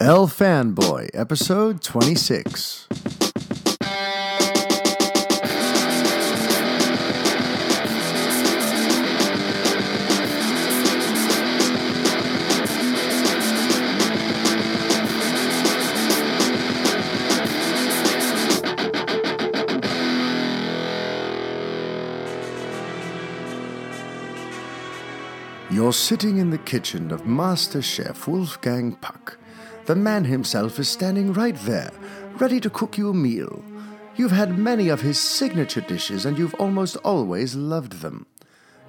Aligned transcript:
L 0.00 0.28
Fanboy, 0.28 1.10
episode 1.12 1.82
26. 1.82 2.86
You're 25.70 25.92
sitting 25.92 26.38
in 26.38 26.50
the 26.50 26.58
kitchen 26.58 27.10
of 27.10 27.26
Master 27.26 27.82
Chef 27.82 28.28
Wolfgang 28.28 28.92
Puck. 28.94 29.27
The 29.88 29.96
man 29.96 30.26
himself 30.26 30.78
is 30.78 30.86
standing 30.86 31.32
right 31.32 31.56
there, 31.62 31.90
ready 32.36 32.60
to 32.60 32.68
cook 32.68 32.98
you 32.98 33.08
a 33.08 33.14
meal. 33.14 33.64
You've 34.16 34.32
had 34.32 34.58
many 34.58 34.90
of 34.90 35.00
his 35.00 35.18
signature 35.18 35.80
dishes 35.80 36.26
and 36.26 36.38
you've 36.38 36.52
almost 36.56 36.98
always 36.98 37.54
loved 37.54 38.02
them. 38.02 38.26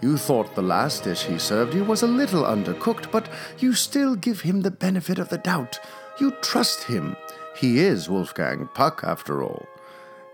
You 0.02 0.18
thought 0.18 0.56
the 0.56 0.62
last 0.62 1.06
dish 1.06 1.24
he 1.24 1.40
served 1.40 1.74
you 1.74 1.86
was 1.86 2.04
a 2.04 2.08
little 2.22 2.44
undercooked, 2.44 3.14
but 3.14 3.30
you 3.60 3.72
still 3.72 4.18
give 4.18 4.42
him 4.42 4.60
the 4.60 4.72
benefit 4.72 5.20
of 5.20 5.30
the 5.30 5.38
doubt. 5.38 5.80
You 6.20 6.32
trust 6.42 6.84
him. 6.84 7.16
He 7.56 7.80
is 7.80 8.10
Wolfgang 8.10 8.68
Puck, 8.74 9.02
after 9.06 9.42
all. 9.42 9.66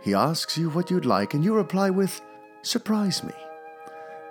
He 0.01 0.15
asks 0.15 0.57
you 0.57 0.71
what 0.71 0.89
you'd 0.89 1.05
like, 1.05 1.35
and 1.35 1.43
you 1.43 1.53
reply 1.53 1.91
with, 1.91 2.21
Surprise 2.63 3.23
me. 3.23 3.34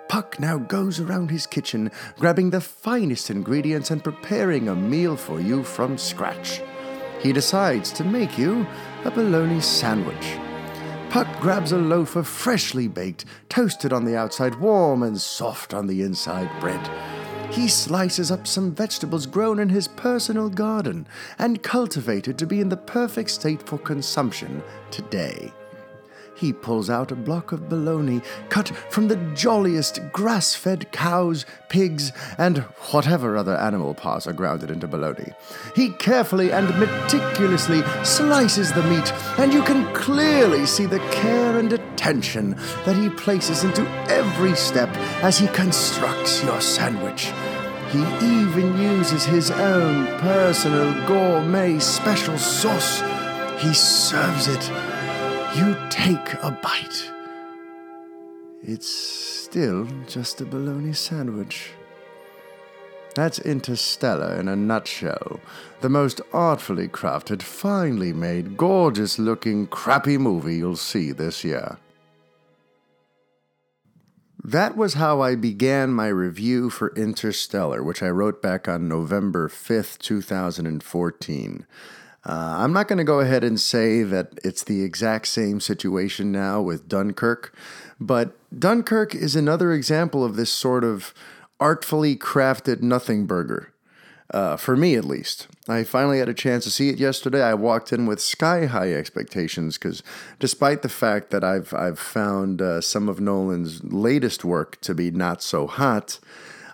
Puck 0.07 0.39
now 0.39 0.57
goes 0.57 0.99
around 0.99 1.31
his 1.31 1.47
kitchen, 1.47 1.91
grabbing 2.19 2.49
the 2.49 2.61
finest 2.61 3.29
ingredients 3.29 3.91
and 3.91 4.03
preparing 4.03 4.69
a 4.69 4.75
meal 4.75 5.15
for 5.15 5.39
you 5.41 5.63
from 5.63 5.97
scratch. 5.97 6.61
He 7.21 7.33
decides 7.33 7.91
to 7.93 8.03
make 8.03 8.37
you 8.37 8.67
a 9.03 9.11
bologna 9.11 9.61
sandwich. 9.61 10.37
Puck 11.09 11.27
grabs 11.39 11.71
a 11.71 11.77
loaf 11.77 12.15
of 12.15 12.27
freshly 12.27 12.87
baked, 12.87 13.25
toasted 13.49 13.91
on 13.91 14.05
the 14.05 14.15
outside, 14.15 14.55
warm 14.55 15.01
and 15.01 15.19
soft 15.19 15.73
on 15.73 15.87
the 15.87 16.01
inside 16.01 16.49
bread. 16.59 16.89
He 17.51 17.67
slices 17.67 18.31
up 18.31 18.45
some 18.45 18.75
vegetables 18.75 19.25
grown 19.25 19.59
in 19.59 19.69
his 19.69 19.87
personal 19.87 20.49
garden 20.49 21.07
and 21.39 21.63
cultivated 21.63 22.37
to 22.37 22.45
be 22.45 22.59
in 22.59 22.69
the 22.69 22.77
perfect 22.77 23.29
state 23.29 23.67
for 23.67 23.77
consumption 23.77 24.61
today 24.91 25.53
he 26.35 26.51
pulls 26.51 26.89
out 26.89 27.11
a 27.11 27.15
block 27.15 27.51
of 27.51 27.69
bologna 27.69 28.21
cut 28.49 28.67
from 28.89 29.07
the 29.07 29.15
jolliest 29.33 29.99
grass 30.11 30.53
fed 30.53 30.91
cows, 30.91 31.45
pigs, 31.69 32.11
and 32.37 32.59
whatever 32.91 33.37
other 33.37 33.55
animal 33.55 33.93
parts 33.93 34.27
are 34.27 34.33
grounded 34.33 34.69
into 34.69 34.87
bologna. 34.87 35.31
He 35.75 35.89
carefully 35.91 36.51
and 36.51 36.67
meticulously 36.79 37.81
slices 38.03 38.71
the 38.73 38.83
meat, 38.83 39.11
and 39.39 39.53
you 39.53 39.63
can 39.63 39.91
clearly 39.93 40.65
see 40.65 40.85
the 40.85 40.99
care 41.09 41.57
and 41.57 41.71
attention 41.71 42.51
that 42.85 42.95
he 42.95 43.09
places 43.09 43.63
into 43.63 43.87
every 44.09 44.55
step 44.55 44.89
as 45.23 45.37
he 45.37 45.47
constructs 45.47 46.43
your 46.43 46.59
sandwich. 46.61 47.31
He 47.91 48.01
even 48.25 48.77
uses 48.77 49.23
his 49.23 49.51
own 49.51 50.07
personal 50.19 50.91
gourmet 51.07 51.79
special 51.79 52.37
sauce. 52.37 53.01
He 53.61 53.73
serves 53.73 54.47
it 54.47 54.69
you 55.55 55.75
take 55.89 56.33
a 56.43 56.51
bite. 56.61 57.09
It's 58.61 58.89
still 58.89 59.87
just 60.05 60.41
a 60.41 60.45
bologna 60.45 60.91
sandwich. 60.91 61.71
That's 63.15 63.39
Interstellar 63.39 64.37
in 64.37 64.49
a 64.49 64.55
nutshell. 64.57 65.39
The 65.79 65.87
most 65.87 66.19
artfully 66.33 66.89
crafted, 66.89 67.41
finely 67.41 68.11
made, 68.11 68.57
gorgeous 68.57 69.17
looking, 69.17 69.67
crappy 69.67 70.17
movie 70.17 70.57
you'll 70.57 70.75
see 70.75 71.13
this 71.13 71.45
year. 71.45 71.77
That 74.43 74.75
was 74.75 74.95
how 74.95 75.21
I 75.21 75.35
began 75.35 75.91
my 75.91 76.07
review 76.07 76.69
for 76.69 76.93
Interstellar, 76.95 77.81
which 77.81 78.03
I 78.03 78.09
wrote 78.09 78.41
back 78.41 78.67
on 78.67 78.89
November 78.89 79.47
5th, 79.47 79.99
2014. 79.99 81.65
Uh, 82.25 82.55
I'm 82.57 82.73
not 82.73 82.87
going 82.87 82.97
to 82.97 83.03
go 83.03 83.19
ahead 83.19 83.43
and 83.43 83.59
say 83.59 84.01
that 84.01 84.39
it's 84.43 84.63
the 84.63 84.83
exact 84.83 85.27
same 85.27 85.59
situation 85.59 86.31
now 86.31 86.59
with 86.59 86.89
Dunkirk, 86.89 87.55
but 87.99 88.35
Dunkirk 88.57 89.13
is 89.13 89.35
another 89.35 89.71
example 89.71 90.23
of 90.23 90.35
this 90.35 90.51
sort 90.51 90.83
of 90.83 91.13
artfully 91.59 92.15
crafted 92.15 92.81
nothing 92.81 93.25
burger. 93.25 93.71
Uh, 94.31 94.57
for 94.57 94.75
me, 94.75 94.95
at 94.95 95.05
least. 95.05 95.47
I 95.69 95.83
finally 95.83 96.17
had 96.17 96.27
a 96.27 96.33
chance 96.33 96.63
to 96.63 96.71
see 96.71 96.89
it 96.89 96.97
yesterday. 96.97 97.43
I 97.43 97.53
walked 97.53 97.93
in 97.93 98.07
with 98.07 98.19
sky 98.19 98.65
high 98.65 98.91
expectations 98.91 99.77
because, 99.77 100.01
despite 100.39 100.81
the 100.81 100.89
fact 100.89 101.29
that 101.29 101.43
I've 101.43 101.71
I've 101.75 101.99
found 101.99 102.59
uh, 102.59 102.81
some 102.81 103.07
of 103.07 103.19
Nolan's 103.19 103.83
latest 103.83 104.43
work 104.43 104.81
to 104.81 104.95
be 104.95 105.11
not 105.11 105.43
so 105.43 105.67
hot, 105.67 106.19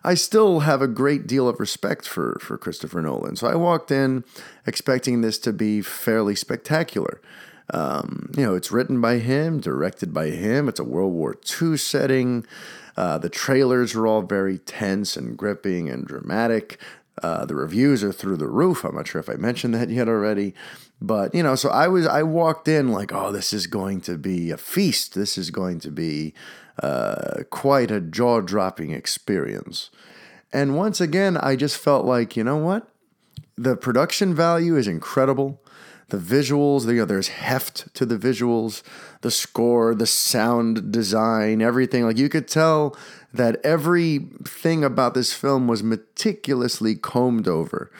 I 0.03 0.15
still 0.15 0.61
have 0.61 0.81
a 0.81 0.87
great 0.87 1.27
deal 1.27 1.47
of 1.47 1.59
respect 1.59 2.07
for, 2.07 2.39
for 2.41 2.57
Christopher 2.57 3.01
Nolan. 3.01 3.35
So 3.35 3.47
I 3.47 3.55
walked 3.55 3.91
in 3.91 4.23
expecting 4.65 5.21
this 5.21 5.37
to 5.39 5.53
be 5.53 5.81
fairly 5.81 6.35
spectacular. 6.35 7.21
Um, 7.73 8.31
you 8.35 8.43
know, 8.43 8.55
it's 8.55 8.71
written 8.71 8.99
by 8.99 9.19
him, 9.19 9.59
directed 9.59 10.13
by 10.13 10.29
him. 10.29 10.67
It's 10.67 10.79
a 10.79 10.83
World 10.83 11.13
War 11.13 11.35
II 11.61 11.77
setting. 11.77 12.45
Uh, 12.97 13.17
the 13.17 13.29
trailers 13.29 13.95
are 13.95 14.07
all 14.07 14.21
very 14.21 14.57
tense 14.57 15.15
and 15.15 15.37
gripping 15.37 15.89
and 15.89 16.05
dramatic. 16.05 16.79
Uh, 17.21 17.45
the 17.45 17.55
reviews 17.55 18.03
are 18.03 18.11
through 18.11 18.37
the 18.37 18.47
roof. 18.47 18.83
I'm 18.83 18.95
not 18.95 19.07
sure 19.07 19.21
if 19.21 19.29
I 19.29 19.35
mentioned 19.35 19.73
that 19.75 19.89
yet 19.89 20.07
already, 20.07 20.53
but 21.01 21.33
you 21.35 21.43
know, 21.43 21.55
so 21.55 21.69
I 21.69 21.87
was 21.87 22.07
I 22.07 22.23
walked 22.23 22.67
in 22.67 22.91
like, 22.91 23.13
oh, 23.13 23.31
this 23.31 23.53
is 23.53 23.67
going 23.67 24.01
to 24.01 24.17
be 24.17 24.49
a 24.49 24.57
feast. 24.57 25.13
This 25.13 25.37
is 25.37 25.51
going 25.51 25.79
to 25.81 25.91
be 25.91 26.33
uh, 26.81 27.43
quite 27.49 27.91
a 27.91 28.01
jaw 28.01 28.41
dropping 28.41 28.91
experience. 28.91 29.89
And 30.51 30.75
once 30.75 30.99
again, 30.99 31.37
I 31.37 31.55
just 31.55 31.77
felt 31.77 32.05
like, 32.05 32.35
you 32.35 32.43
know 32.43 32.57
what? 32.57 32.87
The 33.57 33.77
production 33.77 34.33
value 34.33 34.75
is 34.75 34.87
incredible. 34.87 35.61
The 36.09 36.17
visuals, 36.17 36.87
you 36.87 36.95
know, 36.95 37.05
there's 37.05 37.29
heft 37.29 37.93
to 37.95 38.05
the 38.05 38.17
visuals, 38.17 38.83
the 39.21 39.31
score, 39.31 39.95
the 39.95 40.05
sound 40.05 40.91
design, 40.91 41.61
everything. 41.61 42.03
Like 42.03 42.17
you 42.17 42.27
could 42.27 42.49
tell 42.49 42.97
that 43.33 43.63
everything 43.63 44.83
about 44.83 45.13
this 45.13 45.31
film 45.31 45.67
was 45.67 45.83
meticulously 45.83 46.95
combed 46.95 47.47
over 47.47 47.91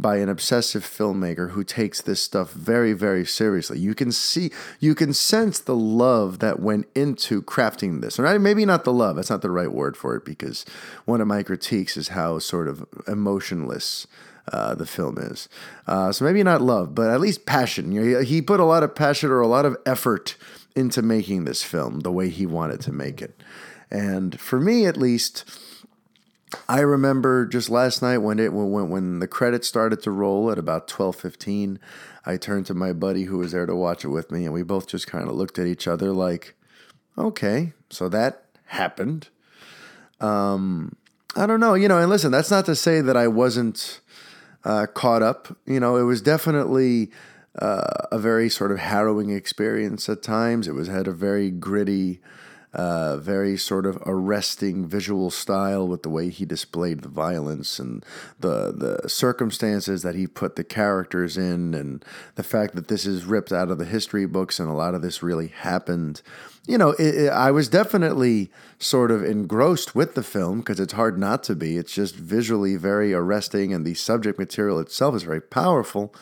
by 0.00 0.16
an 0.16 0.28
obsessive 0.28 0.82
filmmaker 0.82 1.50
who 1.50 1.62
takes 1.62 2.00
this 2.00 2.22
stuff 2.22 2.52
very, 2.52 2.92
very 2.92 3.24
seriously. 3.24 3.78
You 3.78 3.94
can 3.94 4.12
see, 4.12 4.50
you 4.78 4.94
can 4.94 5.12
sense 5.12 5.58
the 5.58 5.76
love 5.76 6.38
that 6.38 6.60
went 6.60 6.86
into 6.94 7.42
crafting 7.42 8.00
this. 8.00 8.18
Or 8.18 8.38
maybe 8.38 8.64
not 8.64 8.84
the 8.84 8.92
love, 8.92 9.16
that's 9.16 9.30
not 9.30 9.42
the 9.42 9.50
right 9.50 9.72
word 9.72 9.96
for 9.96 10.16
it, 10.16 10.24
because 10.24 10.64
one 11.04 11.20
of 11.20 11.26
my 11.26 11.42
critiques 11.42 11.96
is 11.96 12.08
how 12.08 12.38
sort 12.38 12.68
of 12.68 12.84
emotionless. 13.06 14.06
Uh, 14.52 14.74
the 14.74 14.86
film 14.86 15.16
is. 15.18 15.48
Uh, 15.86 16.10
so 16.10 16.24
maybe 16.24 16.42
not 16.42 16.60
love, 16.60 16.92
but 16.92 17.08
at 17.08 17.20
least 17.20 17.46
passion. 17.46 17.92
You 17.92 18.00
know, 18.00 18.20
he, 18.20 18.26
he 18.26 18.42
put 18.42 18.58
a 18.58 18.64
lot 18.64 18.82
of 18.82 18.96
passion 18.96 19.30
or 19.30 19.38
a 19.40 19.46
lot 19.46 19.64
of 19.64 19.76
effort 19.86 20.34
into 20.74 21.02
making 21.02 21.44
this 21.44 21.62
film 21.62 22.00
the 22.00 22.10
way 22.10 22.30
he 22.30 22.46
wanted 22.46 22.80
to 22.80 22.90
make 22.90 23.22
it. 23.22 23.40
And 23.90 24.40
for 24.40 24.58
me, 24.58 24.86
at 24.86 24.96
least, 24.96 25.44
I 26.68 26.80
remember 26.80 27.46
just 27.46 27.70
last 27.70 28.02
night 28.02 28.18
when 28.18 28.38
it 28.38 28.52
when 28.52 28.90
when 28.90 29.18
the 29.20 29.28
credits 29.28 29.68
started 29.68 30.02
to 30.02 30.10
roll 30.10 30.50
at 30.50 30.58
about 30.58 30.88
twelve 30.88 31.16
fifteen, 31.16 31.78
I 32.26 32.36
turned 32.36 32.66
to 32.66 32.74
my 32.74 32.92
buddy 32.92 33.24
who 33.24 33.38
was 33.38 33.52
there 33.52 33.66
to 33.66 33.76
watch 33.76 34.04
it 34.04 34.08
with 34.08 34.30
me, 34.30 34.44
and 34.44 34.54
we 34.54 34.62
both 34.62 34.86
just 34.86 35.06
kind 35.06 35.28
of 35.28 35.34
looked 35.34 35.58
at 35.58 35.66
each 35.66 35.86
other 35.86 36.12
like, 36.12 36.54
"Okay, 37.16 37.72
so 37.88 38.08
that 38.08 38.44
happened." 38.66 39.28
Um, 40.20 40.96
I 41.36 41.46
don't 41.46 41.60
know, 41.60 41.74
you 41.74 41.88
know. 41.88 41.98
And 41.98 42.10
listen, 42.10 42.32
that's 42.32 42.50
not 42.50 42.66
to 42.66 42.74
say 42.74 43.00
that 43.00 43.16
I 43.16 43.28
wasn't 43.28 44.00
uh, 44.64 44.86
caught 44.86 45.22
up. 45.22 45.56
You 45.66 45.78
know, 45.78 45.96
it 45.96 46.02
was 46.02 46.20
definitely 46.20 47.10
uh, 47.58 48.06
a 48.10 48.18
very 48.18 48.48
sort 48.48 48.72
of 48.72 48.78
harrowing 48.78 49.30
experience 49.30 50.08
at 50.08 50.22
times. 50.22 50.66
It 50.66 50.74
was 50.74 50.88
had 50.88 51.06
a 51.06 51.12
very 51.12 51.50
gritty 51.50 52.20
uh, 52.72 53.16
very 53.16 53.56
sort 53.56 53.84
of 53.84 54.00
arresting 54.06 54.86
visual 54.86 55.30
style 55.30 55.88
with 55.88 56.02
the 56.02 56.08
way 56.08 56.28
he 56.28 56.44
displayed 56.44 57.00
the 57.00 57.08
violence 57.08 57.78
and 57.78 58.04
the 58.38 58.72
the 58.72 59.08
circumstances 59.08 60.02
that 60.02 60.14
he 60.14 60.26
put 60.26 60.56
the 60.56 60.64
characters 60.64 61.36
in, 61.36 61.74
and 61.74 62.04
the 62.36 62.42
fact 62.42 62.74
that 62.74 62.88
this 62.88 63.06
is 63.06 63.24
ripped 63.24 63.52
out 63.52 63.70
of 63.70 63.78
the 63.78 63.84
history 63.84 64.26
books 64.26 64.60
and 64.60 64.68
a 64.68 64.74
lot 64.74 64.94
of 64.94 65.02
this 65.02 65.22
really 65.22 65.48
happened. 65.48 66.22
You 66.66 66.78
know, 66.78 66.90
it, 66.90 67.14
it, 67.14 67.32
I 67.32 67.50
was 67.50 67.68
definitely 67.68 68.52
sort 68.78 69.10
of 69.10 69.24
engrossed 69.24 69.94
with 69.94 70.14
the 70.14 70.22
film 70.22 70.60
because 70.60 70.78
it's 70.78 70.92
hard 70.92 71.18
not 71.18 71.42
to 71.44 71.56
be. 71.56 71.76
It's 71.76 71.92
just 71.92 72.14
visually 72.14 72.76
very 72.76 73.12
arresting, 73.12 73.74
and 73.74 73.84
the 73.84 73.94
subject 73.94 74.38
material 74.38 74.78
itself 74.78 75.16
is 75.16 75.24
very 75.24 75.40
powerful. 75.40 76.14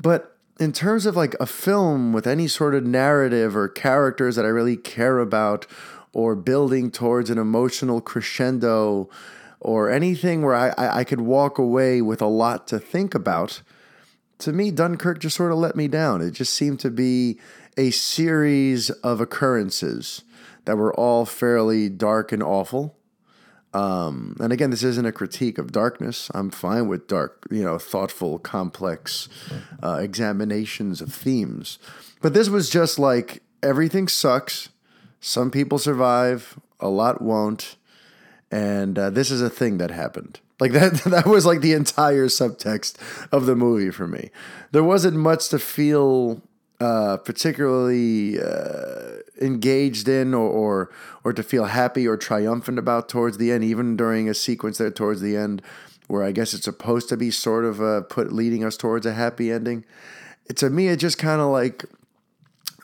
But 0.00 0.31
in 0.60 0.72
terms 0.72 1.06
of 1.06 1.16
like 1.16 1.34
a 1.40 1.46
film 1.46 2.12
with 2.12 2.26
any 2.26 2.46
sort 2.46 2.74
of 2.74 2.84
narrative 2.84 3.56
or 3.56 3.68
characters 3.68 4.36
that 4.36 4.44
I 4.44 4.48
really 4.48 4.76
care 4.76 5.18
about 5.18 5.66
or 6.12 6.34
building 6.36 6.90
towards 6.90 7.30
an 7.30 7.38
emotional 7.38 8.00
crescendo 8.00 9.08
or 9.60 9.90
anything 9.90 10.42
where 10.42 10.54
I, 10.54 10.72
I, 10.76 11.04
could 11.04 11.20
walk 11.20 11.56
away 11.56 12.02
with 12.02 12.20
a 12.20 12.26
lot 12.26 12.66
to 12.68 12.78
think 12.78 13.14
about, 13.14 13.62
to 14.38 14.52
me, 14.52 14.70
Dunkirk 14.72 15.20
just 15.20 15.36
sort 15.36 15.52
of 15.52 15.58
let 15.58 15.76
me 15.76 15.86
down. 15.86 16.20
It 16.20 16.32
just 16.32 16.52
seemed 16.52 16.80
to 16.80 16.90
be 16.90 17.38
a 17.76 17.90
series 17.90 18.90
of 18.90 19.20
occurrences 19.20 20.22
that 20.64 20.76
were 20.76 20.92
all 20.94 21.24
fairly 21.24 21.88
dark 21.88 22.32
and 22.32 22.42
awful. 22.42 22.96
Um, 23.74 24.36
and 24.38 24.52
again, 24.52 24.70
this 24.70 24.82
isn't 24.82 25.06
a 25.06 25.12
critique 25.12 25.58
of 25.58 25.72
darkness. 25.72 26.30
I'm 26.34 26.50
fine 26.50 26.88
with 26.88 27.08
dark, 27.08 27.46
you 27.50 27.62
know, 27.62 27.78
thoughtful, 27.78 28.38
complex 28.38 29.28
uh, 29.82 29.98
examinations 30.00 31.00
of 31.00 31.12
themes. 31.12 31.78
But 32.20 32.34
this 32.34 32.48
was 32.48 32.68
just 32.68 32.98
like 32.98 33.42
everything 33.62 34.08
sucks. 34.08 34.68
Some 35.20 35.50
people 35.50 35.78
survive, 35.78 36.58
a 36.80 36.88
lot 36.88 37.22
won't. 37.22 37.76
And 38.50 38.98
uh, 38.98 39.08
this 39.10 39.30
is 39.30 39.40
a 39.40 39.48
thing 39.48 39.78
that 39.78 39.90
happened. 39.90 40.40
Like 40.60 40.72
that 40.78 40.92
that 41.06 41.26
was 41.26 41.46
like 41.46 41.60
the 41.60 41.72
entire 41.72 42.26
subtext 42.26 42.96
of 43.32 43.46
the 43.46 43.56
movie 43.56 43.90
for 43.90 44.06
me. 44.06 44.30
There 44.72 44.84
wasn't 44.84 45.16
much 45.16 45.48
to 45.48 45.58
feel 45.58 46.42
uh, 46.80 47.16
particularly 47.18 48.40
uh, 48.40 49.21
engaged 49.42 50.08
in 50.08 50.32
or, 50.34 50.48
or 50.48 50.90
or 51.24 51.32
to 51.32 51.42
feel 51.42 51.66
happy 51.66 52.06
or 52.06 52.16
triumphant 52.16 52.78
about 52.78 53.08
towards 53.08 53.38
the 53.38 53.52
end, 53.52 53.64
even 53.64 53.96
during 53.96 54.28
a 54.28 54.34
sequence 54.34 54.78
there 54.78 54.90
towards 54.90 55.20
the 55.20 55.36
end 55.36 55.62
where 56.08 56.22
I 56.22 56.32
guess 56.32 56.52
it's 56.52 56.64
supposed 56.64 57.08
to 57.08 57.16
be 57.16 57.30
sort 57.30 57.64
of 57.64 57.80
uh, 57.80 58.02
put 58.02 58.32
leading 58.32 58.64
us 58.64 58.76
towards 58.76 59.06
a 59.06 59.14
happy 59.14 59.50
ending. 59.50 59.84
To 60.56 60.68
me, 60.68 60.88
it 60.88 60.96
just 60.96 61.16
kind 61.16 61.40
of 61.40 61.48
like 61.48 61.86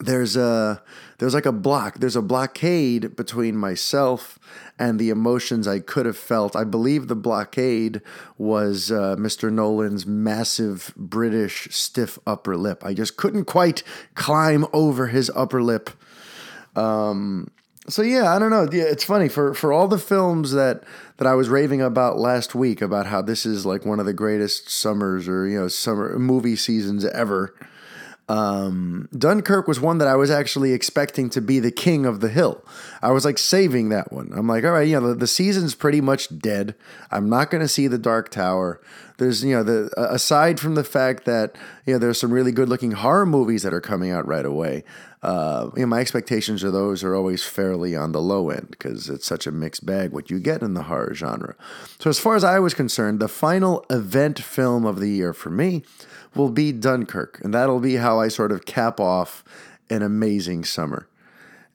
there's 0.01 0.37
a 0.37 0.83
there's 1.19 1.35
like 1.35 1.47
a 1.47 1.53
block 1.53 1.99
there's 1.99 2.17
a 2.17 2.23
blockade 2.23 3.17
between 3.17 3.57
myself 3.57 4.39
and 4.79 4.99
the 4.99 5.11
emotions 5.11 5.67
i 5.67 5.81
could 5.81 6.07
have 6.07 6.17
felt 6.17 6.55
i 6.55 6.63
believe 6.63 7.09
the 7.09 7.17
blockade 7.17 8.01
was 8.37 8.93
uh, 8.93 9.17
mr 9.19 9.53
nolan's 9.53 10.07
massive 10.07 10.95
british 10.97 11.67
stiff 11.71 12.17
upper 12.27 12.57
lip 12.57 12.85
i 12.85 12.95
just 12.95 13.17
couldn't 13.17 13.45
quite 13.45 13.83
climb 14.15 14.65
over 14.73 15.09
his 15.09 15.31
upper 15.35 15.63
lip 15.63 15.91
um, 16.77 17.49
so 17.89 18.03
yeah 18.03 18.35
i 18.35 18.39
don't 18.39 18.51
know 18.51 18.69
yeah, 18.71 18.85
it's 18.85 19.05
funny 19.05 19.29
for 19.29 19.55
for 19.55 19.73
all 19.73 19.89
the 19.89 19.99
films 19.99 20.53
that 20.53 20.83
that 21.17 21.27
i 21.27 21.35
was 21.35 21.49
raving 21.49 21.81
about 21.81 22.19
last 22.19 22.55
week 22.55 22.83
about 22.83 23.07
how 23.07 23.23
this 23.23 23.47
is 23.47 23.65
like 23.65 23.87
one 23.87 23.99
of 23.99 24.07
the 24.07 24.13
greatest 24.13 24.69
summers 24.69 25.27
or 25.29 25.47
you 25.47 25.59
know 25.59 25.69
summer 25.69 26.19
movie 26.19 26.57
seasons 26.57 27.05
ever 27.07 27.55
um, 28.29 29.09
Dunkirk 29.17 29.67
was 29.67 29.81
one 29.81 29.99
that 29.99 30.09
I 30.09 30.15
was 30.15 30.31
actually 30.31 30.73
expecting 30.73 31.31
to 31.31 31.41
be 31.41 31.61
the 31.61 31.71
king 31.71 32.05
of 32.05 32.21
the 32.21 32.29
hill. 32.29 32.63
I 33.01 33.11
was 33.11 33.25
like 33.25 33.39
saving 33.39 33.89
that 33.89 34.13
one. 34.13 34.33
I'm 34.37 34.47
like, 34.47 34.65
all 34.65 34.73
right, 34.73 34.87
you 34.87 35.01
know, 35.01 35.09
the, 35.09 35.15
the 35.15 35.27
season's 35.27 35.75
pretty 35.75 36.03
much 36.03 36.39
dead. 36.39 36.75
I'm 37.11 37.31
not 37.31 37.51
going 37.51 37.63
to 37.63 37.69
see 37.69 37.87
the 37.87 37.99
Dark 37.99 38.31
Tower. 38.31 38.81
There's, 39.19 39.45
you 39.45 39.55
know, 39.55 39.63
the 39.63 39.91
aside 39.97 40.59
from 40.59 40.75
the 40.75 40.85
fact 40.85 41.25
that 41.27 41.57
you 41.85 41.93
know 41.93 41.99
there's 41.99 42.21
some 42.21 42.33
really 42.33 42.53
good 42.53 42.69
looking 42.69 42.93
horror 42.93 43.27
movies 43.27 43.63
that 43.65 43.75
are 43.75 43.81
coming 43.81 44.11
out 44.11 44.27
right 44.27 44.47
away. 44.47 44.85
Uh, 45.23 45.71
you 45.75 45.83
know, 45.83 45.89
my 45.89 46.01
expectations 46.01 46.63
of 46.63 46.73
those 46.73 47.03
are 47.03 47.15
always 47.15 47.45
fairly 47.45 47.97
on 47.97 48.13
the 48.13 48.21
low 48.21 48.51
end 48.51 48.69
because 48.71 49.11
it's 49.11 49.27
such 49.27 49.47
a 49.47 49.53
mixed 49.53 49.85
bag 49.85 50.13
what 50.13 50.31
you 50.31 50.39
get 50.39 50.63
in 50.63 50.75
the 50.75 50.85
horror 50.85 51.13
genre. 51.15 51.57
So 51.99 52.09
as 52.09 52.21
far 52.21 52.37
as 52.37 52.45
I 52.45 52.61
was 52.61 52.73
concerned, 52.73 53.19
the 53.19 53.29
final 53.29 53.85
event 53.91 54.39
film 54.39 54.87
of 54.87 55.01
the 55.01 55.11
year 55.11 55.33
for 55.33 55.51
me 55.51 55.83
will 56.37 56.51
be 56.51 56.71
Dunkirk. 56.71 57.41
And 57.43 57.53
that'll 57.53 57.81
be 57.81 57.97
how 57.97 58.21
I 58.21 58.29
sort 58.29 58.53
of 58.53 58.65
cap 58.65 59.01
off 59.01 59.43
an 59.91 60.03
amazing 60.03 60.65
summer. 60.65 61.09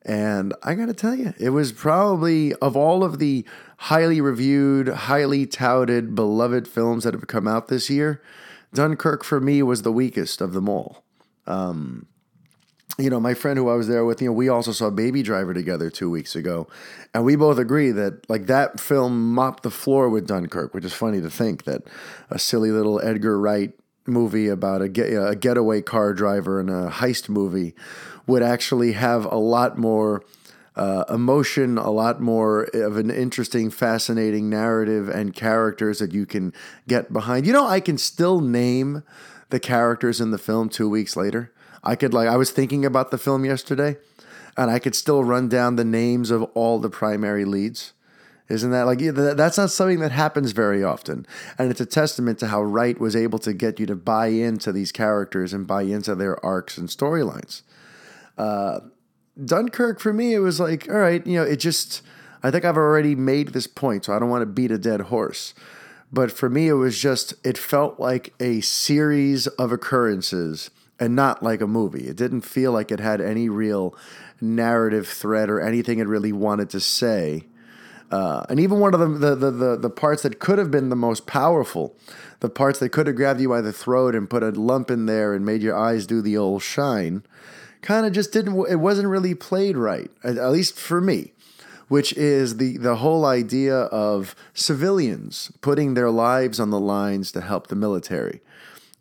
And 0.06 0.54
I 0.64 0.76
got 0.76 0.88
to 0.88 0.94
tell 0.94 1.16
you, 1.16 1.34
it 1.40 1.50
was 1.50 1.72
probably 1.72 2.54
of 2.56 2.76
all 2.76 3.04
of 3.04 3.20
the 3.20 3.46
highly 3.78 4.20
reviewed, 4.20 4.88
highly 4.88 5.46
touted, 5.46 6.16
beloved 6.16 6.68
films 6.68 7.04
that 7.06 7.14
have 7.14 7.28
come 7.28 7.48
out 7.48 7.68
this 7.70 7.90
year, 7.90 8.22
Dunkirk 8.74 9.24
for 9.24 9.40
me 9.40 9.64
was 9.64 9.84
the 9.84 9.92
weakest 9.92 10.42
of 10.42 10.54
them 10.54 10.68
all. 10.68 11.04
Um, 11.48 12.08
you 12.98 13.10
know, 13.10 13.20
my 13.20 13.34
friend 13.34 13.58
who 13.58 13.70
I 13.70 13.76
was 13.76 13.88
there 13.88 14.06
with, 14.06 14.22
you 14.22 14.28
know, 14.28 14.34
we 14.34 14.50
also 14.50 14.72
saw 14.72 14.90
Baby 14.90 15.24
Driver 15.24 15.54
together 15.54 15.90
two 15.90 16.10
weeks 16.10 16.36
ago, 16.36 16.68
and 17.14 17.24
we 17.26 17.36
both 17.36 17.58
agree 17.58 17.92
that 17.92 18.30
like 18.30 18.46
that 18.48 18.80
film 18.80 19.34
mopped 19.34 19.64
the 19.64 19.72
floor 19.72 20.10
with 20.10 20.28
Dunkirk, 20.28 20.74
which 20.74 20.86
is 20.86 20.94
funny 20.94 21.20
to 21.22 21.30
think 21.30 21.64
that 21.64 21.84
a 22.30 22.38
silly 22.38 22.72
little 22.72 23.02
Edgar 23.02 23.40
Wright 23.40 23.74
movie 24.06 24.48
about 24.48 24.82
a, 24.82 24.90
get, 24.90 25.08
a 25.08 25.36
getaway 25.36 25.82
car 25.82 26.14
driver 26.14 26.60
and 26.60 26.70
a 26.70 26.90
heist 26.90 27.30
movie 27.30 27.74
would 28.28 28.44
actually 28.44 28.94
have 28.94 29.26
a 29.26 29.38
lot 29.38 29.78
more 29.78 30.24
uh, 30.76 31.04
emotion, 31.10 31.78
a 31.78 31.92
lot 31.92 32.20
more 32.20 32.64
of 32.74 32.98
an 32.98 33.12
interesting, 33.12 33.70
fascinating 33.70 34.50
narrative 34.50 35.08
and 35.08 35.34
characters 35.34 36.00
that 36.00 36.14
you 36.14 36.26
can 36.26 36.54
get 36.88 37.14
behind. 37.14 37.46
You 37.46 37.54
know, 37.54 37.68
I 37.68 37.80
can 37.80 37.98
still 37.98 38.40
name 38.42 39.04
the 39.50 39.60
characters 39.60 40.20
in 40.20 40.32
the 40.32 40.38
film 40.38 40.70
two 40.70 40.90
weeks 40.90 41.16
later. 41.16 41.52
I 41.84 41.96
could, 41.96 42.14
like, 42.14 42.28
I 42.28 42.38
was 42.38 42.50
thinking 42.50 42.86
about 42.86 43.12
the 43.12 43.18
film 43.18 43.46
yesterday 43.46 43.98
and 44.58 44.72
I 44.72 44.80
could 44.80 44.96
still 44.96 45.24
run 45.24 45.50
down 45.50 45.76
the 45.76 45.84
names 45.84 46.32
of 46.32 46.44
all 46.54 46.80
the 46.80 46.90
primary 46.90 47.46
leads. 47.46 47.94
Isn't 48.50 48.72
that 48.72 48.86
like 48.86 49.00
that's 49.00 49.58
not 49.58 49.72
something 49.72 50.00
that 50.02 50.12
happens 50.12 50.52
very 50.52 50.84
often? 50.84 51.26
And 51.58 51.72
it's 51.72 51.80
a 51.82 51.86
testament 51.86 52.40
to 52.40 52.48
how 52.48 52.62
Wright 52.62 53.00
was 53.00 53.16
able 53.16 53.40
to 53.40 53.54
get 53.54 53.80
you 53.80 53.86
to 53.86 53.96
buy 53.96 54.28
into 54.28 54.72
these 54.72 54.92
characters 54.92 55.54
and 55.54 55.66
buy 55.66 55.84
into 55.84 56.14
their 56.14 56.44
arcs 56.46 56.78
and 56.78 56.90
storylines. 56.90 57.62
Uh, 58.38 58.80
Dunkirk 59.44 60.00
for 60.00 60.14
me, 60.14 60.34
it 60.34 60.40
was 60.40 60.60
like, 60.60 60.88
all 60.90 60.98
right, 60.98 61.26
you 61.26 61.38
know, 61.38 61.44
it 61.44 61.58
just, 61.58 62.02
I 62.44 62.52
think 62.52 62.66
I've 62.66 62.78
already 62.78 63.16
made 63.16 63.50
this 63.50 63.68
point, 63.68 64.06
so 64.06 64.14
I 64.14 64.20
don't 64.20 64.30
want 64.30 64.42
to 64.42 64.48
beat 64.48 64.72
a 64.72 64.78
dead 64.78 65.02
horse. 65.02 65.54
But 66.12 66.32
for 66.32 66.50
me, 66.50 66.68
it 66.68 66.74
was 66.74 67.00
just, 67.00 67.34
it 67.44 67.58
felt 67.58 68.00
like 68.00 68.34
a 68.40 68.62
series 68.62 69.48
of 69.48 69.72
occurrences 69.72 70.70
and 71.00 71.16
not 71.16 71.42
like 71.42 71.62
a 71.62 71.68
movie. 71.68 72.08
It 72.08 72.16
didn't 72.16 72.42
feel 72.42 72.72
like 72.72 72.92
it 72.92 73.00
had 73.00 73.20
any 73.20 73.50
real 73.50 73.96
narrative 74.40 75.08
thread 75.08 75.50
or 75.50 75.60
anything 75.60 75.98
it 75.98 76.08
really 76.08 76.32
wanted 76.32 76.70
to 76.70 76.80
say. 76.80 77.46
Uh, 78.12 78.46
and 78.48 78.60
even 78.60 78.80
one 78.80 78.94
of 78.94 79.00
the, 79.00 79.34
the, 79.36 79.50
the, 79.50 79.76
the, 79.76 79.90
parts 79.90 80.22
that 80.22 80.40
could 80.40 80.60
have 80.60 80.70
been 80.70 80.90
the 80.90 80.96
most 80.96 81.26
powerful, 81.26 81.96
the 82.42 82.50
parts 82.50 82.78
that 82.78 82.90
could 82.90 83.08
have 83.08 83.16
grabbed 83.16 83.42
you 83.42 83.50
by 83.50 83.60
the 83.60 83.74
throat 83.74 84.14
and 84.14 84.30
put 84.30 84.44
a 84.44 84.52
lump 84.52 84.92
in 84.92 85.08
there 85.08 85.34
and 85.34 85.44
made 85.44 85.64
your 85.64 85.76
eyes 85.76 86.06
do 86.06 86.22
the 86.22 86.38
old 86.38 86.62
shine, 86.62 87.24
kind 87.84 88.08
of 88.08 88.14
just 88.14 88.32
didn't, 88.32 88.56
it 88.68 88.78
wasn't 88.78 89.08
really 89.08 89.36
played 89.36 89.78
right, 89.78 90.10
at, 90.24 90.38
at 90.38 90.52
least 90.52 90.80
for 90.80 91.00
me, 91.00 91.34
which 91.88 92.14
is 92.14 92.58
the, 92.58 92.78
the 92.78 92.96
whole 92.96 93.26
idea 93.26 93.76
of 93.76 94.36
civilians 94.56 95.52
putting 95.62 95.94
their 95.94 96.10
lives 96.10 96.60
on 96.60 96.72
the 96.72 96.80
lines 96.80 97.32
to 97.34 97.42
help 97.42 97.68
the 97.68 97.76
military. 97.76 98.42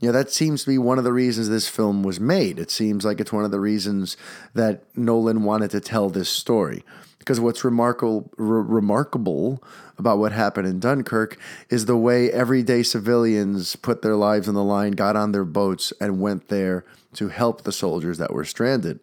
Know, 0.03 0.11
that 0.11 0.33
seems 0.33 0.65
to 0.65 0.71
be 0.71 0.79
one 0.79 0.99
of 0.99 1.05
the 1.05 1.13
reasons 1.13 1.49
this 1.49 1.69
film 1.69 2.03
was 2.03 2.19
made. 2.19 2.59
It 2.59 2.73
seems 2.73 3.05
like 3.05 3.21
it's 3.21 3.33
one 3.33 3.45
of 3.45 3.53
the 3.53 3.61
reasons 3.61 4.17
that 4.53 4.83
Nolan 4.97 5.45
wanted 5.45 5.71
to 5.71 5.81
tell 5.81 6.11
this 6.11 6.29
story. 6.29 6.85
Because 7.21 7.39
what's 7.39 7.63
remarkable, 7.63 8.29
re- 8.37 8.65
remarkable 8.67 9.63
about 9.97 10.19
what 10.19 10.33
happened 10.33 10.67
in 10.67 10.81
Dunkirk 10.81 11.39
is 11.71 11.87
the 11.87 11.97
way 11.97 12.33
everyday 12.33 12.83
civilians 12.83 13.77
put 13.77 14.03
their 14.03 14.17
lives 14.17 14.49
on 14.49 14.55
the 14.55 14.65
line, 14.65 14.93
got 14.93 15.15
on 15.15 15.31
their 15.31 15.45
boats, 15.45 15.93
and 16.01 16.21
went 16.21 16.49
there 16.49 16.85
to 17.15 17.29
help 17.29 17.63
the 17.63 17.73
soldiers 17.73 18.19
that 18.19 18.33
were 18.33 18.45
stranded. 18.45 19.01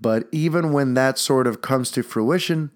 But 0.00 0.28
even 0.32 0.72
when 0.72 0.94
that 0.94 1.18
sort 1.18 1.46
of 1.46 1.60
comes 1.60 1.90
to 1.92 2.02
fruition, 2.02 2.70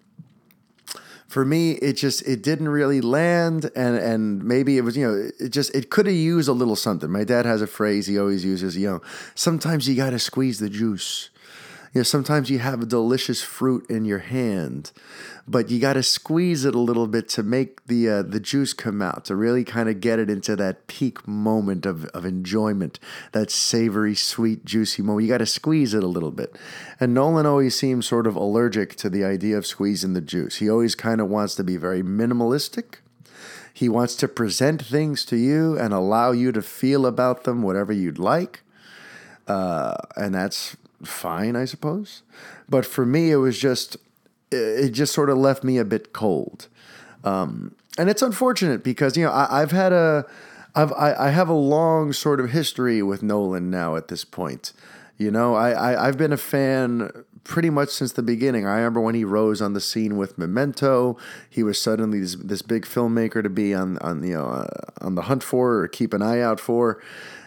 for 1.26 1.44
me 1.44 1.72
it 1.72 1.94
just 1.94 2.26
it 2.28 2.42
didn't 2.42 2.68
really 2.68 3.00
land. 3.00 3.70
And 3.74 3.96
and 3.96 4.44
maybe 4.44 4.76
it 4.76 4.82
was 4.82 4.96
you 4.96 5.06
know 5.06 5.30
it 5.38 5.50
just 5.50 5.74
it 5.74 5.90
could 5.90 6.06
have 6.06 6.14
used 6.14 6.48
a 6.48 6.52
little 6.52 6.76
something. 6.76 7.10
My 7.10 7.24
dad 7.24 7.46
has 7.46 7.62
a 7.62 7.66
phrase 7.66 8.06
he 8.06 8.18
always 8.18 8.44
uses 8.44 8.76
you 8.76 8.88
know 8.88 9.02
sometimes 9.34 9.88
you 9.88 9.94
got 9.94 10.10
to 10.10 10.18
squeeze 10.18 10.58
the 10.58 10.70
juice 10.70 11.30
you 11.94 12.00
know, 12.00 12.02
sometimes 12.02 12.50
you 12.50 12.58
have 12.58 12.82
a 12.82 12.86
delicious 12.86 13.40
fruit 13.40 13.88
in 13.88 14.04
your 14.04 14.18
hand, 14.18 14.90
but 15.46 15.70
you 15.70 15.78
got 15.78 15.92
to 15.92 16.02
squeeze 16.02 16.64
it 16.64 16.74
a 16.74 16.80
little 16.80 17.06
bit 17.06 17.28
to 17.28 17.44
make 17.44 17.86
the 17.86 18.08
uh, 18.08 18.22
the 18.22 18.40
juice 18.40 18.72
come 18.72 19.00
out 19.00 19.24
to 19.26 19.36
really 19.36 19.62
kind 19.62 19.88
of 19.88 20.00
get 20.00 20.18
it 20.18 20.28
into 20.28 20.56
that 20.56 20.88
peak 20.88 21.28
moment 21.28 21.86
of, 21.86 22.06
of 22.06 22.24
enjoyment, 22.24 22.98
that 23.30 23.48
savory, 23.48 24.16
sweet, 24.16 24.64
juicy 24.64 25.02
moment. 25.02 25.24
You 25.26 25.32
got 25.32 25.38
to 25.38 25.46
squeeze 25.46 25.94
it 25.94 26.02
a 26.02 26.08
little 26.08 26.32
bit. 26.32 26.56
And 26.98 27.14
Nolan 27.14 27.46
always 27.46 27.78
seems 27.78 28.06
sort 28.06 28.26
of 28.26 28.34
allergic 28.34 28.96
to 28.96 29.08
the 29.08 29.22
idea 29.22 29.56
of 29.56 29.64
squeezing 29.64 30.14
the 30.14 30.20
juice. 30.20 30.56
He 30.56 30.68
always 30.68 30.96
kind 30.96 31.20
of 31.20 31.28
wants 31.28 31.54
to 31.54 31.62
be 31.62 31.76
very 31.76 32.02
minimalistic. 32.02 32.96
He 33.72 33.88
wants 33.88 34.16
to 34.16 34.26
present 34.26 34.84
things 34.84 35.24
to 35.26 35.36
you 35.36 35.78
and 35.78 35.94
allow 35.94 36.32
you 36.32 36.50
to 36.50 36.62
feel 36.62 37.06
about 37.06 37.44
them 37.44 37.62
whatever 37.62 37.92
you'd 37.92 38.18
like. 38.18 38.62
Uh, 39.46 39.96
and 40.16 40.34
that's 40.34 40.76
fine, 41.04 41.56
I 41.56 41.64
suppose. 41.64 42.22
But 42.68 42.86
for 42.86 43.04
me, 43.06 43.30
it 43.30 43.36
was 43.36 43.58
just, 43.58 43.96
it 44.50 44.90
just 44.90 45.12
sort 45.12 45.30
of 45.30 45.38
left 45.38 45.64
me 45.64 45.78
a 45.78 45.84
bit 45.84 46.12
cold. 46.12 46.68
Um, 47.22 47.74
and 47.98 48.10
it's 48.10 48.22
unfortunate 48.22 48.82
because, 48.82 49.16
you 49.16 49.24
know, 49.24 49.32
I, 49.32 49.60
have 49.60 49.70
had 49.70 49.92
a, 49.92 50.26
I've, 50.74 50.92
I, 50.92 51.14
I 51.14 51.30
have 51.30 51.48
a 51.48 51.54
long 51.54 52.12
sort 52.12 52.40
of 52.40 52.50
history 52.50 53.02
with 53.02 53.22
Nolan 53.22 53.70
now 53.70 53.96
at 53.96 54.08
this 54.08 54.24
point. 54.24 54.72
You 55.16 55.30
know, 55.30 55.54
I, 55.54 55.70
I, 55.70 56.08
I've 56.08 56.18
been 56.18 56.32
a 56.32 56.36
fan 56.36 57.24
pretty 57.44 57.70
much 57.70 57.90
since 57.90 58.12
the 58.12 58.22
beginning. 58.22 58.66
I 58.66 58.76
remember 58.76 59.00
when 59.00 59.14
he 59.14 59.24
rose 59.24 59.62
on 59.62 59.74
the 59.74 59.80
scene 59.80 60.16
with 60.16 60.36
Memento. 60.38 61.16
He 61.48 61.62
was 61.62 61.80
suddenly 61.80 62.20
this, 62.20 62.34
this 62.36 62.62
big 62.62 62.84
filmmaker 62.84 63.42
to 63.42 63.50
be 63.50 63.74
on 63.74 63.98
on 63.98 64.24
you 64.24 64.34
know 64.34 64.46
uh, 64.46 64.66
on 65.00 65.14
the 65.14 65.22
hunt 65.22 65.42
for 65.42 65.76
or 65.80 65.88
keep 65.88 66.12
an 66.12 66.22
eye 66.22 66.40
out 66.40 66.58
for. 66.58 67.00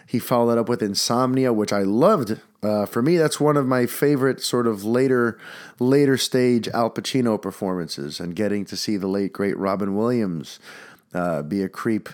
He 0.08 0.18
followed 0.18 0.58
up 0.58 0.68
with 0.68 0.82
Insomnia, 0.82 1.52
which 1.52 1.72
I 1.72 1.82
loved. 1.82 2.40
Uh, 2.62 2.86
for 2.86 3.02
me, 3.02 3.18
that's 3.18 3.38
one 3.38 3.58
of 3.58 3.66
my 3.66 3.84
favorite 3.86 4.40
sort 4.40 4.66
of 4.66 4.82
later 4.84 5.38
later 5.78 6.16
stage 6.16 6.66
Al 6.68 6.90
Pacino 6.90 7.40
performances, 7.40 8.18
and 8.18 8.34
getting 8.34 8.64
to 8.64 8.76
see 8.76 8.96
the 8.96 9.06
late 9.06 9.32
great 9.32 9.56
Robin 9.56 9.94
Williams 9.94 10.58
uh, 11.12 11.42
be 11.42 11.62
a 11.62 11.68
creep 11.68 12.08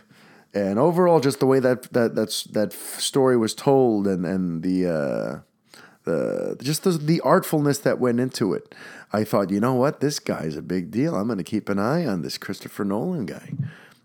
and 0.54 0.78
overall, 0.78 1.18
just 1.18 1.40
the 1.40 1.46
way 1.46 1.58
that 1.58 1.92
that 1.92 2.14
that's 2.14 2.44
that 2.44 2.72
story 2.72 3.36
was 3.36 3.54
told, 3.54 4.06
and 4.06 4.24
and 4.24 4.62
the 4.62 4.86
uh, 4.86 5.80
the 6.04 6.56
just 6.62 6.84
the, 6.84 6.92
the 6.92 7.20
artfulness 7.24 7.82
that 7.82 7.98
went 7.98 8.20
into 8.20 8.54
it, 8.54 8.72
I 9.12 9.24
thought, 9.24 9.50
you 9.50 9.58
know 9.58 9.74
what, 9.74 10.00
this 10.00 10.20
guy's 10.20 10.56
a 10.56 10.62
big 10.62 10.92
deal. 10.92 11.16
I'm 11.16 11.26
going 11.26 11.38
to 11.38 11.44
keep 11.44 11.68
an 11.68 11.80
eye 11.80 12.06
on 12.06 12.22
this 12.22 12.38
Christopher 12.38 12.84
Nolan 12.84 13.26
guy, 13.26 13.54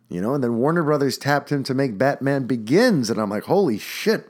you 0.09 0.21
know. 0.21 0.33
And 0.33 0.43
then 0.43 0.57
Warner 0.57 0.83
Brothers 0.83 1.17
tapped 1.17 1.51
him 1.51 1.63
to 1.63 1.73
make 1.73 1.97
Batman 1.97 2.45
Begins, 2.45 3.09
and 3.09 3.19
I'm 3.19 3.29
like, 3.29 3.43
holy 3.43 3.77
shit, 3.77 4.29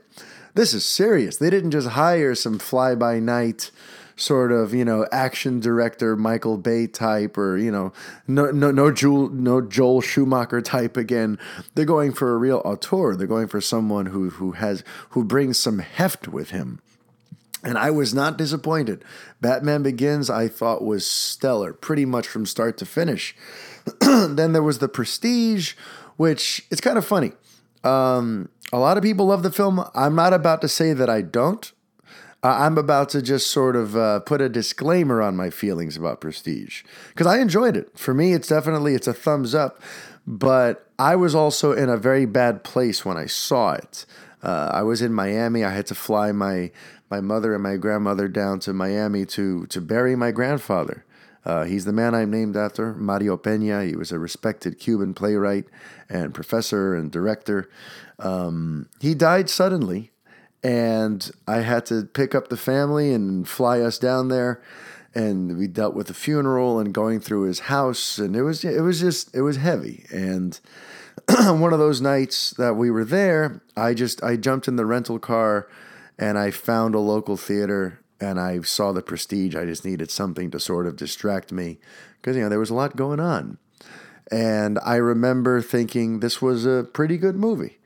this 0.54 0.74
is 0.74 0.84
serious. 0.84 1.36
They 1.36 1.50
didn't 1.50 1.72
just 1.72 1.88
hire 1.88 2.34
some 2.34 2.58
fly 2.58 2.94
by 2.94 3.18
night 3.18 3.70
sort 4.20 4.52
of 4.52 4.74
you 4.74 4.84
know 4.84 5.06
action 5.10 5.60
director 5.60 6.14
Michael 6.16 6.58
Bay 6.58 6.86
type 6.86 7.38
or 7.38 7.56
you 7.56 7.70
know 7.70 7.92
no 8.28 8.50
no 8.50 8.70
no 8.70 8.92
Joel 8.92 9.30
no 9.30 9.60
Joel 9.60 10.00
Schumacher 10.00 10.60
type 10.60 10.96
again. 10.96 11.38
They're 11.74 11.84
going 11.84 12.12
for 12.12 12.34
a 12.34 12.38
real 12.38 12.62
auteur. 12.64 13.16
They're 13.16 13.26
going 13.26 13.48
for 13.48 13.60
someone 13.60 14.06
who 14.06 14.30
who 14.30 14.52
has 14.52 14.84
who 15.10 15.24
brings 15.24 15.58
some 15.58 15.78
heft 15.78 16.28
with 16.28 16.50
him. 16.50 16.80
And 17.62 17.76
I 17.76 17.90
was 17.90 18.14
not 18.14 18.38
disappointed. 18.38 19.04
Batman 19.42 19.82
Begins, 19.82 20.30
I 20.30 20.48
thought, 20.48 20.82
was 20.82 21.06
stellar, 21.06 21.74
pretty 21.74 22.06
much 22.06 22.26
from 22.26 22.46
start 22.46 22.78
to 22.78 22.86
finish. 22.86 23.36
then 24.00 24.52
there 24.52 24.62
was 24.62 24.78
The 24.78 24.88
Prestige, 24.88 25.74
which 26.16 26.66
it's 26.70 26.80
kind 26.80 26.98
of 26.98 27.04
funny. 27.04 27.32
Um, 27.84 28.48
a 28.72 28.78
lot 28.78 28.96
of 28.96 29.02
people 29.02 29.26
love 29.26 29.42
the 29.42 29.50
film. 29.50 29.84
I'm 29.94 30.14
not 30.14 30.32
about 30.32 30.60
to 30.62 30.68
say 30.68 30.92
that 30.92 31.08
I 31.08 31.22
don't. 31.22 31.72
Uh, 32.42 32.56
I'm 32.60 32.78
about 32.78 33.10
to 33.10 33.20
just 33.20 33.48
sort 33.48 33.76
of 33.76 33.96
uh, 33.96 34.20
put 34.20 34.40
a 34.40 34.48
disclaimer 34.48 35.20
on 35.20 35.36
my 35.36 35.50
feelings 35.50 35.96
about 35.96 36.20
Prestige 36.20 36.84
because 37.08 37.26
I 37.26 37.38
enjoyed 37.38 37.76
it. 37.76 37.98
For 37.98 38.14
me, 38.14 38.32
it's 38.32 38.48
definitely 38.48 38.94
it's 38.94 39.06
a 39.06 39.12
thumbs 39.12 39.54
up, 39.54 39.80
but 40.26 40.88
I 40.98 41.16
was 41.16 41.34
also 41.34 41.72
in 41.72 41.90
a 41.90 41.98
very 41.98 42.24
bad 42.24 42.64
place 42.64 43.04
when 43.04 43.18
I 43.18 43.26
saw 43.26 43.72
it. 43.72 44.06
Uh, 44.42 44.70
I 44.72 44.82
was 44.82 45.02
in 45.02 45.12
Miami. 45.12 45.64
I 45.64 45.70
had 45.70 45.86
to 45.86 45.94
fly 45.94 46.32
my 46.32 46.70
my 47.10 47.20
mother 47.20 47.52
and 47.52 47.62
my 47.62 47.76
grandmother 47.76 48.26
down 48.26 48.58
to 48.60 48.72
Miami 48.72 49.26
to 49.26 49.66
to 49.66 49.80
bury 49.80 50.16
my 50.16 50.30
grandfather. 50.30 51.04
Uh, 51.44 51.64
he's 51.64 51.86
the 51.86 51.92
man 51.92 52.14
I'm 52.14 52.30
named 52.30 52.56
after, 52.56 52.94
Mario 52.94 53.36
Pena. 53.36 53.84
He 53.84 53.96
was 53.96 54.12
a 54.12 54.18
respected 54.18 54.78
Cuban 54.78 55.14
playwright 55.14 55.66
and 56.08 56.34
professor 56.34 56.94
and 56.94 57.10
director. 57.10 57.70
Um, 58.18 58.88
he 59.00 59.14
died 59.14 59.48
suddenly 59.48 60.10
and 60.62 61.30
I 61.46 61.60
had 61.60 61.86
to 61.86 62.04
pick 62.04 62.34
up 62.34 62.48
the 62.48 62.56
family 62.56 63.12
and 63.12 63.48
fly 63.48 63.80
us 63.80 63.98
down 63.98 64.28
there. 64.28 64.62
And 65.14 65.58
we 65.58 65.66
dealt 65.66 65.94
with 65.94 66.06
the 66.06 66.14
funeral 66.14 66.78
and 66.78 66.94
going 66.94 67.18
through 67.18 67.42
his 67.42 67.60
house, 67.60 68.18
and 68.18 68.36
it 68.36 68.42
was 68.42 68.64
it 68.64 68.82
was 68.82 69.00
just 69.00 69.34
it 69.34 69.42
was 69.42 69.56
heavy. 69.56 70.04
And 70.12 70.60
one 71.28 71.72
of 71.72 71.80
those 71.80 72.00
nights 72.00 72.52
that 72.52 72.74
we 72.74 72.92
were 72.92 73.04
there, 73.04 73.60
I 73.76 73.92
just 73.92 74.22
I 74.22 74.36
jumped 74.36 74.68
in 74.68 74.76
the 74.76 74.86
rental 74.86 75.18
car, 75.18 75.66
and 76.16 76.38
I 76.38 76.52
found 76.52 76.94
a 76.94 77.00
local 77.00 77.36
theater, 77.36 77.99
and 78.20 78.38
I 78.38 78.60
saw 78.60 78.92
the 78.92 79.02
Prestige. 79.02 79.56
I 79.56 79.64
just 79.64 79.84
needed 79.84 80.10
something 80.10 80.50
to 80.50 80.60
sort 80.60 80.86
of 80.86 80.96
distract 80.96 81.52
me, 81.52 81.78
because 82.20 82.36
you 82.36 82.42
know 82.42 82.48
there 82.48 82.58
was 82.58 82.70
a 82.70 82.74
lot 82.74 82.96
going 82.96 83.20
on. 83.20 83.58
And 84.30 84.78
I 84.84 84.96
remember 84.96 85.60
thinking 85.60 86.20
this 86.20 86.40
was 86.40 86.64
a 86.64 86.86
pretty 86.92 87.18
good 87.18 87.36
movie. 87.36 87.78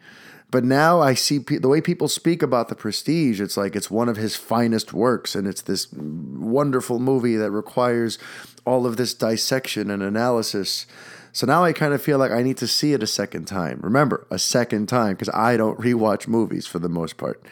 But 0.50 0.62
now 0.62 1.00
I 1.00 1.14
see 1.14 1.40
pe- 1.40 1.58
the 1.58 1.68
way 1.68 1.80
people 1.80 2.06
speak 2.06 2.42
about 2.42 2.68
the 2.68 2.76
Prestige. 2.76 3.40
It's 3.40 3.56
like 3.56 3.74
it's 3.74 3.90
one 3.90 4.08
of 4.08 4.16
his 4.16 4.36
finest 4.36 4.92
works, 4.92 5.34
and 5.34 5.48
it's 5.48 5.62
this 5.62 5.92
wonderful 5.92 7.00
movie 7.00 7.36
that 7.36 7.50
requires 7.50 8.18
all 8.64 8.86
of 8.86 8.96
this 8.96 9.14
dissection 9.14 9.90
and 9.90 10.02
analysis. 10.02 10.86
So 11.32 11.46
now 11.46 11.64
I 11.64 11.72
kind 11.72 11.92
of 11.92 12.00
feel 12.00 12.18
like 12.18 12.30
I 12.30 12.42
need 12.42 12.58
to 12.58 12.68
see 12.68 12.92
it 12.92 13.02
a 13.02 13.06
second 13.08 13.46
time. 13.46 13.80
Remember, 13.82 14.26
a 14.30 14.38
second 14.38 14.88
time, 14.88 15.14
because 15.14 15.30
I 15.30 15.56
don't 15.56 15.80
rewatch 15.80 16.28
movies 16.28 16.66
for 16.66 16.78
the 16.78 16.88
most 16.88 17.16
part. 17.16 17.42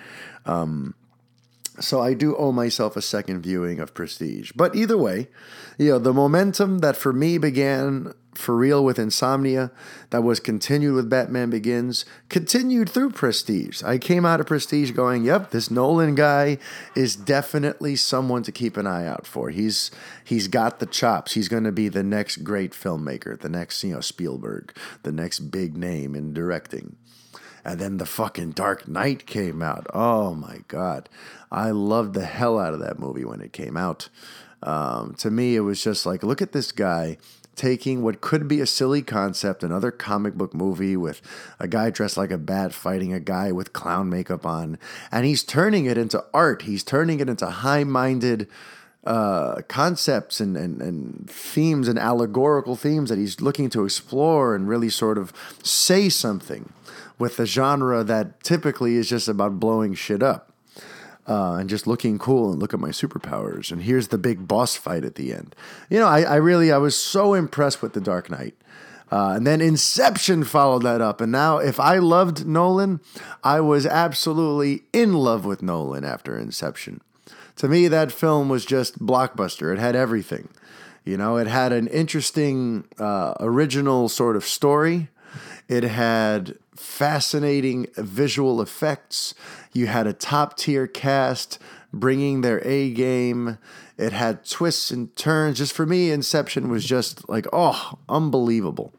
Um, 0.47 0.95
so 1.81 2.01
I 2.01 2.15
do 2.15 2.37
owe 2.37 2.53
myself 2.53 2.97
a 2.97 3.03
second 3.03 3.43
viewing 3.43 3.81
of 3.81 3.95
Prestige. 3.95 4.53
But 4.55 4.77
either 4.77 4.99
way, 4.99 5.29
you 5.79 5.91
know, 5.91 5.99
the 5.99 6.13
momentum 6.13 6.79
that 6.79 6.97
for 6.97 7.13
me 7.13 7.39
began 7.39 8.13
for 8.35 8.57
real 8.57 8.83
with 8.83 8.99
Insomnia, 8.99 9.71
that 10.11 10.23
was 10.23 10.41
continued 10.41 10.95
with 10.95 11.11
Batman 11.11 11.51
Begins, 11.51 12.07
continued 12.31 12.89
through 12.89 13.11
Prestige. 13.11 13.83
I 13.83 13.99
came 13.99 14.25
out 14.25 14.41
of 14.41 14.47
Prestige 14.47 14.93
going, 14.93 15.25
"Yep, 15.25 15.51
this 15.51 15.71
Nolan 15.71 16.15
guy 16.15 16.59
is 16.95 17.15
definitely 17.15 17.97
someone 17.97 18.43
to 18.45 18.53
keep 18.53 18.77
an 18.77 18.87
eye 18.87 19.07
out 19.07 19.27
for. 19.27 19.51
He's 19.51 19.91
he's 20.25 20.49
got 20.49 20.79
the 20.79 20.87
chops. 20.87 21.35
He's 21.35 21.49
going 21.49 21.65
to 21.65 21.73
be 21.73 21.89
the 21.89 22.03
next 22.03 22.39
great 22.39 22.73
filmmaker, 22.73 23.39
the 23.39 23.51
next, 23.51 23.85
you 23.85 23.95
know, 23.95 24.01
Spielberg, 24.01 24.75
the 25.03 25.13
next 25.13 25.51
big 25.51 25.77
name 25.77 26.15
in 26.15 26.33
directing." 26.33 26.97
And 27.65 27.79
then 27.79 27.99
the 27.99 28.07
fucking 28.07 28.53
Dark 28.53 28.89
Knight 28.89 29.27
came 29.27 29.63
out. 29.63 29.87
Oh 29.95 30.35
my 30.35 30.61
god. 30.69 31.09
I 31.53 31.71
loved 31.71 32.15
the 32.15 32.25
hell 32.25 32.59
out 32.59 32.73
of 32.75 32.81
that 32.81 32.99
movie 32.99 33.25
when 33.25 33.41
it 33.41 33.53
came 33.53 33.77
out. 33.77 34.09
Um, 34.63 35.15
to 35.19 35.31
me, 35.31 35.55
it 35.55 35.61
was 35.61 35.83
just 35.83 36.07
like, 36.07 36.23
look 36.23 36.41
at 36.41 36.53
this 36.53 36.73
guy 36.73 37.19
taking 37.55 38.03
what 38.03 38.23
could 38.23 38.49
be 38.49 38.61
a 38.61 38.67
silly 38.67 39.03
concept, 39.03 39.63
another 39.63 39.91
comic 39.91 40.35
book 40.35 40.55
movie 40.55 40.97
with 40.97 41.21
a 41.61 41.69
guy 41.69 41.91
dressed 41.91 42.17
like 42.17 42.31
a 42.31 42.39
bat 42.39 42.73
fighting 42.73 43.13
a 43.13 43.21
guy 43.21 43.53
with 43.53 43.75
clown 43.75 44.09
makeup 44.09 44.47
on, 44.47 44.79
and 45.11 45.27
he's 45.27 45.45
turning 45.45 45.85
it 45.85 45.99
into 45.99 46.25
art. 46.33 46.63
He's 46.63 46.83
turning 46.83 47.21
it 47.21 47.29
into 47.29 47.47
high 47.47 47.85
minded 47.85 48.49
uh, 49.05 49.61
concepts 49.69 50.41
and, 50.41 50.57
and, 50.57 50.81
and 50.81 51.29
themes 51.29 51.89
and 51.89 51.99
allegorical 51.99 52.77
themes 52.77 53.11
that 53.11 53.19
he's 53.19 53.41
looking 53.41 53.69
to 53.69 53.85
explore 53.85 54.55
and 54.55 54.69
really 54.69 54.89
sort 54.89 55.19
of 55.19 55.33
say 55.63 56.09
something 56.09 56.73
with 57.19 57.39
a 57.39 57.45
genre 57.45 58.03
that 58.05 58.43
typically 58.43 58.95
is 58.95 59.09
just 59.09 59.29
about 59.29 59.61
blowing 59.61 59.93
shit 59.93 60.23
up 60.23 60.52
uh, 61.27 61.55
and 61.55 61.71
just 61.71 61.87
looking 61.87 62.19
cool 62.19 62.53
and 62.53 62.61
look 62.61 62.75
at 62.75 62.81
my 62.81 62.91
superpowers. 62.91 63.71
And 63.71 63.83
here's 63.83 64.09
the 64.09 64.19
big 64.19 64.49
boss 64.49 64.77
fight 64.77 65.05
at 65.05 65.15
the 65.15 65.33
end. 65.33 65.55
You 65.89 66.01
know, 66.01 66.07
I, 66.07 66.23
I 66.23 66.37
really, 66.37 66.73
I 66.73 66.79
was 66.79 66.97
so 66.97 67.35
impressed 67.35 67.83
with 67.83 67.93
The 67.93 68.01
Dark 68.01 68.31
Knight. 68.31 68.55
Uh, 69.11 69.35
and 69.37 69.47
then 69.47 69.61
Inception 69.61 70.43
followed 70.43 70.83
that 70.85 71.03
up. 71.03 71.21
And 71.21 71.31
now, 71.31 71.59
if 71.59 71.79
I 71.79 71.99
loved 71.99 72.47
Nolan, 72.47 73.01
I 73.45 73.61
was 73.61 73.85
absolutely 73.85 74.85
in 74.93 75.13
love 75.13 75.45
with 75.45 75.63
Nolan 75.63 76.03
after 76.05 76.39
Inception. 76.39 77.03
To 77.57 77.69
me, 77.69 77.89
that 77.89 78.11
film 78.11 78.49
was 78.49 78.65
just 78.65 78.99
blockbuster. 78.99 79.71
It 79.71 79.79
had 79.79 79.95
everything. 79.95 80.49
You 81.05 81.19
know, 81.19 81.37
it 81.37 81.47
had 81.47 81.73
an 81.73 81.89
interesting, 81.89 82.85
uh, 82.99 83.35
original 83.39 84.09
sort 84.09 84.35
of 84.35 84.45
story. 84.45 85.09
It 85.73 85.85
had 85.85 86.59
fascinating 86.77 87.87
visual 87.97 88.61
effects. 88.61 89.35
You 89.73 89.87
had 89.87 90.07
a 90.07 90.13
top 90.13 90.59
tier 90.59 90.87
cast 90.87 91.59
bringing 91.95 92.43
their 92.43 92.61
A 92.69 92.93
game. 92.93 93.57
It 93.97 94.13
had 94.13 94.45
twists 94.45 94.91
and 94.91 95.17
turns. 95.17 95.57
Just 95.57 95.73
for 95.73 95.87
me, 95.87 96.11
Inception 96.11 96.69
was 96.69 96.85
just 96.85 97.27
like, 97.27 97.47
oh, 97.55 97.99
unbelievable. 98.07 98.93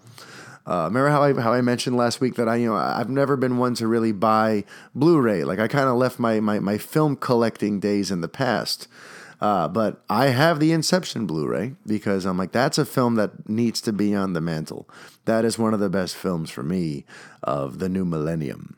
Uh, 0.66 0.86
remember 0.86 1.10
how 1.10 1.22
I 1.22 1.34
how 1.40 1.54
I 1.54 1.62
mentioned 1.62 1.96
last 1.96 2.20
week 2.20 2.34
that 2.36 2.50
I 2.50 2.56
you 2.56 2.70
know 2.70 2.76
I've 2.76 3.10
never 3.10 3.38
been 3.38 3.58
one 3.58 3.76
to 3.76 3.86
really 3.86 4.12
buy 4.12 4.64
Blu-ray. 4.96 5.44
Like 5.44 5.60
I 5.60 5.68
kind 5.68 5.88
of 5.88 5.98
left 5.98 6.18
my, 6.18 6.40
my 6.40 6.58
my 6.58 6.80
film 6.80 7.18
collecting 7.18 7.80
days 7.80 8.10
in 8.10 8.22
the 8.22 8.28
past. 8.28 8.88
Uh, 9.44 9.68
but 9.68 10.02
I 10.10 10.28
have 10.28 10.62
the 10.62 10.72
Inception 10.72 11.28
Blu 11.28 11.46
ray 11.46 11.74
because 11.86 12.26
I'm 12.26 12.38
like, 12.38 12.54
that's 12.54 12.78
a 12.78 12.86
film 12.86 13.16
that 13.16 13.50
needs 13.50 13.82
to 13.82 13.92
be 13.92 14.16
on 14.16 14.32
the 14.32 14.40
mantle. 14.40 14.88
That 15.26 15.44
is 15.44 15.60
one 15.60 15.74
of 15.74 15.82
the 15.82 15.90
best 15.90 16.16
films 16.16 16.50
for 16.50 16.64
me 16.64 17.04
of 17.44 17.80
the 17.80 17.90
new 17.90 18.06
millennium. 18.06 18.78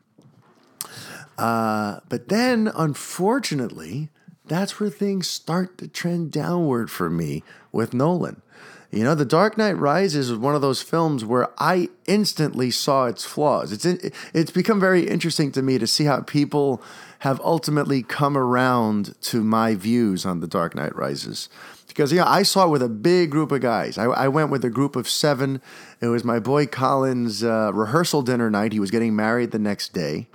Uh, 1.38 2.00
but 2.08 2.30
then, 2.30 2.72
unfortunately, 2.74 4.08
that's 4.46 4.80
where 4.80 4.90
things 4.90 5.28
start 5.28 5.78
to 5.78 5.86
trend 5.86 6.32
downward 6.32 6.90
for 6.90 7.08
me 7.08 7.44
with 7.70 7.94
Nolan. 7.94 8.42
You 8.90 9.04
know, 9.04 9.14
The 9.14 9.24
Dark 9.24 9.56
Knight 9.56 9.76
Rises 9.76 10.30
is 10.30 10.38
one 10.38 10.56
of 10.56 10.62
those 10.62 10.82
films 10.82 11.24
where 11.24 11.48
I 11.58 11.90
instantly 12.06 12.72
saw 12.72 13.06
its 13.06 13.24
flaws. 13.24 13.70
It's 13.70 13.84
it's 14.32 14.50
become 14.50 14.80
very 14.80 15.06
interesting 15.06 15.52
to 15.52 15.62
me 15.62 15.78
to 15.78 15.86
see 15.86 16.04
how 16.04 16.22
people 16.22 16.82
have 17.20 17.40
ultimately 17.40 18.02
come 18.02 18.36
around 18.36 19.14
to 19.22 19.42
my 19.42 19.74
views 19.74 20.26
on 20.26 20.40
The 20.40 20.46
Dark 20.46 20.74
Knight 20.74 20.94
Rises. 20.94 21.48
Because, 21.88 22.12
yeah, 22.12 22.28
I 22.28 22.42
saw 22.42 22.66
it 22.66 22.70
with 22.70 22.82
a 22.82 22.90
big 22.90 23.30
group 23.30 23.50
of 23.52 23.62
guys. 23.62 23.96
I, 23.96 24.04
I 24.04 24.28
went 24.28 24.50
with 24.50 24.64
a 24.64 24.70
group 24.70 24.96
of 24.96 25.08
seven. 25.08 25.62
It 26.00 26.08
was 26.08 26.24
my 26.24 26.38
boy 26.38 26.66
Colin's 26.66 27.42
uh, 27.42 27.70
rehearsal 27.72 28.20
dinner 28.20 28.50
night. 28.50 28.72
He 28.72 28.80
was 28.80 28.90
getting 28.90 29.16
married 29.16 29.50
the 29.50 29.58
next 29.58 29.94
day. 29.94 30.28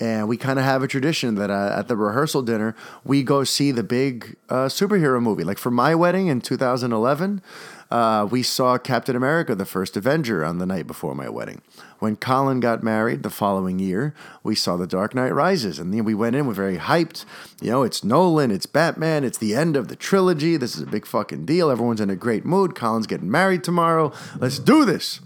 And 0.00 0.28
we 0.28 0.36
kind 0.36 0.58
of 0.58 0.64
have 0.64 0.82
a 0.82 0.86
tradition 0.86 1.34
that 1.36 1.50
uh, 1.50 1.74
at 1.76 1.88
the 1.88 1.96
rehearsal 1.96 2.42
dinner, 2.42 2.76
we 3.04 3.22
go 3.22 3.42
see 3.42 3.72
the 3.72 3.82
big 3.82 4.36
uh, 4.48 4.66
superhero 4.66 5.20
movie. 5.20 5.44
Like 5.44 5.58
for 5.58 5.70
my 5.70 5.94
wedding 5.94 6.28
in 6.28 6.40
2011, 6.40 7.42
uh, 7.90 8.28
we 8.30 8.42
saw 8.42 8.76
Captain 8.76 9.16
America, 9.16 9.54
the 9.54 9.64
first 9.64 9.96
Avenger, 9.96 10.44
on 10.44 10.58
the 10.58 10.66
night 10.66 10.86
before 10.86 11.14
my 11.14 11.28
wedding. 11.28 11.62
When 11.98 12.16
Colin 12.16 12.60
got 12.60 12.82
married 12.82 13.22
the 13.22 13.30
following 13.30 13.78
year, 13.78 14.14
we 14.42 14.54
saw 14.54 14.76
The 14.76 14.86
Dark 14.86 15.14
Knight 15.14 15.34
Rises. 15.34 15.78
And 15.78 15.92
then 15.92 16.04
we 16.04 16.14
went 16.14 16.36
in, 16.36 16.46
we're 16.46 16.52
very 16.52 16.76
hyped. 16.76 17.24
You 17.60 17.70
know, 17.70 17.82
it's 17.82 18.04
Nolan, 18.04 18.50
it's 18.50 18.66
Batman, 18.66 19.24
it's 19.24 19.38
the 19.38 19.54
end 19.54 19.76
of 19.76 19.88
the 19.88 19.96
trilogy. 19.96 20.56
This 20.56 20.76
is 20.76 20.82
a 20.82 20.86
big 20.86 21.06
fucking 21.06 21.46
deal. 21.46 21.70
Everyone's 21.70 22.00
in 22.00 22.10
a 22.10 22.16
great 22.16 22.44
mood. 22.44 22.74
Colin's 22.74 23.06
getting 23.06 23.30
married 23.30 23.64
tomorrow. 23.64 24.12
Let's 24.38 24.58
do 24.58 24.84
this. 24.84 25.20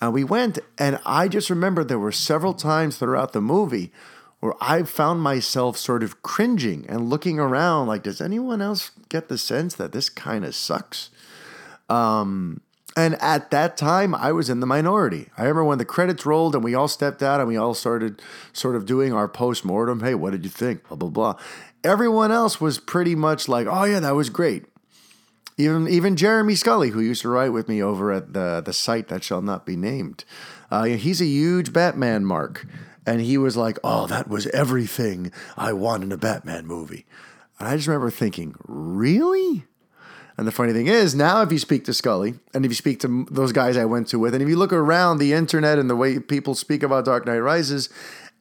And 0.00 0.12
we 0.12 0.24
went, 0.24 0.58
and 0.78 0.98
I 1.04 1.28
just 1.28 1.50
remember 1.50 1.84
there 1.84 1.98
were 1.98 2.10
several 2.10 2.54
times 2.54 2.96
throughout 2.96 3.32
the 3.32 3.40
movie 3.40 3.92
where 4.40 4.54
I 4.60 4.82
found 4.82 5.20
myself 5.20 5.76
sort 5.76 6.02
of 6.02 6.20
cringing 6.22 6.84
and 6.88 7.08
looking 7.08 7.38
around 7.38 7.86
like, 7.86 8.02
does 8.02 8.20
anyone 8.20 8.60
else 8.60 8.90
get 9.08 9.28
the 9.28 9.38
sense 9.38 9.76
that 9.76 9.92
this 9.92 10.08
kind 10.08 10.44
of 10.44 10.56
sucks? 10.56 11.10
Um, 11.92 12.60
and 12.96 13.14
at 13.22 13.50
that 13.50 13.76
time, 13.76 14.14
I 14.14 14.32
was 14.32 14.50
in 14.50 14.60
the 14.60 14.66
minority. 14.66 15.28
I 15.36 15.42
remember 15.42 15.64
when 15.64 15.78
the 15.78 15.84
credits 15.84 16.26
rolled 16.26 16.54
and 16.54 16.62
we 16.62 16.74
all 16.74 16.88
stepped 16.88 17.22
out 17.22 17.40
and 17.40 17.48
we 17.48 17.56
all 17.56 17.74
started 17.74 18.20
sort 18.52 18.76
of 18.76 18.86
doing 18.86 19.12
our 19.12 19.28
post 19.28 19.64
mortem. 19.64 20.00
Hey, 20.00 20.14
what 20.14 20.32
did 20.32 20.44
you 20.44 20.50
think? 20.50 20.86
Blah, 20.88 20.96
blah, 20.96 21.08
blah. 21.08 21.36
Everyone 21.84 22.30
else 22.30 22.60
was 22.60 22.78
pretty 22.78 23.14
much 23.14 23.48
like, 23.48 23.66
oh, 23.66 23.84
yeah, 23.84 24.00
that 24.00 24.14
was 24.14 24.30
great. 24.30 24.66
Even 25.58 25.86
even 25.86 26.16
Jeremy 26.16 26.54
Scully, 26.54 26.90
who 26.90 27.00
used 27.00 27.22
to 27.22 27.28
write 27.28 27.50
with 27.50 27.68
me 27.68 27.82
over 27.82 28.10
at 28.10 28.32
the 28.32 28.62
the 28.64 28.72
site 28.72 29.08
that 29.08 29.22
shall 29.22 29.42
not 29.42 29.66
be 29.66 29.76
named, 29.76 30.24
uh, 30.70 30.84
he's 30.84 31.20
a 31.20 31.26
huge 31.26 31.74
Batman 31.74 32.24
mark, 32.24 32.66
and 33.06 33.20
he 33.20 33.36
was 33.36 33.54
like, 33.54 33.78
"Oh, 33.84 34.06
that 34.06 34.28
was 34.28 34.46
everything 34.48 35.30
I 35.58 35.74
want 35.74 36.04
in 36.04 36.10
a 36.10 36.16
Batman 36.16 36.66
movie." 36.66 37.04
And 37.58 37.68
I 37.68 37.76
just 37.76 37.86
remember 37.86 38.10
thinking, 38.10 38.54
"Really?" 38.66 39.66
And 40.36 40.46
the 40.46 40.52
funny 40.52 40.72
thing 40.72 40.86
is, 40.86 41.14
now 41.14 41.42
if 41.42 41.52
you 41.52 41.58
speak 41.58 41.84
to 41.84 41.94
Scully, 41.94 42.34
and 42.54 42.64
if 42.64 42.70
you 42.70 42.74
speak 42.74 43.00
to 43.00 43.26
those 43.30 43.52
guys 43.52 43.76
I 43.76 43.84
went 43.84 44.08
to 44.08 44.18
with, 44.18 44.34
and 44.34 44.42
if 44.42 44.48
you 44.48 44.56
look 44.56 44.72
around 44.72 45.18
the 45.18 45.32
internet 45.32 45.78
and 45.78 45.90
the 45.90 45.96
way 45.96 46.18
people 46.18 46.54
speak 46.54 46.82
about 46.82 47.04
Dark 47.04 47.26
Knight 47.26 47.38
Rises, 47.38 47.88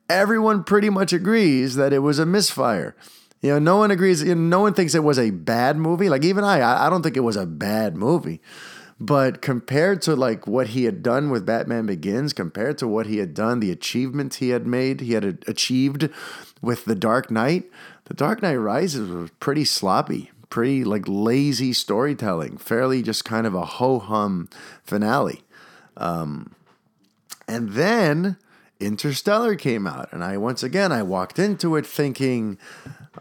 everyone 0.09 0.63
pretty 0.63 0.89
much 0.89 1.13
agrees 1.13 1.75
that 1.75 1.93
it 1.93 1.99
was 1.99 2.19
a 2.19 2.25
misfire. 2.25 2.95
You 3.41 3.53
know, 3.53 3.59
no 3.59 3.77
one 3.77 3.91
agrees. 3.91 4.21
You 4.21 4.35
know, 4.35 4.41
no 4.41 4.59
one 4.61 4.73
thinks 4.73 4.93
it 4.93 5.03
was 5.03 5.17
a 5.17 5.31
bad 5.31 5.77
movie. 5.77 6.09
Like 6.09 6.23
even 6.23 6.43
I, 6.43 6.85
I 6.85 6.89
don't 6.89 7.01
think 7.01 7.17
it 7.17 7.21
was 7.21 7.35
a 7.35 7.45
bad 7.45 7.95
movie. 7.95 8.41
But 8.99 9.41
compared 9.41 10.03
to 10.03 10.15
like 10.15 10.45
what 10.45 10.67
he 10.67 10.83
had 10.83 11.01
done 11.01 11.31
with 11.31 11.43
Batman 11.43 11.87
Begins, 11.87 12.33
compared 12.33 12.77
to 12.77 12.87
what 12.87 13.07
he 13.07 13.17
had 13.17 13.33
done, 13.33 13.59
the 13.59 13.71
achievements 13.71 14.35
he 14.35 14.49
had 14.49 14.67
made, 14.67 15.01
he 15.01 15.13
had 15.13 15.43
achieved 15.47 16.07
with 16.61 16.85
The 16.85 16.93
Dark 16.93 17.31
Knight, 17.31 17.63
The 18.05 18.13
Dark 18.13 18.43
Knight 18.43 18.57
Rises 18.57 19.09
was 19.09 19.31
pretty 19.39 19.65
sloppy, 19.65 20.29
pretty 20.51 20.83
like 20.83 21.05
lazy 21.07 21.73
storytelling, 21.73 22.57
fairly 22.57 23.01
just 23.01 23.25
kind 23.25 23.47
of 23.47 23.55
a 23.55 23.65
ho 23.65 23.97
hum 23.97 24.47
finale. 24.83 25.41
Um, 25.97 26.53
and 27.47 27.71
then 27.71 28.37
Interstellar 28.79 29.55
came 29.55 29.87
out, 29.87 30.13
and 30.13 30.23
I 30.23 30.37
once 30.37 30.61
again 30.61 30.91
I 30.91 31.01
walked 31.01 31.39
into 31.39 31.75
it 31.75 31.87
thinking, 31.87 32.59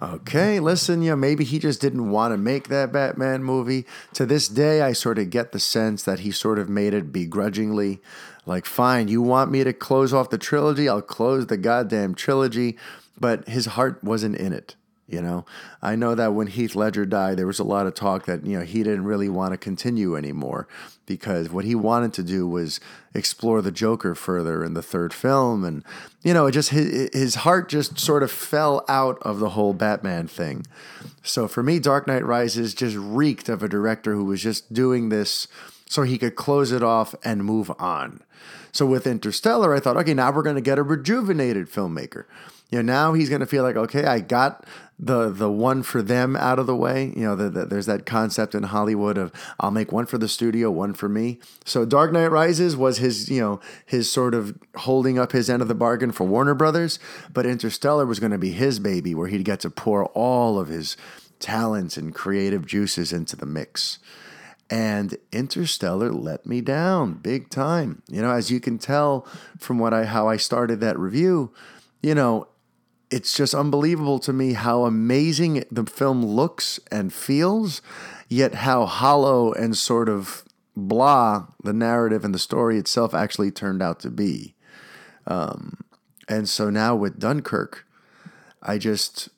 Okay, 0.00 0.60
listen, 0.60 1.02
yeah, 1.02 1.16
maybe 1.16 1.42
he 1.42 1.58
just 1.58 1.80
didn't 1.80 2.10
want 2.10 2.32
to 2.32 2.38
make 2.38 2.68
that 2.68 2.92
Batman 2.92 3.42
movie. 3.42 3.84
To 4.14 4.24
this 4.24 4.46
day, 4.46 4.82
I 4.82 4.92
sort 4.92 5.18
of 5.18 5.30
get 5.30 5.50
the 5.50 5.58
sense 5.58 6.04
that 6.04 6.20
he 6.20 6.30
sort 6.30 6.60
of 6.60 6.68
made 6.68 6.94
it 6.94 7.12
begrudgingly. 7.12 8.00
Like, 8.46 8.66
fine, 8.66 9.08
you 9.08 9.20
want 9.20 9.50
me 9.50 9.64
to 9.64 9.72
close 9.72 10.14
off 10.14 10.30
the 10.30 10.38
trilogy? 10.38 10.88
I'll 10.88 11.02
close 11.02 11.48
the 11.48 11.56
goddamn 11.56 12.14
trilogy. 12.14 12.78
But 13.18 13.48
his 13.48 13.66
heart 13.66 14.02
wasn't 14.02 14.36
in 14.36 14.52
it. 14.52 14.76
You 15.10 15.20
know, 15.20 15.44
I 15.82 15.96
know 15.96 16.14
that 16.14 16.34
when 16.34 16.46
Heath 16.46 16.74
Ledger 16.74 17.04
died, 17.04 17.36
there 17.36 17.46
was 17.46 17.58
a 17.58 17.64
lot 17.64 17.86
of 17.86 17.94
talk 17.94 18.26
that, 18.26 18.46
you 18.46 18.58
know, 18.58 18.64
he 18.64 18.82
didn't 18.82 19.04
really 19.04 19.28
want 19.28 19.52
to 19.52 19.58
continue 19.58 20.16
anymore 20.16 20.68
because 21.06 21.50
what 21.50 21.64
he 21.64 21.74
wanted 21.74 22.12
to 22.14 22.22
do 22.22 22.46
was 22.46 22.78
explore 23.14 23.60
the 23.60 23.72
Joker 23.72 24.14
further 24.14 24.62
in 24.62 24.74
the 24.74 24.82
third 24.82 25.12
film. 25.12 25.64
And, 25.64 25.84
you 26.22 26.32
know, 26.32 26.46
it 26.46 26.52
just, 26.52 26.70
his, 26.70 27.10
his 27.12 27.34
heart 27.36 27.68
just 27.68 27.98
sort 27.98 28.22
of 28.22 28.30
fell 28.30 28.84
out 28.88 29.18
of 29.22 29.40
the 29.40 29.50
whole 29.50 29.72
Batman 29.72 30.28
thing. 30.28 30.64
So 31.22 31.48
for 31.48 31.62
me, 31.62 31.80
Dark 31.80 32.06
Knight 32.06 32.24
Rises 32.24 32.74
just 32.74 32.96
reeked 32.96 33.48
of 33.48 33.62
a 33.62 33.68
director 33.68 34.14
who 34.14 34.24
was 34.24 34.42
just 34.42 34.72
doing 34.72 35.08
this 35.08 35.48
so 35.86 36.02
he 36.02 36.18
could 36.18 36.36
close 36.36 36.70
it 36.70 36.84
off 36.84 37.16
and 37.24 37.44
move 37.44 37.72
on. 37.80 38.22
So 38.70 38.86
with 38.86 39.06
Interstellar, 39.06 39.74
I 39.74 39.80
thought, 39.80 39.96
okay, 39.96 40.14
now 40.14 40.30
we're 40.30 40.44
going 40.44 40.54
to 40.54 40.62
get 40.62 40.78
a 40.78 40.84
rejuvenated 40.84 41.68
filmmaker. 41.68 42.26
You 42.70 42.82
know, 42.82 42.92
now 42.92 43.12
he's 43.14 43.28
going 43.28 43.40
to 43.40 43.46
feel 43.46 43.64
like, 43.64 43.74
okay, 43.74 44.04
I 44.04 44.20
got 44.20 44.64
the 45.02 45.30
the 45.30 45.50
one 45.50 45.82
for 45.82 46.02
them 46.02 46.36
out 46.36 46.58
of 46.58 46.66
the 46.66 46.76
way. 46.76 47.12
You 47.16 47.22
know, 47.22 47.34
the, 47.34 47.48
the, 47.48 47.64
there's 47.64 47.86
that 47.86 48.04
concept 48.04 48.54
in 48.54 48.64
Hollywood 48.64 49.16
of 49.16 49.32
I'll 49.58 49.70
make 49.70 49.90
one 49.90 50.04
for 50.04 50.18
the 50.18 50.28
studio, 50.28 50.70
one 50.70 50.92
for 50.92 51.08
me. 51.08 51.40
So 51.64 51.86
Dark 51.86 52.12
Knight 52.12 52.26
Rises 52.26 52.76
was 52.76 52.98
his, 52.98 53.30
you 53.30 53.40
know, 53.40 53.60
his 53.86 54.12
sort 54.12 54.34
of 54.34 54.56
holding 54.76 55.18
up 55.18 55.32
his 55.32 55.48
end 55.48 55.62
of 55.62 55.68
the 55.68 55.74
bargain 55.74 56.12
for 56.12 56.24
Warner 56.24 56.54
Brothers, 56.54 56.98
but 57.32 57.46
Interstellar 57.46 58.04
was 58.04 58.20
going 58.20 58.32
to 58.32 58.38
be 58.38 58.52
his 58.52 58.78
baby, 58.78 59.14
where 59.14 59.28
he'd 59.28 59.44
get 59.44 59.60
to 59.60 59.70
pour 59.70 60.04
all 60.06 60.58
of 60.58 60.68
his 60.68 60.98
talents 61.38 61.96
and 61.96 62.14
creative 62.14 62.66
juices 62.66 63.10
into 63.12 63.36
the 63.36 63.46
mix. 63.46 63.98
And 64.68 65.16
Interstellar 65.32 66.12
let 66.12 66.44
me 66.44 66.60
down 66.60 67.14
big 67.14 67.48
time. 67.48 68.02
You 68.06 68.20
know, 68.20 68.30
as 68.30 68.50
you 68.50 68.60
can 68.60 68.78
tell 68.78 69.26
from 69.58 69.78
what 69.78 69.94
I 69.94 70.04
how 70.04 70.28
I 70.28 70.36
started 70.36 70.80
that 70.80 70.98
review, 70.98 71.52
you 72.02 72.14
know, 72.14 72.48
it's 73.10 73.36
just 73.36 73.54
unbelievable 73.54 74.18
to 74.20 74.32
me 74.32 74.52
how 74.52 74.84
amazing 74.84 75.64
the 75.70 75.84
film 75.84 76.24
looks 76.24 76.78
and 76.90 77.12
feels, 77.12 77.82
yet 78.28 78.56
how 78.56 78.86
hollow 78.86 79.52
and 79.52 79.76
sort 79.76 80.08
of 80.08 80.44
blah 80.76 81.46
the 81.62 81.72
narrative 81.72 82.24
and 82.24 82.34
the 82.34 82.38
story 82.38 82.78
itself 82.78 83.12
actually 83.12 83.50
turned 83.50 83.82
out 83.82 84.00
to 84.00 84.10
be. 84.10 84.54
Um, 85.26 85.78
and 86.28 86.48
so 86.48 86.70
now 86.70 86.94
with 86.94 87.18
Dunkirk, 87.18 87.86
I 88.62 88.78
just 88.78 89.28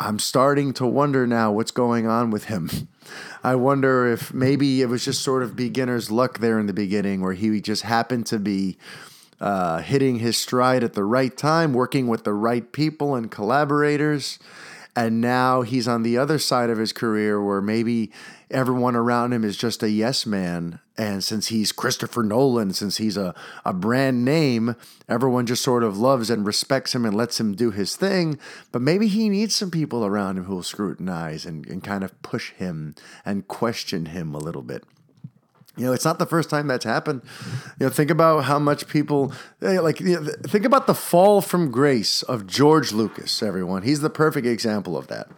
I'm 0.00 0.18
starting 0.18 0.72
to 0.74 0.86
wonder 0.86 1.26
now 1.26 1.52
what's 1.52 1.70
going 1.70 2.06
on 2.06 2.30
with 2.30 2.44
him. 2.44 2.68
I 3.44 3.54
wonder 3.54 4.06
if 4.06 4.34
maybe 4.34 4.82
it 4.82 4.86
was 4.86 5.04
just 5.04 5.22
sort 5.22 5.42
of 5.42 5.56
beginner's 5.56 6.10
luck 6.10 6.38
there 6.38 6.58
in 6.58 6.66
the 6.66 6.72
beginning, 6.72 7.20
where 7.20 7.34
he 7.34 7.60
just 7.60 7.82
happened 7.82 8.26
to 8.26 8.38
be 8.38 8.76
uh, 9.44 9.82
hitting 9.82 10.20
his 10.20 10.38
stride 10.38 10.82
at 10.82 10.94
the 10.94 11.04
right 11.04 11.36
time, 11.36 11.74
working 11.74 12.08
with 12.08 12.24
the 12.24 12.32
right 12.32 12.72
people 12.72 13.14
and 13.14 13.30
collaborators. 13.30 14.38
And 14.96 15.20
now 15.20 15.60
he's 15.60 15.86
on 15.86 16.02
the 16.02 16.16
other 16.16 16.38
side 16.38 16.70
of 16.70 16.78
his 16.78 16.94
career 16.94 17.42
where 17.44 17.60
maybe 17.60 18.10
everyone 18.50 18.96
around 18.96 19.34
him 19.34 19.44
is 19.44 19.58
just 19.58 19.82
a 19.82 19.90
yes 19.90 20.24
man. 20.24 20.80
And 20.96 21.22
since 21.22 21.48
he's 21.48 21.72
Christopher 21.72 22.22
Nolan, 22.22 22.72
since 22.72 22.96
he's 22.96 23.18
a, 23.18 23.34
a 23.66 23.74
brand 23.74 24.24
name, 24.24 24.76
everyone 25.10 25.44
just 25.44 25.62
sort 25.62 25.82
of 25.82 25.98
loves 25.98 26.30
and 26.30 26.46
respects 26.46 26.94
him 26.94 27.04
and 27.04 27.14
lets 27.14 27.38
him 27.38 27.54
do 27.54 27.70
his 27.70 27.96
thing. 27.96 28.38
But 28.72 28.80
maybe 28.80 29.08
he 29.08 29.28
needs 29.28 29.54
some 29.54 29.70
people 29.70 30.06
around 30.06 30.38
him 30.38 30.44
who 30.44 30.54
will 30.54 30.62
scrutinize 30.62 31.44
and, 31.44 31.66
and 31.66 31.84
kind 31.84 32.02
of 32.02 32.22
push 32.22 32.52
him 32.52 32.94
and 33.26 33.46
question 33.46 34.06
him 34.06 34.34
a 34.34 34.38
little 34.38 34.62
bit. 34.62 34.84
You 35.76 35.86
know, 35.86 35.92
it's 35.92 36.04
not 36.04 36.18
the 36.18 36.26
first 36.26 36.50
time 36.50 36.68
that's 36.68 36.84
happened. 36.84 37.22
You 37.80 37.86
know, 37.86 37.90
think 37.90 38.10
about 38.10 38.44
how 38.44 38.58
much 38.58 38.86
people 38.86 39.32
eh, 39.60 39.80
like. 39.80 40.00
You 40.00 40.20
know, 40.20 40.32
think 40.44 40.64
about 40.64 40.86
the 40.86 40.94
fall 40.94 41.40
from 41.40 41.70
grace 41.70 42.22
of 42.22 42.46
George 42.46 42.92
Lucas. 42.92 43.42
Everyone, 43.42 43.82
he's 43.82 44.00
the 44.00 44.10
perfect 44.10 44.46
example 44.46 44.96
of 44.96 45.08
that. 45.08 45.28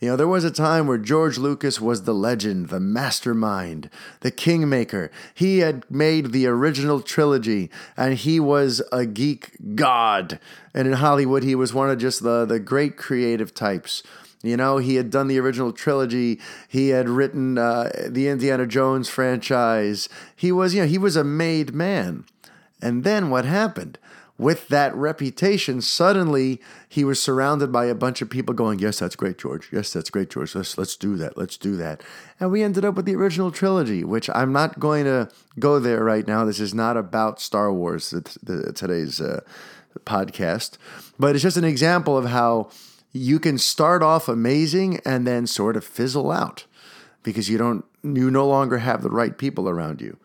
You 0.00 0.10
know, 0.10 0.16
there 0.16 0.28
was 0.28 0.44
a 0.44 0.50
time 0.50 0.86
where 0.86 0.98
George 0.98 1.38
Lucas 1.38 1.80
was 1.80 2.02
the 2.02 2.12
legend, 2.12 2.68
the 2.68 2.80
mastermind, 2.80 3.88
the 4.20 4.30
kingmaker. 4.30 5.10
He 5.32 5.60
had 5.60 5.90
made 5.90 6.32
the 6.32 6.46
original 6.46 7.00
trilogy 7.00 7.70
and 7.96 8.14
he 8.14 8.38
was 8.38 8.82
a 8.92 9.06
geek 9.06 9.52
god. 9.74 10.38
And 10.74 10.86
in 10.86 10.94
Hollywood, 10.94 11.44
he 11.44 11.54
was 11.54 11.72
one 11.72 11.88
of 11.88 11.98
just 11.98 12.22
the, 12.22 12.44
the 12.44 12.60
great 12.60 12.98
creative 12.98 13.54
types. 13.54 14.02
You 14.46 14.56
know, 14.56 14.78
he 14.78 14.94
had 14.96 15.10
done 15.10 15.28
the 15.28 15.38
original 15.38 15.72
trilogy. 15.72 16.40
He 16.68 16.90
had 16.90 17.08
written 17.08 17.58
uh, 17.58 17.90
the 18.08 18.28
Indiana 18.28 18.66
Jones 18.66 19.08
franchise. 19.08 20.08
He 20.34 20.52
was, 20.52 20.74
you 20.74 20.82
know, 20.82 20.86
he 20.86 20.98
was 20.98 21.16
a 21.16 21.24
made 21.24 21.74
man. 21.74 22.24
And 22.80 23.04
then 23.04 23.30
what 23.30 23.44
happened? 23.44 23.98
With 24.38 24.68
that 24.68 24.94
reputation, 24.94 25.80
suddenly 25.80 26.60
he 26.90 27.04
was 27.04 27.18
surrounded 27.22 27.72
by 27.72 27.86
a 27.86 27.94
bunch 27.94 28.20
of 28.20 28.28
people 28.28 28.54
going, 28.54 28.78
"Yes, 28.80 28.98
that's 28.98 29.16
great, 29.16 29.38
George. 29.38 29.70
Yes, 29.72 29.94
that's 29.94 30.10
great, 30.10 30.28
George. 30.28 30.54
Let's 30.54 30.76
let's 30.76 30.94
do 30.94 31.16
that. 31.16 31.38
Let's 31.38 31.56
do 31.56 31.74
that." 31.76 32.02
And 32.38 32.52
we 32.52 32.62
ended 32.62 32.84
up 32.84 32.96
with 32.96 33.06
the 33.06 33.14
original 33.14 33.50
trilogy, 33.50 34.04
which 34.04 34.28
I'm 34.28 34.52
not 34.52 34.78
going 34.78 35.06
to 35.06 35.30
go 35.58 35.78
there 35.78 36.04
right 36.04 36.26
now. 36.26 36.44
This 36.44 36.60
is 36.60 36.74
not 36.74 36.98
about 36.98 37.40
Star 37.40 37.72
Wars. 37.72 38.12
Today's 38.74 39.22
uh, 39.22 39.40
podcast, 40.04 40.76
but 41.18 41.34
it's 41.34 41.42
just 41.42 41.56
an 41.56 41.64
example 41.64 42.18
of 42.18 42.26
how 42.26 42.68
you 43.16 43.38
can 43.38 43.58
start 43.58 44.02
off 44.02 44.28
amazing 44.28 45.00
and 45.04 45.26
then 45.26 45.46
sort 45.46 45.76
of 45.76 45.84
fizzle 45.84 46.30
out 46.30 46.64
because 47.22 47.48
you 47.48 47.58
don't 47.58 47.84
you 48.02 48.30
no 48.30 48.46
longer 48.46 48.78
have 48.78 49.02
the 49.02 49.10
right 49.10 49.36
people 49.36 49.68
around 49.68 50.00
you. 50.00 50.16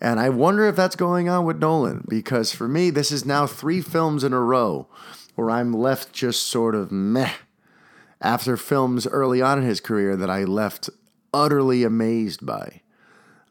And 0.00 0.20
I 0.20 0.28
wonder 0.28 0.66
if 0.66 0.76
that's 0.76 0.96
going 0.96 1.28
on 1.28 1.44
with 1.44 1.58
Nolan 1.58 2.04
because 2.08 2.52
for 2.52 2.68
me 2.68 2.90
this 2.90 3.12
is 3.12 3.24
now 3.24 3.46
3 3.46 3.80
films 3.80 4.24
in 4.24 4.32
a 4.32 4.40
row 4.40 4.88
where 5.34 5.50
I'm 5.50 5.72
left 5.72 6.12
just 6.12 6.46
sort 6.46 6.74
of 6.74 6.90
meh 6.90 7.32
after 8.20 8.56
films 8.56 9.06
early 9.06 9.40
on 9.40 9.58
in 9.58 9.64
his 9.64 9.80
career 9.80 10.16
that 10.16 10.30
I 10.30 10.44
left 10.44 10.90
utterly 11.32 11.84
amazed 11.84 12.44
by. 12.44 12.80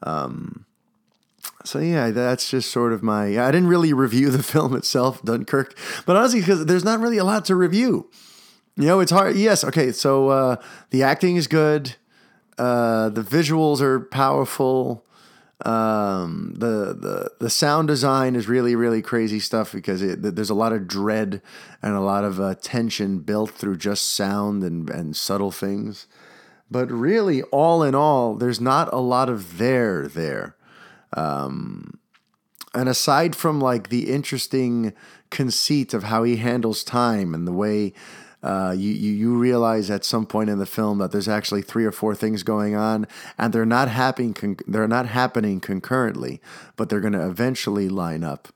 Um, 0.03 0.65
so 1.63 1.79
yeah, 1.79 2.11
that's 2.11 2.49
just 2.49 2.71
sort 2.71 2.93
of 2.93 3.03
my. 3.03 3.39
I 3.39 3.51
didn't 3.51 3.67
really 3.67 3.93
review 3.93 4.29
the 4.29 4.43
film 4.43 4.75
itself, 4.75 5.21
Dunkirk, 5.23 5.77
but 6.05 6.15
honestly, 6.15 6.39
because 6.39 6.65
there's 6.65 6.85
not 6.85 6.99
really 6.99 7.17
a 7.17 7.23
lot 7.23 7.45
to 7.45 7.55
review. 7.55 8.09
You 8.77 8.85
know, 8.85 8.99
it's 8.99 9.11
hard. 9.11 9.35
Yes, 9.35 9.63
okay. 9.63 9.91
So 9.91 10.29
uh, 10.29 10.55
the 10.91 11.01
acting 11.01 11.35
is 11.35 11.47
good. 11.47 11.95
Uh, 12.59 13.09
the 13.09 13.23
visuals 13.23 13.81
are 13.81 13.99
powerful. 13.99 15.03
Um, 15.65 16.53
the 16.55 16.93
the 16.93 17.31
the 17.39 17.49
sound 17.49 17.87
design 17.87 18.35
is 18.35 18.47
really 18.47 18.75
really 18.75 19.01
crazy 19.01 19.39
stuff 19.39 19.73
because 19.73 20.03
it, 20.03 20.21
there's 20.21 20.51
a 20.51 20.55
lot 20.55 20.71
of 20.71 20.87
dread 20.87 21.41
and 21.81 21.95
a 21.95 21.99
lot 21.99 22.23
of 22.23 22.39
uh, 22.39 22.53
tension 22.61 23.19
built 23.19 23.49
through 23.49 23.77
just 23.77 24.13
sound 24.13 24.63
and 24.63 24.87
and 24.91 25.15
subtle 25.15 25.51
things. 25.51 26.05
But 26.69 26.91
really, 26.91 27.41
all 27.43 27.81
in 27.81 27.95
all, 27.95 28.35
there's 28.35 28.61
not 28.61 28.93
a 28.93 28.99
lot 28.99 29.29
of 29.29 29.57
there 29.57 30.07
there. 30.07 30.55
Um, 31.13 31.99
and 32.75 32.87
aside 32.87 33.35
from 33.35 33.59
like 33.59 33.89
the 33.89 34.11
interesting 34.11 34.93
conceit 35.31 35.95
of 35.95 36.03
how 36.03 36.21
he 36.21 36.35
handles 36.35 36.83
time 36.83 37.33
and 37.33 37.47
the 37.47 37.53
way 37.53 37.93
uh, 38.47 38.71
you, 38.71 38.91
you 38.91 39.11
you 39.11 39.37
realize 39.37 39.89
at 39.89 40.05
some 40.05 40.25
point 40.25 40.49
in 40.49 40.57
the 40.57 40.65
film 40.65 40.99
that 40.99 41.11
there's 41.11 41.27
actually 41.27 41.61
three 41.61 41.83
or 41.83 41.91
four 41.91 42.15
things 42.15 42.43
going 42.43 42.75
on, 42.75 43.05
and 43.37 43.51
they're 43.51 43.65
not 43.65 43.89
happening 43.89 44.33
con- 44.33 44.55
they're 44.65 44.87
not 44.87 45.05
happening 45.05 45.59
concurrently, 45.59 46.39
but 46.77 46.87
they're 46.87 47.01
going 47.01 47.11
to 47.11 47.27
eventually 47.27 47.89
line 47.89 48.23
up. 48.23 48.47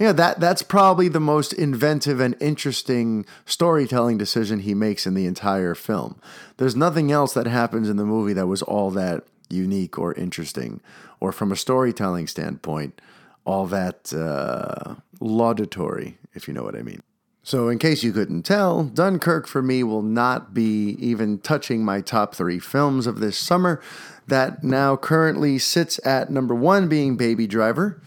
Yeah, 0.00 0.10
that 0.12 0.40
that's 0.40 0.62
probably 0.62 1.06
the 1.06 1.20
most 1.20 1.52
inventive 1.52 2.18
and 2.18 2.34
interesting 2.40 3.24
storytelling 3.44 4.18
decision 4.18 4.58
he 4.60 4.74
makes 4.74 5.06
in 5.06 5.14
the 5.14 5.26
entire 5.26 5.76
film. 5.76 6.20
There's 6.56 6.74
nothing 6.74 7.12
else 7.12 7.32
that 7.34 7.46
happens 7.46 7.88
in 7.88 7.98
the 7.98 8.04
movie 8.04 8.32
that 8.32 8.48
was 8.48 8.62
all 8.62 8.90
that 8.90 9.22
unique 9.48 9.96
or 9.96 10.12
interesting, 10.14 10.80
or 11.20 11.30
from 11.30 11.52
a 11.52 11.56
storytelling 11.56 12.26
standpoint, 12.26 13.00
all 13.44 13.66
that 13.66 14.12
uh, 14.12 14.96
laudatory, 15.20 16.18
if 16.34 16.48
you 16.48 16.54
know 16.54 16.64
what 16.64 16.74
I 16.74 16.82
mean. 16.82 17.02
So, 17.46 17.68
in 17.68 17.78
case 17.78 18.02
you 18.02 18.12
couldn't 18.12 18.42
tell, 18.42 18.82
Dunkirk 18.82 19.46
for 19.46 19.62
me 19.62 19.84
will 19.84 20.02
not 20.02 20.52
be 20.52 20.96
even 20.98 21.38
touching 21.38 21.84
my 21.84 22.00
top 22.00 22.34
three 22.34 22.58
films 22.58 23.06
of 23.06 23.20
this 23.20 23.38
summer. 23.38 23.80
That 24.26 24.64
now 24.64 24.96
currently 24.96 25.60
sits 25.60 26.04
at 26.04 26.28
number 26.28 26.56
one 26.56 26.88
being 26.88 27.16
Baby 27.16 27.46
Driver, 27.46 28.02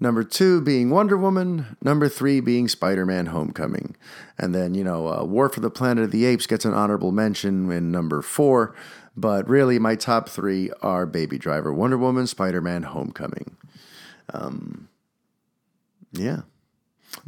number 0.00 0.24
two 0.24 0.62
being 0.62 0.88
Wonder 0.88 1.18
Woman, 1.18 1.76
number 1.82 2.08
three 2.08 2.40
being 2.40 2.66
Spider 2.66 3.04
Man 3.04 3.26
Homecoming. 3.26 3.94
And 4.38 4.54
then, 4.54 4.72
you 4.72 4.84
know, 4.84 5.06
uh, 5.06 5.22
War 5.22 5.50
for 5.50 5.60
the 5.60 5.68
Planet 5.68 6.04
of 6.04 6.10
the 6.10 6.24
Apes 6.24 6.46
gets 6.46 6.64
an 6.64 6.72
honorable 6.72 7.12
mention 7.12 7.70
in 7.70 7.92
number 7.92 8.22
four. 8.22 8.74
But 9.14 9.46
really, 9.50 9.78
my 9.78 9.96
top 9.96 10.30
three 10.30 10.70
are 10.80 11.04
Baby 11.04 11.36
Driver, 11.36 11.74
Wonder 11.74 11.98
Woman, 11.98 12.26
Spider 12.26 12.62
Man 12.62 12.84
Homecoming. 12.84 13.54
Um, 14.32 14.88
yeah. 16.10 16.40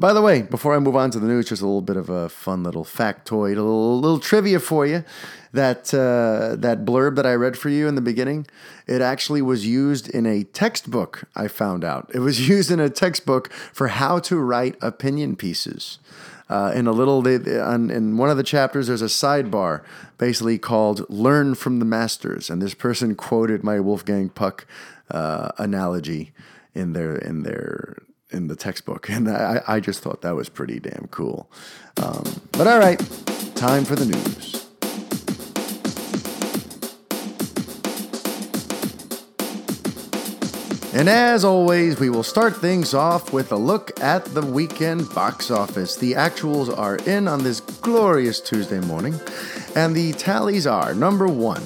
By 0.00 0.14
the 0.14 0.22
way, 0.22 0.40
before 0.40 0.74
I 0.74 0.78
move 0.78 0.96
on 0.96 1.10
to 1.10 1.20
the 1.20 1.26
news, 1.26 1.50
just 1.50 1.60
a 1.60 1.66
little 1.66 1.82
bit 1.82 1.98
of 1.98 2.08
a 2.08 2.30
fun 2.30 2.62
little 2.62 2.86
factoid, 2.86 3.58
a 3.58 3.62
little, 3.62 4.00
little 4.00 4.18
trivia 4.18 4.58
for 4.58 4.86
you. 4.86 5.04
That 5.52 5.92
uh, 5.92 6.56
that 6.56 6.86
blurb 6.86 7.16
that 7.16 7.26
I 7.26 7.34
read 7.34 7.58
for 7.58 7.68
you 7.68 7.86
in 7.86 7.96
the 7.96 8.00
beginning, 8.00 8.46
it 8.86 9.02
actually 9.02 9.42
was 9.42 9.66
used 9.66 10.08
in 10.08 10.24
a 10.24 10.42
textbook. 10.42 11.24
I 11.36 11.48
found 11.48 11.84
out 11.84 12.10
it 12.14 12.20
was 12.20 12.48
used 12.48 12.70
in 12.70 12.80
a 12.80 12.88
textbook 12.88 13.52
for 13.52 13.88
how 13.88 14.20
to 14.20 14.38
write 14.38 14.76
opinion 14.80 15.36
pieces. 15.36 15.98
Uh, 16.48 16.72
in 16.74 16.86
a 16.86 16.92
little, 16.92 17.26
in 17.26 18.16
one 18.16 18.30
of 18.30 18.38
the 18.38 18.42
chapters, 18.42 18.86
there's 18.86 19.02
a 19.02 19.04
sidebar 19.04 19.82
basically 20.16 20.56
called 20.56 21.04
"Learn 21.10 21.54
from 21.54 21.78
the 21.78 21.84
Masters," 21.84 22.48
and 22.48 22.62
this 22.62 22.72
person 22.72 23.14
quoted 23.14 23.62
my 23.62 23.78
Wolfgang 23.78 24.30
Puck 24.30 24.66
uh, 25.10 25.50
analogy 25.58 26.32
in 26.74 26.94
their 26.94 27.16
in 27.16 27.42
their 27.42 27.98
in 28.32 28.48
the 28.48 28.56
textbook, 28.56 29.08
and 29.10 29.28
I, 29.28 29.62
I 29.66 29.80
just 29.80 30.02
thought 30.02 30.22
that 30.22 30.34
was 30.34 30.48
pretty 30.48 30.80
damn 30.80 31.08
cool. 31.10 31.50
Um, 32.02 32.24
but 32.52 32.66
all 32.66 32.78
right, 32.78 32.98
time 33.54 33.84
for 33.84 33.96
the 33.96 34.06
news. 34.06 34.60
And 40.92 41.08
as 41.08 41.44
always, 41.44 42.00
we 42.00 42.10
will 42.10 42.24
start 42.24 42.56
things 42.56 42.94
off 42.94 43.32
with 43.32 43.52
a 43.52 43.56
look 43.56 43.92
at 44.02 44.24
the 44.24 44.44
weekend 44.44 45.08
box 45.14 45.48
office. 45.48 45.94
The 45.94 46.14
actuals 46.14 46.76
are 46.76 46.96
in 46.96 47.28
on 47.28 47.44
this 47.44 47.60
glorious 47.60 48.40
Tuesday 48.40 48.80
morning, 48.80 49.14
and 49.76 49.94
the 49.94 50.12
tallies 50.14 50.66
are 50.66 50.92
number 50.92 51.28
one, 51.28 51.62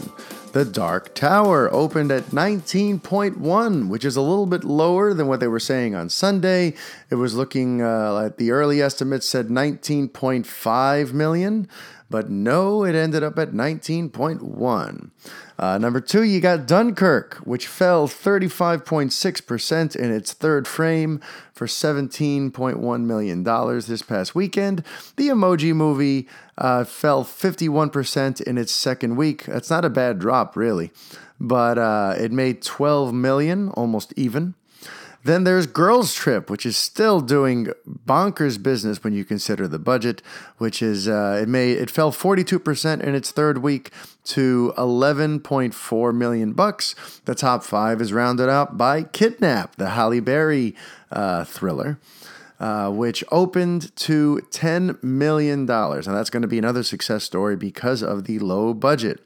the 0.55 0.65
Dark 0.65 1.17
Tower 1.17 1.69
opened 1.75 2.13
at 2.13 2.27
19.1, 2.27 3.89
which 3.89 4.05
is 4.05 4.15
a 4.15 4.21
little 4.21 4.47
bit 4.47 4.63
lower 4.63 5.13
than 5.13 5.27
what 5.27 5.41
they 5.41 5.49
were 5.49 5.59
saying 5.59 5.97
on 5.97 6.09
Sunday. 6.09 6.75
It 7.11 7.17
was 7.17 7.35
looking 7.35 7.83
uh, 7.83 8.27
at 8.27 8.39
the 8.39 8.53
early 8.53 8.81
estimates 8.81 9.29
said 9.29 9.49
19.5 9.49 11.13
million, 11.13 11.69
but 12.09 12.31
no, 12.31 12.85
it 12.85 12.95
ended 12.95 13.25
up 13.25 13.37
at 13.37 13.51
19.1. 13.51 15.11
Uh, 15.59 15.79
number 15.79 16.01
two, 16.01 16.23
you 16.23 16.41
got 16.41 16.67
Dunkirk, 16.67 17.37
which 17.45 17.69
fell 17.69 18.09
35.6% 18.09 19.97
in 19.97 20.11
its 20.11 20.33
third 20.33 20.67
frame 20.67 21.21
for 21.53 21.67
$17.1 21.67 23.05
million 23.05 23.45
this 23.45 24.03
past 24.03 24.35
weekend. 24.35 24.83
The 25.17 25.29
Emoji 25.29 25.75
Movie 25.75 26.29
uh, 26.59 26.85
fell 26.85 27.25
51% 27.25 28.41
in 28.41 28.59
its 28.59 28.73
second 28.73 29.17
week. 29.17 29.45
That's 29.45 29.71
not 29.71 29.85
a 29.85 29.91
bad 29.91 30.19
drop, 30.19 30.57
really, 30.57 30.91
but 31.39 31.79
uh, 31.79 32.15
it 32.19 32.33
made 32.33 32.61
12 32.63 33.15
million, 33.15 33.69
almost 33.71 34.13
even. 34.17 34.55
Then 35.25 35.45
there's 35.45 35.67
Girls 35.67 36.15
Trip, 36.15 36.51
which 36.51 36.67
is 36.67 36.77
still 36.77 37.21
doing 37.23 37.69
bonkers 38.07 38.63
business 38.63 39.03
when 39.03 39.15
you 39.15 39.25
consider 39.25 39.67
the 39.67 39.79
budget, 39.79 40.21
which 40.59 40.83
is 40.83 41.09
uh, 41.09 41.41
it 41.43 41.49
made 41.49 41.79
it 41.79 41.91
fell 41.91 42.13
42% 42.13 43.01
in 43.03 43.15
its 43.15 43.31
third 43.31 43.59
week 43.59 43.91
to 44.25 44.75
11.4 44.77 46.15
million 46.15 46.53
bucks. 46.53 46.95
The 47.25 47.35
top 47.35 47.65
five 47.65 48.03
is 48.03 48.13
rounded 48.13 48.51
out 48.51 48.77
by 48.77 49.03
Kidnap, 49.03 49.77
the 49.77 49.91
Halle 49.91 50.21
Berry 50.21 50.77
uh, 51.11 51.45
thriller. 51.45 51.99
Uh, 52.65 52.89
which 52.91 53.23
opened 53.31 53.95
to 53.95 54.41
$10 54.51 55.03
million. 55.03 55.69
And 55.69 56.03
that's 56.03 56.31
going 56.31 56.41
to 56.41 56.49
be 56.49 56.57
another 56.57 56.83
success 56.83 57.23
story 57.23 57.57
because 57.57 58.03
of 58.03 58.25
the 58.25 58.39
low 58.39 58.73
budget. 58.73 59.21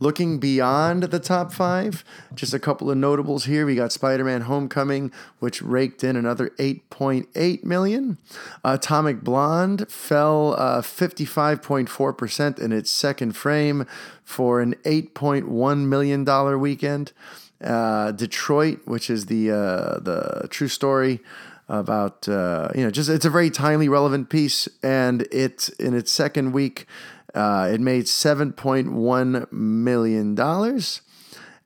Looking 0.00 0.38
beyond 0.38 1.02
the 1.02 1.18
top 1.18 1.52
five, 1.52 2.02
just 2.34 2.54
a 2.54 2.58
couple 2.58 2.90
of 2.90 2.96
notables 2.96 3.44
here. 3.44 3.66
We 3.66 3.74
got 3.74 3.92
Spider 3.92 4.24
Man 4.24 4.40
Homecoming, 4.40 5.12
which 5.38 5.60
raked 5.60 6.02
in 6.02 6.16
another 6.16 6.48
8.8 6.58 7.62
million. 7.62 8.16
Atomic 8.64 9.20
Blonde 9.20 9.90
fell 9.90 10.54
uh, 10.56 10.80
55.4% 10.80 12.58
in 12.58 12.72
its 12.72 12.90
second 12.90 13.32
frame 13.32 13.86
for 14.24 14.62
an 14.62 14.76
$8.1 14.86 15.86
million 15.86 16.58
weekend. 16.58 17.12
Uh, 17.62 18.12
Detroit, 18.12 18.80
which 18.86 19.10
is 19.10 19.26
the 19.26 19.50
uh, 19.50 19.98
the 19.98 20.46
true 20.48 20.68
story 20.68 21.20
about 21.68 22.28
uh, 22.28 22.70
you 22.74 22.82
know 22.82 22.90
just 22.90 23.08
it's 23.08 23.24
a 23.24 23.30
very 23.30 23.50
timely, 23.50 23.88
relevant 23.88 24.30
piece, 24.30 24.68
and 24.82 25.22
it 25.30 25.68
in 25.78 25.94
its 25.94 26.10
second 26.10 26.52
week 26.52 26.86
uh, 27.34 27.70
it 27.72 27.80
made 27.80 28.04
$7.1 28.04 29.52
million. 29.52 30.80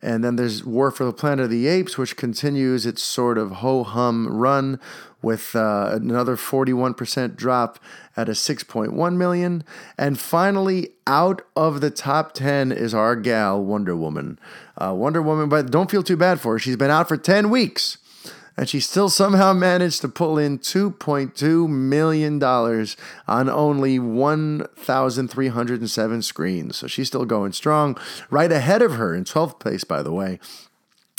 And 0.04 0.24
then 0.24 0.34
there's 0.34 0.64
War 0.64 0.90
for 0.90 1.04
the 1.04 1.12
Planet 1.12 1.44
of 1.44 1.50
the 1.50 1.68
Apes, 1.68 1.96
which 1.96 2.16
continues 2.16 2.84
its 2.84 3.02
sort 3.02 3.38
of 3.38 3.52
ho 3.52 3.84
hum 3.84 4.26
run 4.28 4.80
with 5.22 5.54
uh, 5.54 5.90
another 5.92 6.36
41% 6.36 7.36
drop 7.36 7.78
at 8.16 8.28
a 8.28 8.32
6.1 8.32 9.16
million. 9.16 9.62
And 9.96 10.18
finally, 10.18 10.90
out 11.06 11.42
of 11.54 11.80
the 11.80 11.90
top 11.90 12.32
10 12.34 12.72
is 12.72 12.92
our 12.92 13.14
gal, 13.14 13.64
Wonder 13.64 13.94
Woman. 13.94 14.40
Uh, 14.76 14.92
Wonder 14.92 15.22
Woman, 15.22 15.48
but 15.48 15.70
don't 15.70 15.90
feel 15.90 16.02
too 16.02 16.16
bad 16.16 16.40
for 16.40 16.54
her. 16.54 16.58
She's 16.58 16.76
been 16.76 16.90
out 16.90 17.06
for 17.06 17.16
10 17.16 17.48
weeks 17.48 17.98
and 18.56 18.68
she 18.68 18.80
still 18.80 19.08
somehow 19.08 19.52
managed 19.52 20.00
to 20.02 20.08
pull 20.08 20.38
in 20.38 20.58
$2.2 20.58 21.68
million 21.68 22.42
on 22.42 23.48
only 23.48 23.98
1,307 23.98 26.22
screens. 26.22 26.76
So 26.76 26.86
she's 26.86 27.08
still 27.08 27.24
going 27.24 27.52
strong. 27.52 27.98
Right 28.30 28.52
ahead 28.52 28.82
of 28.82 28.92
her 28.94 29.12
in 29.14 29.24
12th 29.24 29.58
place, 29.58 29.84
by 29.84 30.02
the 30.02 30.12
way, 30.12 30.38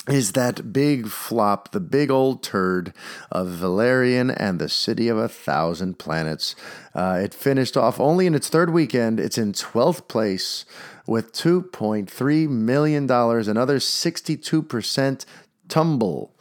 is 0.08 0.34
that 0.34 0.74
big 0.74 1.08
flop, 1.08 1.72
the 1.72 1.80
big 1.80 2.12
old 2.12 2.44
turd 2.44 2.94
of 3.32 3.48
Valerian 3.48 4.30
and 4.30 4.60
the 4.60 4.68
City 4.68 5.08
of 5.08 5.18
a 5.18 5.30
Thousand 5.30 5.98
Planets. 5.98 6.56
Uh, 6.94 7.22
it 7.24 7.34
finished 7.34 7.78
off 7.78 8.02
only 8.02 8.28
in 8.28 8.36
its 8.36 8.50
third 8.50 8.72
weekend. 8.72 9.18
It's 9.20 9.38
in 9.38 9.54
12th 9.54 10.10
place 10.10 10.66
with 11.08 11.32
$2.3 11.32 12.50
million, 12.50 13.04
another 13.04 13.80
62% 13.80 15.26
tumble. 15.70 16.33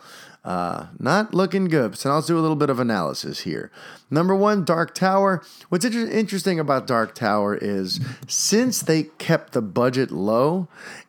Uh, 0.45 0.87
not 0.99 1.33
looking 1.33 1.67
good. 1.67 1.97
So 1.97 2.11
I'll 2.11 2.21
do 2.21 2.37
a 2.37 2.41
little 2.41 2.57
bit 2.57 2.69
of 2.69 2.81
analysis 2.81 3.41
here. 3.41 3.71
Number 4.11 4.35
one, 4.35 4.65
Dark 4.65 4.93
Tower. 4.93 5.41
What's 5.69 5.85
inter- 5.85 6.11
interesting 6.11 6.59
about 6.59 6.87
Dark 6.87 7.15
Tower 7.15 7.55
is 7.55 8.01
since 8.27 8.81
they 8.81 9.05
kept 9.05 9.53
the 9.53 9.63
budget 9.63 10.11
low, 10.11 10.67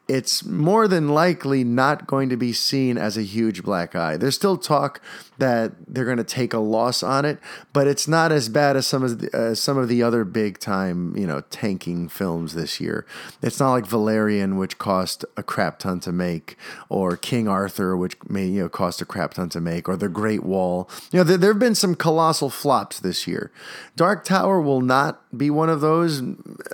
it's 0.08 0.44
more 0.44 0.88
than 0.88 1.10
likely 1.10 1.64
not 1.64 2.08
going 2.08 2.28
to 2.30 2.36
be 2.36 2.52
seen 2.52 2.98
as 2.98 3.18
a 3.18 3.22
huge 3.22 3.64
black 3.64 3.96
eye. 3.96 4.18
There's 4.18 4.36
still 4.36 4.58
talk 4.58 5.02
that 5.38 5.72
they're 5.88 6.06
going 6.06 6.18
to 6.18 6.24
take 6.24 6.54
a 6.54 6.60
loss 6.60 7.04
on 7.04 7.24
it, 7.26 7.40
but 7.72 7.88
it's 7.88 8.08
not 8.08 8.32
as 8.32 8.50
bad 8.50 8.76
as 8.76 8.86
some 8.86 9.04
of 9.04 9.20
the, 9.20 9.38
uh, 9.38 9.56
some 9.56 9.78
of 9.78 9.88
the 9.88 10.04
other 10.04 10.26
big 10.26 10.60
time, 10.60 11.16
you 11.16 11.26
know, 11.26 11.42
tanking 11.50 12.10
films 12.10 12.54
this 12.54 12.82
year. 12.82 13.06
It's 13.42 13.60
not 13.60 13.72
like 13.72 13.86
Valerian, 13.86 14.58
which 14.58 14.78
cost 14.78 15.24
a 15.38 15.44
crap 15.44 15.80
ton 15.80 16.02
to 16.02 16.12
make, 16.12 16.58
or 16.90 17.16
King 17.16 17.48
Arthur, 17.48 17.96
which 17.96 18.18
may 18.28 18.46
you 18.46 18.64
know 18.64 18.70
cost 18.70 19.02
a 19.02 19.06
crap 19.06 19.36
ton 19.36 19.50
to 19.50 19.62
make, 19.62 19.88
or 19.88 19.96
The 19.96 20.10
Great 20.10 20.44
Wall. 20.44 20.90
You 21.12 21.20
know, 21.20 21.24
there, 21.24 21.54
have 21.54 21.60
been 21.60 21.76
some 21.76 21.96
colossal 21.96 22.50
flops 22.50 23.00
this 23.00 23.26
year. 23.26 23.52
Dark 23.96 24.26
Tower 24.26 24.62
will 24.62 24.82
not 24.82 25.22
be 25.38 25.50
one 25.50 25.70
of 25.70 25.82
those, 25.82 26.22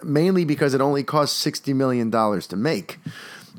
mainly 0.04 0.46
because 0.46 0.74
it 0.74 0.82
only 0.82 1.04
cost 1.04 1.38
sixty 1.38 1.74
million 1.74 2.10
dollars 2.10 2.48
to 2.48 2.56
make. 2.56 2.98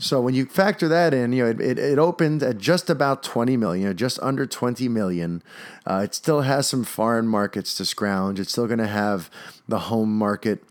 So 0.00 0.22
when 0.22 0.34
you 0.34 0.46
factor 0.46 0.88
that 0.88 1.12
in, 1.12 1.32
you 1.32 1.44
know, 1.44 1.50
it, 1.50 1.60
it, 1.60 1.78
it 1.78 1.98
opened 1.98 2.42
at 2.42 2.56
just 2.56 2.88
about 2.88 3.22
20 3.22 3.58
million, 3.58 3.94
just 3.96 4.18
under 4.22 4.46
20 4.46 4.88
million. 4.88 5.42
Uh, 5.86 6.02
it 6.04 6.14
still 6.14 6.40
has 6.40 6.66
some 6.66 6.84
foreign 6.84 7.28
markets 7.28 7.74
to 7.76 7.84
scrounge. 7.84 8.40
It's 8.40 8.50
still 8.50 8.66
going 8.66 8.78
to 8.78 8.86
have 8.86 9.30
the 9.68 9.78
home 9.78 10.16
market. 10.16 10.64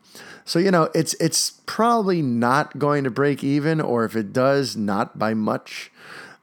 So 0.45 0.57
you 0.57 0.71
know, 0.71 0.89
it's 0.95 1.13
it's 1.15 1.61
probably 1.67 2.23
not 2.23 2.79
going 2.79 3.03
to 3.03 3.11
break 3.11 3.43
even, 3.43 3.79
or 3.79 4.03
if 4.03 4.15
it 4.15 4.33
does, 4.33 4.75
not 4.75 5.19
by 5.19 5.35
much. 5.35 5.91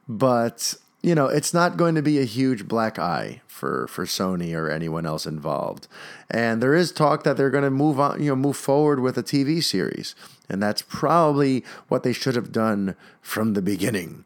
But 0.07 0.75
you 1.01 1.15
know, 1.15 1.27
it's 1.27 1.53
not 1.53 1.77
going 1.77 1.95
to 1.95 2.01
be 2.01 2.19
a 2.19 2.25
huge 2.25 2.67
black 2.67 2.97
eye 2.97 3.41
for 3.47 3.87
for 3.87 4.05
Sony 4.05 4.55
or 4.55 4.69
anyone 4.69 5.05
else 5.05 5.25
involved. 5.25 5.87
And 6.29 6.61
there 6.61 6.75
is 6.75 6.91
talk 6.91 7.23
that 7.23 7.37
they're 7.37 7.49
going 7.49 7.63
to 7.63 7.69
move 7.69 7.99
on, 7.99 8.21
you 8.21 8.29
know, 8.29 8.35
move 8.35 8.57
forward 8.57 8.99
with 8.99 9.17
a 9.17 9.23
TV 9.23 9.63
series. 9.63 10.15
And 10.49 10.61
that's 10.61 10.81
probably 10.81 11.63
what 11.87 12.03
they 12.03 12.13
should 12.13 12.35
have 12.35 12.51
done 12.51 12.95
from 13.21 13.53
the 13.53 13.61
beginning. 13.61 14.23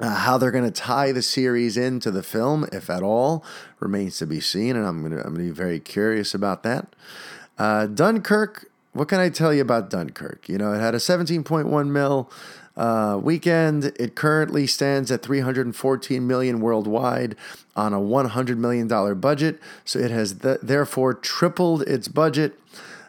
Uh, 0.00 0.14
how 0.14 0.36
they're 0.36 0.50
going 0.50 0.64
to 0.64 0.70
tie 0.70 1.12
the 1.12 1.22
series 1.22 1.76
into 1.76 2.10
the 2.10 2.22
film, 2.22 2.66
if 2.72 2.90
at 2.90 3.02
all, 3.02 3.44
remains 3.78 4.18
to 4.18 4.26
be 4.26 4.40
seen, 4.40 4.74
and 4.74 4.84
I'm 4.84 5.00
going 5.00 5.12
to 5.12 5.18
I'm 5.18 5.34
going 5.34 5.46
to 5.46 5.52
be 5.52 5.56
very 5.56 5.78
curious 5.78 6.34
about 6.34 6.62
that. 6.64 6.88
Uh, 7.58 7.86
Dunkirk. 7.86 8.70
What 8.92 9.08
can 9.08 9.18
I 9.18 9.28
tell 9.28 9.52
you 9.52 9.60
about 9.60 9.90
Dunkirk? 9.90 10.48
You 10.48 10.56
know, 10.56 10.72
it 10.72 10.78
had 10.78 10.94
a 10.94 10.98
17.1 10.98 11.88
mil 11.88 12.30
uh, 12.76 13.18
weekend. 13.22 13.92
It 13.96 14.14
currently 14.14 14.66
stands 14.66 15.10
at 15.10 15.22
314 15.22 16.26
million 16.26 16.60
worldwide 16.60 17.36
on 17.76 17.92
a 17.92 18.00
100 18.00 18.58
million 18.58 18.88
dollar 18.88 19.14
budget. 19.14 19.60
So 19.84 19.98
it 19.98 20.10
has 20.10 20.34
th- 20.34 20.58
therefore 20.62 21.14
tripled 21.14 21.82
its 21.82 22.08
budget 22.08 22.58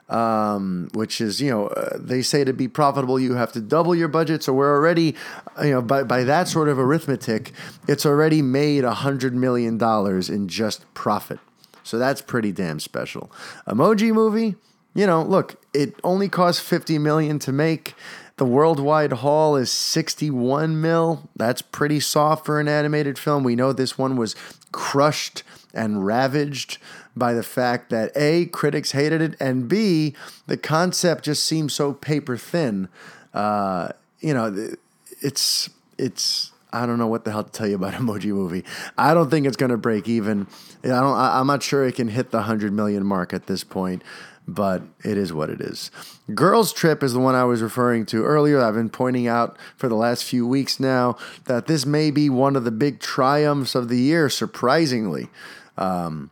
um, 0.10 0.89
which 0.93 1.19
is 1.19 1.41
you 1.41 1.49
know 1.49 1.67
uh, 1.67 1.97
they 1.99 2.21
say 2.21 2.43
to 2.43 2.54
be 2.54 2.67
profitable 2.67 3.19
you 3.19 3.34
have 3.34 3.51
to 3.54 3.62
double 3.62 3.95
your 3.95 4.08
budget. 4.08 4.43
So 4.43 4.54
we're 4.54 4.73
already 4.75 5.15
you 5.63 5.71
know 5.71 5.82
by 5.82 6.04
by 6.04 6.23
that 6.23 6.47
sort 6.47 6.69
of 6.69 6.78
arithmetic, 6.78 7.51
it's 7.88 8.06
already 8.06 8.41
made 8.41 8.84
hundred 8.84 9.34
million 9.34 9.78
dollars 9.78 10.30
in 10.30 10.47
just 10.47 10.91
profit. 10.93 11.39
So 11.84 11.97
that's 11.97 12.21
pretty 12.21 12.51
damn 12.51 12.80
special. 12.80 13.32
Emoji 13.67 14.12
movie, 14.12 14.56
you 14.95 15.06
know, 15.06 15.21
look, 15.21 15.62
it 15.73 15.93
only 16.04 16.30
cost 16.30 16.62
50 16.62 16.97
million 16.97 17.38
to 17.39 17.51
make. 17.51 17.93
The 18.38 18.45
worldwide 18.45 19.13
haul 19.13 19.56
is 19.56 19.71
61 19.71 20.82
mil. 20.82 21.30
That's 21.36 21.62
pretty 21.62 22.02
soft 22.02 22.45
for 22.45 22.60
an 22.60 22.67
animated 22.67 23.17
film. 23.17 23.43
We 23.43 23.56
know 23.56 23.71
this 23.71 23.98
one 23.98 24.17
was 24.17 24.36
crushed 24.74 25.43
and 25.74 26.06
ravaged 26.06 26.78
by 27.15 27.34
the 27.34 27.43
fact 27.43 27.89
that 27.91 28.12
A, 28.15 28.48
critics 28.48 28.91
hated 28.91 29.21
it, 29.21 29.36
and 29.39 29.69
B, 29.69 30.15
the 30.48 30.58
concept 30.58 31.24
just 31.24 31.45
seems 31.45 31.74
so 31.74 31.93
paper 31.93 32.36
thin. 32.36 32.89
Uh, 33.34 33.89
you 34.19 34.34
know, 34.34 34.74
it's, 35.21 35.69
it's, 35.98 36.52
I 36.74 36.86
don't 36.86 36.98
know 36.98 37.08
what 37.08 37.24
the 37.24 37.32
hell 37.32 37.43
to 37.45 37.52
tell 37.52 37.67
you 37.67 37.76
about 37.76 37.93
Emoji 38.02 38.34
Movie. 38.34 38.65
I 38.98 39.13
don't 39.13 39.30
think 39.30 39.48
it's 39.48 39.56
going 39.56 39.71
to 39.71 39.78
break 39.78 40.10
even. 40.10 40.48
I 40.84 40.88
don't. 40.88 41.15
I'm 41.15 41.48
not 41.48 41.63
sure 41.63 41.88
it 41.88 41.95
can 41.95 42.10
hit 42.10 42.32
the 42.32 42.41
hundred 42.41 42.74
million 42.74 43.06
mark 43.06 43.34
at 43.34 43.48
this 43.48 43.63
point 43.63 44.04
but 44.47 44.84
it 45.03 45.17
is 45.17 45.34
what 45.34 45.49
it 45.49 45.62
is. 45.62 45.91
Girls 46.34 46.71
Trip 46.71 47.03
is 47.03 47.13
the 47.13 47.19
one 47.19 47.36
I 47.36 47.43
was 47.45 47.62
referring 47.62 48.05
to 48.08 48.23
earlier. 48.23 48.62
I've 48.62 48.75
been 48.75 48.89
pointing 48.89 49.27
out 49.27 49.58
for 49.75 49.89
the 49.89 49.95
last 49.95 50.23
few 50.23 50.47
weeks 50.47 50.79
now 50.79 51.17
that 51.45 51.67
this 51.67 51.86
may 51.86 52.12
be 52.12 52.29
one 52.29 52.55
of 52.55 52.63
the 52.63 52.71
big 52.71 52.99
triumphs 52.99 53.75
of 53.75 53.89
the 53.89 53.97
year, 53.97 54.29
surprisingly. 54.29 55.29
Um, 55.77 56.29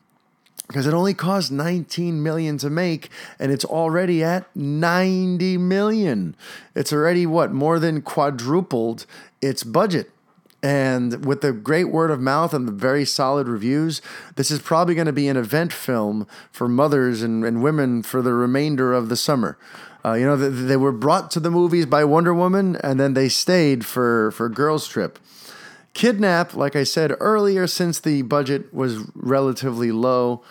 because 0.68 0.88
it 0.88 0.94
only 0.94 1.14
cost 1.14 1.52
19 1.52 2.24
million 2.24 2.58
to 2.58 2.70
make 2.70 3.10
and 3.38 3.52
it's 3.52 3.66
already 3.66 4.24
at 4.24 4.48
90 4.56 5.58
million. 5.58 6.36
It's 6.74 6.94
already 6.94 7.26
what 7.26 7.52
more 7.52 7.80
than 7.80 8.02
quadrupled 8.02 9.06
its 9.42 9.64
budget. 9.64 10.10
And 10.64 11.26
with 11.26 11.42
the 11.42 11.52
great 11.52 11.92
word 11.92 12.10
of 12.10 12.22
mouth 12.22 12.54
and 12.54 12.66
the 12.66 12.72
very 12.72 13.04
solid 13.04 13.50
reviews, 13.50 14.02
this 14.38 14.50
is 14.50 14.60
probably 14.60 14.96
going 14.96 15.08
to 15.08 15.14
be 15.14 15.28
an 15.28 15.36
event 15.36 15.74
film 15.74 16.26
for 16.54 16.70
mothers 16.70 17.22
and, 17.22 17.44
and 17.44 17.62
women 17.62 18.02
for 18.02 18.22
the 18.22 18.34
remainder 18.34 18.94
of 18.94 19.10
the 19.10 19.18
summer. 19.18 19.58
Uh, 20.06 20.14
you 20.14 20.26
know, 20.26 20.38
they, 20.38 20.48
they 20.48 20.78
were 20.78 20.94
brought 20.94 21.30
to 21.32 21.42
the 21.42 21.52
movies 21.52 21.86
by 21.86 22.06
Wonder 22.06 22.34
Woman 22.34 22.78
and 22.78 22.98
then 22.98 23.14
they 23.14 23.28
stayed 23.28 23.86
for, 23.86 24.32
for 24.32 24.48
Girls 24.48 24.88
Trip. 24.88 25.20
Kidnap, 25.94 26.56
like 26.56 26.76
I 26.76 26.86
said 26.86 27.14
earlier, 27.20 27.68
since 27.68 28.00
the 28.00 28.22
budget 28.24 28.74
was 28.74 29.00
relatively 29.14 29.92
low, 29.92 30.44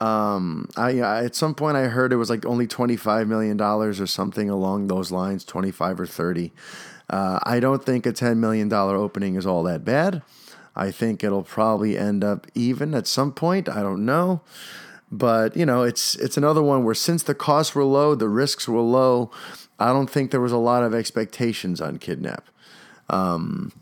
um, 0.00 0.68
I, 0.76 1.00
I, 1.00 1.24
at 1.24 1.34
some 1.34 1.54
point 1.54 1.76
I 1.76 1.84
heard 1.84 2.12
it 2.12 2.16
was 2.16 2.30
like 2.30 2.44
only 2.44 2.66
twenty 2.66 2.96
five 2.96 3.26
million 3.26 3.56
dollars 3.56 4.00
or 4.00 4.06
something 4.06 4.50
along 4.50 4.88
those 4.88 5.10
lines, 5.10 5.44
twenty 5.44 5.70
five 5.70 5.98
or 5.98 6.06
thirty. 6.06 6.52
Uh, 7.10 7.38
I 7.42 7.60
don't 7.60 7.84
think 7.84 8.06
a 8.06 8.12
$10 8.12 8.38
million 8.38 8.72
opening 8.72 9.36
is 9.36 9.46
all 9.46 9.62
that 9.64 9.84
bad. 9.84 10.22
I 10.76 10.90
think 10.90 11.22
it'll 11.22 11.42
probably 11.42 11.96
end 11.96 12.24
up 12.24 12.46
even 12.54 12.94
at 12.94 13.06
some 13.06 13.32
point. 13.32 13.68
I 13.68 13.82
don't 13.82 14.04
know. 14.04 14.40
But, 15.12 15.56
you 15.56 15.64
know, 15.64 15.84
it's 15.84 16.16
it's 16.16 16.36
another 16.36 16.62
one 16.62 16.82
where 16.82 16.94
since 16.94 17.22
the 17.22 17.34
costs 17.34 17.74
were 17.74 17.84
low, 17.84 18.16
the 18.16 18.28
risks 18.28 18.66
were 18.66 18.80
low, 18.80 19.30
I 19.78 19.92
don't 19.92 20.08
think 20.08 20.30
there 20.30 20.40
was 20.40 20.50
a 20.52 20.56
lot 20.56 20.82
of 20.82 20.94
expectations 20.94 21.80
on 21.80 21.98
Kidnap. 21.98 22.48
Um, 23.08 23.72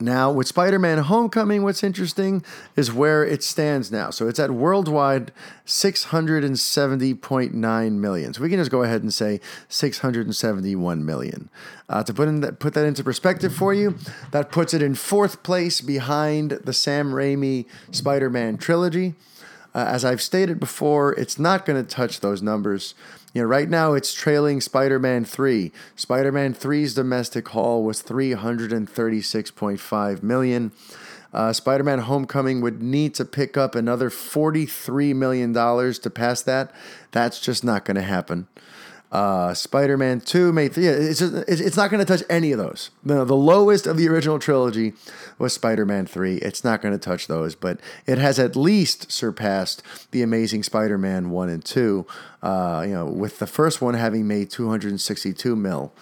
now, 0.00 0.30
with 0.30 0.46
Spider 0.46 0.78
Man 0.78 0.98
Homecoming, 0.98 1.62
what's 1.62 1.82
interesting 1.82 2.44
is 2.76 2.92
where 2.92 3.24
it 3.24 3.42
stands 3.42 3.90
now. 3.92 4.10
So 4.10 4.28
it's 4.28 4.38
at 4.38 4.50
worldwide 4.50 5.32
670.9 5.66 7.92
million. 7.92 8.34
So 8.34 8.42
we 8.42 8.48
can 8.48 8.58
just 8.58 8.70
go 8.70 8.82
ahead 8.82 9.02
and 9.02 9.12
say 9.12 9.40
671 9.68 11.04
million. 11.04 11.50
Uh, 11.88 12.02
to 12.04 12.14
put, 12.14 12.28
in 12.28 12.40
that, 12.40 12.58
put 12.58 12.74
that 12.74 12.86
into 12.86 13.04
perspective 13.04 13.54
for 13.54 13.74
you, 13.74 13.96
that 14.30 14.50
puts 14.50 14.72
it 14.72 14.82
in 14.82 14.94
fourth 14.94 15.42
place 15.42 15.80
behind 15.80 16.52
the 16.64 16.72
Sam 16.72 17.12
Raimi 17.12 17.66
Spider 17.90 18.30
Man 18.30 18.56
trilogy. 18.56 19.14
Uh, 19.74 19.84
as 19.86 20.04
I've 20.04 20.20
stated 20.20 20.58
before, 20.58 21.12
it's 21.12 21.38
not 21.38 21.64
going 21.64 21.80
to 21.80 21.88
touch 21.88 22.20
those 22.20 22.42
numbers. 22.42 22.94
You 23.32 23.42
know, 23.42 23.48
right 23.48 23.68
now 23.68 23.92
it's 23.94 24.12
trailing 24.12 24.60
Spider-Man 24.60 25.24
3. 25.24 25.70
Spider-Man 25.94 26.52
3's 26.54 26.94
domestic 26.94 27.46
haul 27.48 27.84
was 27.84 28.02
336.5 28.02 30.22
million. 30.22 30.72
Uh, 31.32 31.52
Spider-Man 31.52 32.00
Homecoming 32.00 32.60
would 32.60 32.82
need 32.82 33.14
to 33.14 33.24
pick 33.24 33.56
up 33.56 33.76
another 33.76 34.10
43 34.10 35.14
million 35.14 35.52
dollars 35.52 36.00
to 36.00 36.10
pass 36.10 36.42
that. 36.42 36.74
That's 37.12 37.38
just 37.40 37.62
not 37.62 37.84
going 37.84 37.94
to 37.94 38.02
happen. 38.02 38.48
Uh, 39.12 39.52
Spider-Man 39.52 40.20
2 40.20 40.52
made 40.52 40.76
yeah, 40.76 40.92
it's 40.92 41.18
just, 41.18 41.34
it's 41.48 41.76
not 41.76 41.90
going 41.90 42.04
to 42.04 42.04
touch 42.04 42.24
any 42.30 42.52
of 42.52 42.58
those. 42.58 42.90
The, 43.02 43.24
lowest 43.24 43.88
of 43.88 43.96
the 43.96 44.08
original 44.08 44.38
trilogy 44.38 44.92
was 45.36 45.52
Spider-Man 45.52 46.06
3. 46.06 46.36
It's 46.36 46.62
not 46.62 46.80
going 46.80 46.92
to 46.92 46.98
touch 46.98 47.26
those, 47.26 47.56
but 47.56 47.80
it 48.06 48.18
has 48.18 48.38
at 48.38 48.54
least 48.54 49.10
surpassed 49.10 49.82
the 50.12 50.22
Amazing 50.22 50.62
Spider-Man 50.62 51.30
1 51.30 51.48
and 51.48 51.64
2. 51.64 52.06
Uh, 52.40 52.84
you 52.86 52.94
know, 52.94 53.06
with 53.06 53.40
the 53.40 53.48
first 53.48 53.82
one 53.82 53.94
having 53.94 54.28
made 54.28 54.48
262 54.48 55.56
mil. 55.56 55.92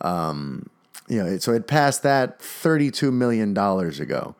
Um, 0.00 0.68
you 1.06 1.22
know, 1.22 1.38
so 1.38 1.52
it 1.52 1.66
passed 1.66 2.02
that 2.02 2.40
$32 2.40 3.12
million 3.12 3.50
ago. 3.50 4.34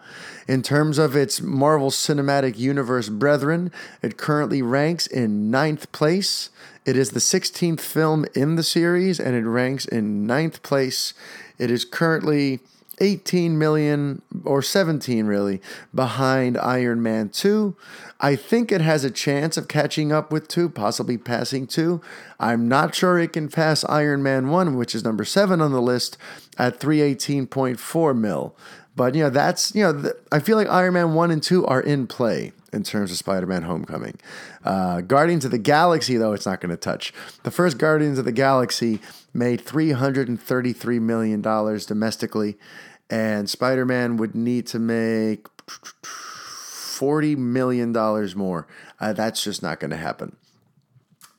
In 0.51 0.63
terms 0.63 0.99
of 0.99 1.15
its 1.15 1.41
Marvel 1.41 1.91
Cinematic 1.91 2.59
Universe 2.59 3.09
brethren, 3.09 3.71
it 4.03 4.17
currently 4.17 4.63
ranks 4.63 5.07
in 5.07 5.49
ninth 5.49 5.93
place. 5.93 6.51
It 6.85 6.97
is 6.97 7.13
the 7.13 7.21
16th 7.21 7.79
film 7.79 8.27
in 8.35 8.57
the 8.57 8.65
series 8.65 9.21
and 9.21 9.37
it 9.37 9.49
ranks 9.49 9.85
in 9.85 10.27
ninth 10.27 10.65
place. 10.65 11.15
It 11.57 11.71
is 11.71 11.85
currently 11.85 12.59
18 12.99 13.59
million 13.59 14.23
or 14.45 14.61
17 14.61 15.25
really 15.27 15.63
behind 15.95 16.59
Iron 16.59 17.01
Man 17.01 17.29
2. 17.29 17.77
I 18.21 18.35
think 18.35 18.73
it 18.73 18.81
has 18.81 19.05
a 19.05 19.11
chance 19.11 19.57
of 19.57 19.69
catching 19.69 20.11
up 20.11 20.33
with 20.33 20.49
2, 20.49 20.69
possibly 20.69 21.17
passing 21.17 21.69
2. 21.69 22.01
I'm 22.41 22.67
not 22.69 22.95
sure 22.95 23.21
it 23.21 23.35
can 23.35 23.49
pass 23.49 23.85
Iron 23.85 24.23
Man 24.23 24.49
1, 24.49 24.77
which 24.77 24.97
is 24.97 25.05
number 25.05 25.25
7 25.25 25.61
on 25.61 25.71
the 25.71 25.81
list 25.81 26.19
at 26.59 26.81
318.4 26.81 28.19
mil. 28.19 28.57
But 29.01 29.15
you 29.15 29.23
know, 29.23 29.31
that's 29.31 29.75
you 29.75 29.83
know, 29.83 29.93
the, 29.93 30.15
I 30.31 30.41
feel 30.41 30.59
like 30.59 30.69
Iron 30.69 30.93
Man 30.93 31.15
one 31.15 31.31
and 31.31 31.43
two 31.43 31.65
are 31.65 31.81
in 31.81 32.07
play 32.07 32.53
in 32.71 32.83
terms 32.83 33.11
of 33.11 33.17
Spider-Man: 33.17 33.63
Homecoming. 33.63 34.19
Uh, 34.63 35.01
Guardians 35.01 35.47
of 35.47 35.53
the 35.53 35.59
Galaxy, 35.59 36.19
though, 36.19 36.35
it's 36.35 36.45
not 36.45 36.61
going 36.61 36.69
to 36.69 36.77
touch. 36.77 37.15
The 37.43 37.51
first 37.51 37.79
Guardians 37.79 38.19
of 38.19 38.27
the 38.27 38.31
Galaxy 38.33 39.01
made 39.33 39.63
three 39.63 39.93
hundred 39.93 40.29
and 40.29 40.39
thirty-three 40.39 40.99
million 40.99 41.41
dollars 41.41 41.87
domestically, 41.87 42.59
and 43.09 43.49
Spider-Man 43.49 44.19
would 44.19 44.35
need 44.35 44.67
to 44.67 44.79
make 44.79 45.47
forty 45.67 47.35
million 47.35 47.93
dollars 47.93 48.37
more. 48.37 48.67
Uh, 49.01 49.15
that's 49.15 49.43
just 49.43 49.63
not 49.63 49.81
going 49.81 49.93
to 49.93 49.97
happen. 49.97 50.37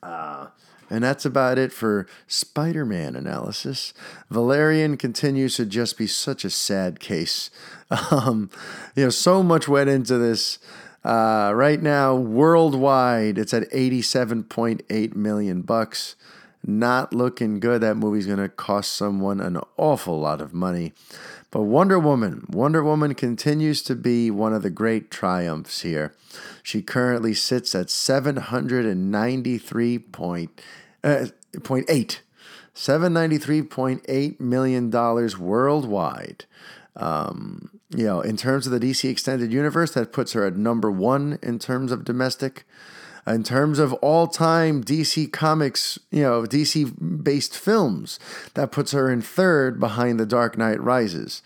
Uh, 0.02 0.48
and 0.92 1.02
that's 1.02 1.24
about 1.24 1.56
it 1.56 1.72
for 1.72 2.06
Spider 2.26 2.84
Man 2.84 3.16
analysis. 3.16 3.94
Valerian 4.28 4.98
continues 4.98 5.56
to 5.56 5.64
just 5.64 5.96
be 5.96 6.06
such 6.06 6.44
a 6.44 6.50
sad 6.50 7.00
case. 7.00 7.50
Um, 8.10 8.48
you 8.96 9.04
know, 9.04 9.10
so 9.10 9.42
much 9.42 9.68
went 9.68 9.90
into 9.90 10.16
this. 10.16 10.58
Uh, 11.04 11.52
right 11.54 11.82
now, 11.82 12.14
worldwide, 12.14 13.36
it's 13.36 13.52
at 13.52 13.70
87.8 13.70 15.14
million 15.14 15.60
bucks. 15.60 16.16
Not 16.64 17.12
looking 17.12 17.60
good. 17.60 17.82
That 17.82 17.98
movie's 17.98 18.24
going 18.24 18.38
to 18.38 18.48
cost 18.48 18.94
someone 18.94 19.42
an 19.42 19.60
awful 19.76 20.18
lot 20.18 20.40
of 20.40 20.54
money. 20.54 20.94
But 21.50 21.64
Wonder 21.64 21.98
Woman, 21.98 22.46
Wonder 22.48 22.82
Woman 22.82 23.14
continues 23.14 23.82
to 23.82 23.94
be 23.94 24.30
one 24.30 24.54
of 24.54 24.62
the 24.62 24.70
great 24.70 25.10
triumphs 25.10 25.82
here. 25.82 26.14
She 26.62 26.80
currently 26.80 27.34
sits 27.34 27.74
at 27.74 27.90
793 27.90 29.98
point, 29.98 30.62
uh, 31.04 31.26
point 31.62 31.86
eight, 31.88 32.22
$793.8 32.74 34.40
million 34.40 34.90
worldwide. 34.90 36.44
Um, 36.96 37.70
you 37.90 38.04
know, 38.04 38.20
in 38.20 38.36
terms 38.36 38.66
of 38.66 38.72
the 38.72 38.80
DC 38.80 39.08
Extended 39.08 39.52
Universe, 39.52 39.92
that 39.92 40.12
puts 40.12 40.32
her 40.32 40.46
at 40.46 40.56
number 40.56 40.90
one 40.90 41.38
in 41.42 41.58
terms 41.58 41.92
of 41.92 42.04
domestic. 42.04 42.64
In 43.26 43.44
terms 43.44 43.78
of 43.78 43.92
all 43.94 44.26
time 44.26 44.82
DC 44.82 45.30
Comics, 45.32 45.98
you 46.10 46.22
know, 46.22 46.42
DC 46.42 47.22
based 47.22 47.56
films, 47.56 48.18
that 48.54 48.72
puts 48.72 48.92
her 48.92 49.10
in 49.10 49.22
third 49.22 49.78
behind 49.78 50.18
The 50.18 50.26
Dark 50.26 50.58
Knight 50.58 50.80
Rises. 50.82 51.40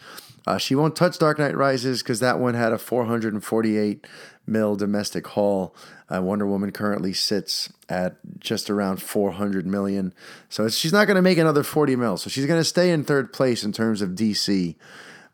Uh, 0.46 0.58
she 0.58 0.74
won't 0.74 0.96
touch 0.96 1.18
Dark 1.18 1.38
Knight 1.38 1.56
Rises 1.56 2.02
because 2.02 2.20
that 2.20 2.38
one 2.38 2.54
had 2.54 2.72
a 2.72 2.78
448 2.78 4.06
mil 4.46 4.76
domestic 4.76 5.26
haul. 5.28 5.74
Uh, 6.12 6.22
Wonder 6.22 6.46
Woman 6.46 6.70
currently 6.70 7.12
sits 7.12 7.72
at 7.88 8.16
just 8.38 8.70
around 8.70 9.02
400 9.02 9.66
million. 9.66 10.14
So 10.48 10.68
she's 10.68 10.92
not 10.92 11.06
going 11.06 11.16
to 11.16 11.22
make 11.22 11.38
another 11.38 11.62
40 11.62 11.96
mil. 11.96 12.16
So 12.16 12.30
she's 12.30 12.46
going 12.46 12.60
to 12.60 12.64
stay 12.64 12.90
in 12.90 13.04
third 13.04 13.32
place 13.32 13.64
in 13.64 13.72
terms 13.72 14.02
of 14.02 14.10
DC. 14.10 14.76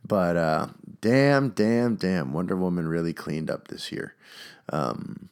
But 0.07 0.37
uh, 0.37 0.69
damn, 1.01 1.51
damn, 1.51 1.97
damn, 1.97 2.33
Wonder 2.33 2.57
Woman 2.57 2.89
really 2.89 3.13
cleaned 3.13 3.51
up 3.51 3.69
this 3.69 3.93
year. 3.93 4.15
Um, 4.71 5.29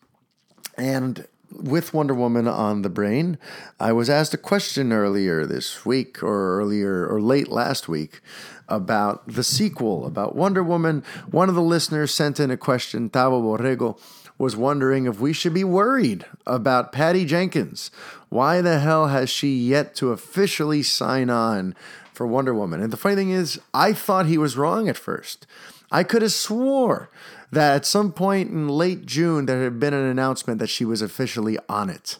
and 0.76 1.26
with 1.52 1.92
Wonder 1.92 2.14
Woman 2.14 2.46
on 2.46 2.82
the 2.82 2.88
brain, 2.88 3.38
I 3.78 3.92
was 3.92 4.08
asked 4.08 4.34
a 4.34 4.38
question 4.38 4.92
earlier 4.92 5.46
this 5.46 5.84
week, 5.84 6.22
or 6.22 6.60
earlier, 6.60 7.06
or 7.06 7.20
late 7.20 7.48
last 7.48 7.88
week, 7.88 8.20
about 8.68 9.26
the 9.26 9.42
sequel, 9.42 10.06
about 10.06 10.36
Wonder 10.36 10.62
Woman. 10.62 11.02
One 11.30 11.48
of 11.48 11.54
the 11.54 11.62
listeners 11.62 12.14
sent 12.14 12.38
in 12.38 12.50
a 12.50 12.56
question, 12.56 13.10
Tavo 13.10 13.42
Borrego, 13.42 13.98
was 14.40 14.56
wondering 14.56 15.04
if 15.04 15.20
we 15.20 15.34
should 15.34 15.52
be 15.52 15.62
worried 15.62 16.24
about 16.46 16.92
Patty 16.92 17.26
Jenkins. 17.26 17.90
Why 18.30 18.62
the 18.62 18.78
hell 18.78 19.08
has 19.08 19.28
she 19.28 19.54
yet 19.54 19.94
to 19.96 20.12
officially 20.12 20.82
sign 20.82 21.28
on 21.28 21.74
for 22.14 22.26
Wonder 22.26 22.54
Woman? 22.54 22.80
And 22.80 22.90
the 22.90 22.96
funny 22.96 23.16
thing 23.16 23.30
is, 23.30 23.60
I 23.74 23.92
thought 23.92 24.24
he 24.24 24.38
was 24.38 24.56
wrong 24.56 24.88
at 24.88 24.96
first. 24.96 25.46
I 25.92 26.04
could 26.04 26.22
have 26.22 26.32
swore 26.32 27.10
that 27.52 27.74
at 27.74 27.84
some 27.84 28.12
point 28.12 28.50
in 28.50 28.66
late 28.66 29.04
June 29.04 29.44
there 29.44 29.62
had 29.62 29.78
been 29.78 29.92
an 29.92 30.06
announcement 30.06 30.58
that 30.58 30.70
she 30.70 30.86
was 30.86 31.02
officially 31.02 31.58
on 31.68 31.90
it. 31.90 32.16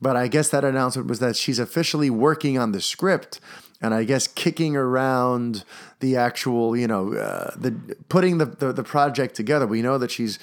But 0.00 0.16
I 0.16 0.26
guess 0.26 0.48
that 0.48 0.64
announcement 0.64 1.06
was 1.06 1.18
that 1.18 1.36
she's 1.36 1.58
officially 1.58 2.08
working 2.08 2.56
on 2.56 2.72
the 2.72 2.80
script 2.80 3.40
and 3.80 3.94
I 3.94 4.04
guess 4.04 4.26
kicking 4.26 4.76
around 4.76 5.64
the 6.00 6.16
actual, 6.16 6.76
you 6.76 6.86
know, 6.86 7.14
uh, 7.14 7.54
the 7.56 7.96
putting 8.08 8.38
the, 8.38 8.46
the, 8.46 8.72
the 8.72 8.82
project 8.82 9.34
together. 9.34 9.66
We 9.66 9.82
know 9.82 9.98
that 9.98 10.10
she's 10.10 10.38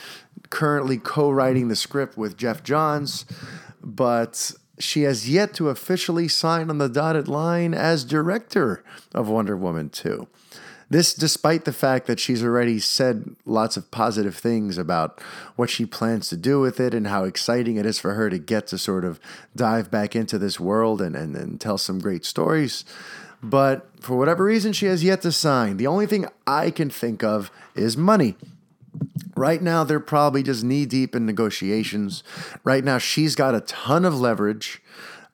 currently 0.49 0.97
co-writing 0.97 1.67
the 1.67 1.75
script 1.75 2.17
with 2.17 2.37
Geoff 2.37 2.63
Johns, 2.63 3.25
but 3.83 4.51
she 4.79 5.03
has 5.03 5.29
yet 5.29 5.53
to 5.55 5.69
officially 5.69 6.27
sign 6.27 6.69
on 6.69 6.77
the 6.77 6.89
dotted 6.89 7.27
line 7.27 7.73
as 7.73 8.03
director 8.03 8.83
of 9.13 9.29
Wonder 9.29 9.55
Woman 9.55 9.89
2. 9.89 10.27
This, 10.89 11.15
despite 11.15 11.65
the 11.65 11.73
fact 11.73 12.05
that 12.05 12.19
she's 12.19 12.43
already 12.43 12.79
said 12.79 13.35
lots 13.45 13.75
of 13.75 13.89
positive 13.89 14.35
things 14.35 14.77
about 14.77 15.19
what 15.55 15.69
she 15.69 15.85
plans 15.85 16.29
to 16.29 16.37
do 16.37 16.59
with 16.59 16.79
it 16.79 16.93
and 16.93 17.07
how 17.07 17.23
exciting 17.23 17.77
it 17.77 17.87
is 17.87 17.99
for 17.99 18.13
her 18.13 18.29
to 18.29 18.37
get 18.37 18.67
to 18.67 18.77
sort 18.77 19.03
of 19.03 19.19
dive 19.55 19.89
back 19.89 20.15
into 20.15 20.37
this 20.37 20.59
world 20.59 21.01
and, 21.01 21.15
and, 21.15 21.35
and 21.35 21.59
tell 21.59 21.79
some 21.79 21.99
great 21.99 22.23
stories. 22.23 22.85
But 23.49 23.87
for 23.99 24.17
whatever 24.17 24.43
reason, 24.43 24.73
she 24.73 24.87
has 24.87 25.03
yet 25.03 25.21
to 25.21 25.31
sign. 25.31 25.77
The 25.77 25.85
only 25.87 26.07
thing 26.07 26.27
I 26.47 26.71
can 26.71 26.89
think 26.89 27.23
of 27.23 27.51
is 27.75 27.95
money. 27.95 28.35
Right 29.35 29.61
now, 29.61 29.83
they're 29.83 29.99
probably 29.99 30.41
just 30.41 30.63
knee 30.63 30.85
deep 30.85 31.15
in 31.15 31.25
negotiations. 31.25 32.23
Right 32.63 32.83
now, 32.83 32.97
she's 32.97 33.35
got 33.35 33.53
a 33.53 33.61
ton 33.61 34.03
of 34.03 34.19
leverage 34.19 34.81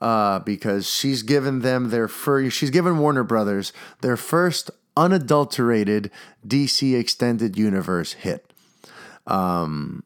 uh, 0.01 0.39
because 0.39 0.89
she's 0.89 1.23
given 1.23 1.59
them 1.59 1.89
their 1.89 2.07
first, 2.09 2.57
she's 2.57 2.71
given 2.71 2.97
Warner 2.97 3.23
Brothers 3.23 3.71
their 4.01 4.17
first 4.17 4.71
unadulterated 4.97 6.11
DC 6.45 6.99
Extended 6.99 7.57
Universe 7.57 8.13
hit. 8.13 8.51
Um, 9.25 10.03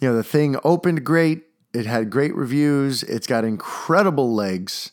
you 0.00 0.08
know, 0.08 0.16
the 0.16 0.24
thing 0.24 0.56
opened 0.64 1.04
great. 1.04 1.44
It 1.72 1.86
had 1.86 2.10
great 2.10 2.34
reviews. 2.34 3.02
It's 3.04 3.26
got 3.26 3.44
incredible 3.44 4.34
legs. 4.34 4.90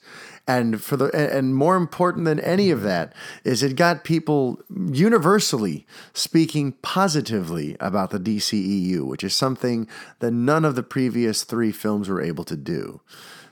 And 0.48 0.82
for 0.82 0.96
the 0.96 1.06
and 1.16 1.56
more 1.56 1.76
important 1.76 2.26
than 2.26 2.40
any 2.40 2.70
of 2.70 2.84
that 2.84 3.14
is 3.44 3.64
it 3.64 3.76
got 3.76 4.04
people 4.04 4.62
universally 4.92 5.88
speaking 6.14 6.74
positively 6.84 7.76
about 7.80 8.12
the 8.12 8.20
DCEU, 8.20 9.08
which 9.08 9.24
is 9.24 9.36
something 9.36 9.88
that 10.20 10.32
none 10.32 10.64
of 10.64 10.76
the 10.76 10.84
previous 10.84 11.44
three 11.44 11.72
films 11.72 12.08
were 12.10 12.22
able 12.22 12.44
to 12.44 12.56
do. 12.56 13.02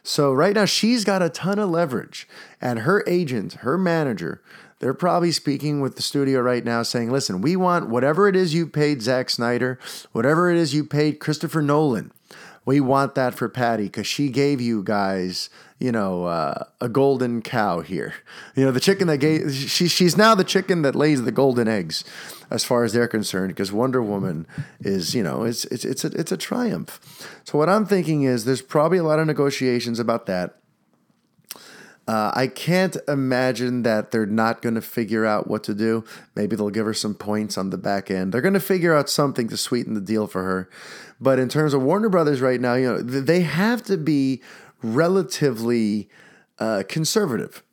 So 0.03 0.33
right 0.33 0.53
now 0.53 0.65
she's 0.65 1.03
got 1.03 1.23
a 1.23 1.29
ton 1.29 1.57
of 1.57 1.69
leverage, 1.69 2.27
and 2.61 2.79
her 2.79 3.03
agent, 3.07 3.53
her 3.53 3.77
manager, 3.77 4.43
they're 4.79 4.93
probably 4.93 5.31
speaking 5.31 5.79
with 5.79 5.95
the 5.95 6.01
studio 6.01 6.41
right 6.41 6.65
now 6.65 6.83
saying, 6.83 7.09
listen, 7.09 7.41
we 7.41 7.55
want 7.55 7.89
whatever 7.89 8.27
it 8.27 8.35
is 8.35 8.53
you 8.53 8.67
paid 8.67 9.01
Zack 9.01 9.29
Snyder, 9.29 9.79
whatever 10.11 10.51
it 10.51 10.57
is 10.57 10.73
you 10.73 10.83
paid 10.83 11.21
Christopher 11.21 11.61
Nolan, 11.61 12.11
we 12.65 12.81
want 12.81 13.15
that 13.15 13.33
for 13.33 13.47
Patty 13.47 13.83
because 13.83 14.07
she 14.07 14.29
gave 14.29 14.59
you 14.59 14.83
guys, 14.83 15.49
you 15.83 15.91
know, 15.91 16.23
uh, 16.23 16.63
a 16.79 16.87
golden 16.87 17.41
cow 17.41 17.81
here. 17.81 18.13
You 18.55 18.63
know, 18.63 18.71
the 18.71 18.79
chicken 18.79 19.07
that 19.07 19.17
gave 19.17 19.51
she 19.53 19.89
she's 19.89 20.15
now 20.15 20.33
the 20.33 20.45
chicken 20.45 20.81
that 20.83 20.95
lays 20.95 21.21
the 21.23 21.31
golden 21.31 21.67
eggs, 21.67 22.05
as 22.49 22.63
far 22.63 22.85
as 22.85 22.93
they're 22.93 23.09
concerned. 23.09 23.49
Because 23.49 23.73
Wonder 23.73 24.01
Woman 24.01 24.47
is, 24.79 25.13
you 25.13 25.21
know, 25.21 25.43
it's 25.43 25.65
it's 25.65 25.83
it's 25.83 26.05
a 26.05 26.07
it's 26.07 26.31
a 26.31 26.37
triumph. 26.37 27.01
So 27.43 27.57
what 27.57 27.67
I'm 27.67 27.85
thinking 27.85 28.23
is 28.23 28.45
there's 28.45 28.61
probably 28.61 28.97
a 28.97 29.03
lot 29.03 29.19
of 29.19 29.27
negotiations 29.27 29.99
about 29.99 30.25
that. 30.27 30.55
Uh, 32.07 32.31
I 32.33 32.47
can't 32.47 32.95
imagine 33.09 33.83
that 33.83 34.11
they're 34.11 34.25
not 34.25 34.61
going 34.61 34.75
to 34.75 34.81
figure 34.81 35.25
out 35.25 35.47
what 35.47 35.63
to 35.65 35.73
do. 35.73 36.05
Maybe 36.35 36.55
they'll 36.55 36.69
give 36.69 36.85
her 36.85 36.93
some 36.93 37.13
points 37.13 37.57
on 37.57 37.69
the 37.69 37.77
back 37.77 38.09
end. 38.09 38.33
They're 38.33 38.41
going 38.41 38.53
to 38.55 38.59
figure 38.59 38.95
out 38.95 39.09
something 39.09 39.47
to 39.49 39.57
sweeten 39.57 39.93
the 39.93 40.01
deal 40.01 40.27
for 40.27 40.43
her. 40.43 40.69
But 41.21 41.39
in 41.39 41.47
terms 41.47 41.73
of 41.73 41.81
Warner 41.81 42.09
Brothers 42.09 42.41
right 42.41 42.59
now, 42.59 42.73
you 42.73 42.87
know, 42.87 43.01
they 43.01 43.41
have 43.41 43.83
to 43.83 43.97
be 43.97 44.41
relatively 44.83 46.09
uh, 46.59 46.83
conservative. 46.87 47.63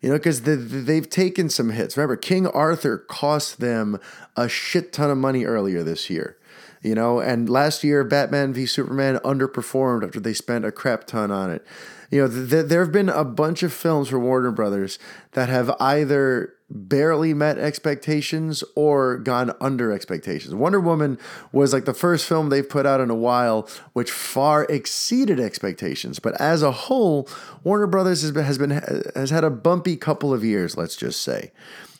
You 0.00 0.10
know, 0.10 0.16
because 0.16 0.42
they, 0.42 0.54
they've 0.54 1.08
taken 1.08 1.48
some 1.48 1.70
hits. 1.70 1.96
Remember, 1.96 2.16
King 2.16 2.46
Arthur 2.46 2.98
cost 2.98 3.58
them 3.58 3.98
a 4.36 4.48
shit 4.48 4.92
ton 4.92 5.10
of 5.10 5.18
money 5.18 5.44
earlier 5.44 5.82
this 5.82 6.08
year. 6.08 6.36
You 6.82 6.94
know, 6.94 7.18
and 7.18 7.50
last 7.50 7.82
year, 7.82 8.04
Batman 8.04 8.52
v 8.52 8.64
Superman 8.64 9.16
underperformed 9.24 10.04
after 10.04 10.20
they 10.20 10.34
spent 10.34 10.64
a 10.64 10.70
crap 10.70 11.04
ton 11.04 11.32
on 11.32 11.50
it 11.50 11.66
you 12.10 12.26
know, 12.26 12.28
th- 12.28 12.66
there 12.66 12.82
have 12.82 12.92
been 12.92 13.08
a 13.08 13.24
bunch 13.24 13.62
of 13.62 13.72
films 13.72 14.08
for 14.08 14.18
Warner 14.18 14.50
Brothers 14.50 14.98
that 15.32 15.48
have 15.48 15.70
either 15.80 16.54
barely 16.70 17.32
met 17.32 17.58
expectations 17.58 18.62
or 18.74 19.16
gone 19.16 19.52
under 19.60 19.90
expectations. 19.90 20.54
Wonder 20.54 20.80
Woman 20.80 21.18
was 21.50 21.72
like 21.72 21.86
the 21.86 21.94
first 21.94 22.26
film 22.26 22.50
they've 22.50 22.68
put 22.68 22.84
out 22.84 23.00
in 23.00 23.10
a 23.10 23.14
while 23.14 23.68
which 23.94 24.10
far 24.10 24.64
exceeded 24.64 25.40
expectations. 25.40 26.18
But 26.18 26.38
as 26.40 26.62
a 26.62 26.72
whole, 26.72 27.28
Warner 27.64 27.86
Brothers 27.86 28.22
has 28.22 28.32
been, 28.32 28.44
has 28.44 28.58
been 28.58 28.70
has 29.14 29.30
had 29.30 29.44
a 29.44 29.50
bumpy 29.50 29.96
couple 29.96 30.32
of 30.32 30.44
years, 30.44 30.76
let's 30.76 30.96
just 30.96 31.22
say. 31.22 31.52